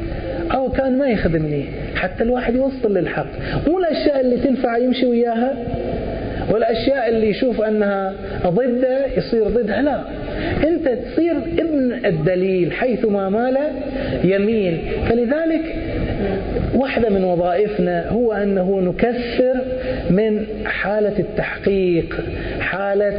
أو 0.55 0.69
كان 0.71 0.99
ما 0.99 1.09
يخدمني 1.09 1.65
حتى 1.95 2.25
الواحد 2.25 2.55
يوصل 2.55 2.99
للحق. 2.99 3.27
مو 3.69 3.79
الأشياء 3.79 4.21
اللي 4.21 4.37
تنفع 4.37 4.77
يمشي 4.77 5.07
وياها. 5.07 5.55
والأشياء 6.51 7.09
اللي 7.09 7.31
يشوف 7.31 7.61
أنها 7.61 8.13
ضده 8.47 9.07
يصير 9.17 9.45
ضدها 9.49 9.83
لا 9.83 10.01
أنت 10.69 10.89
تصير 10.89 11.37
ابن 11.59 11.93
الدليل 12.05 12.73
حيثما 12.73 13.29
مال 13.29 13.59
يمين. 14.25 14.79
فلذلك 15.09 15.75
واحدة 16.75 17.09
من 17.09 17.25
وظائفنا 17.25 18.09
هو 18.09 18.33
أنه 18.33 18.81
نكثر 18.81 19.55
من 20.11 20.47
حالة 20.67 21.19
التحقيق 21.19 22.17
حالة 22.61 23.19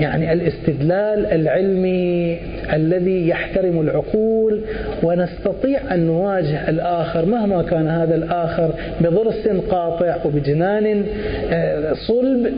يعني 0.00 0.32
الاستدلال 0.32 1.26
العلمي 1.26 2.38
الذي 2.72 3.28
يحترم 3.28 3.80
العقول 3.80 4.60
ونستطيع 5.02 5.94
أن 5.94 6.06
نواجه 6.06 6.68
الآخر 6.68 7.26
مهما 7.26 7.62
كان 7.62 7.88
هذا 7.88 8.14
الآخر 8.14 8.70
بضرس 9.00 9.48
قاطع 9.70 10.16
وبجنان 10.24 11.04
آه، 11.52 11.92
صلب 11.92 12.52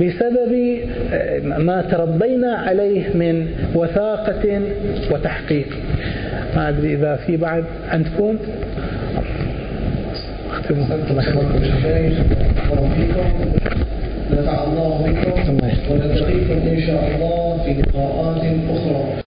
بسبب 0.00 0.78
آه، 1.12 1.38
ما 1.58 1.82
تربينا 1.82 2.52
عليه 2.52 3.02
من 3.14 3.48
وثاقة 3.74 4.60
وتحقيق. 5.10 5.66
ما 6.56 6.68
أدري 6.68 6.94
إذا 6.94 7.16
في 7.16 7.36
بعد 7.36 7.64
عندكم 7.88 8.38
نفع 14.34 14.64
الله 14.64 14.98
بكم 15.06 15.58
ونلتقيكم 15.90 16.68
إن 16.68 16.80
شاء 16.86 17.02
الله 17.14 17.62
في 17.64 17.72
لقاءات 17.82 18.42
أخرى. 18.70 19.14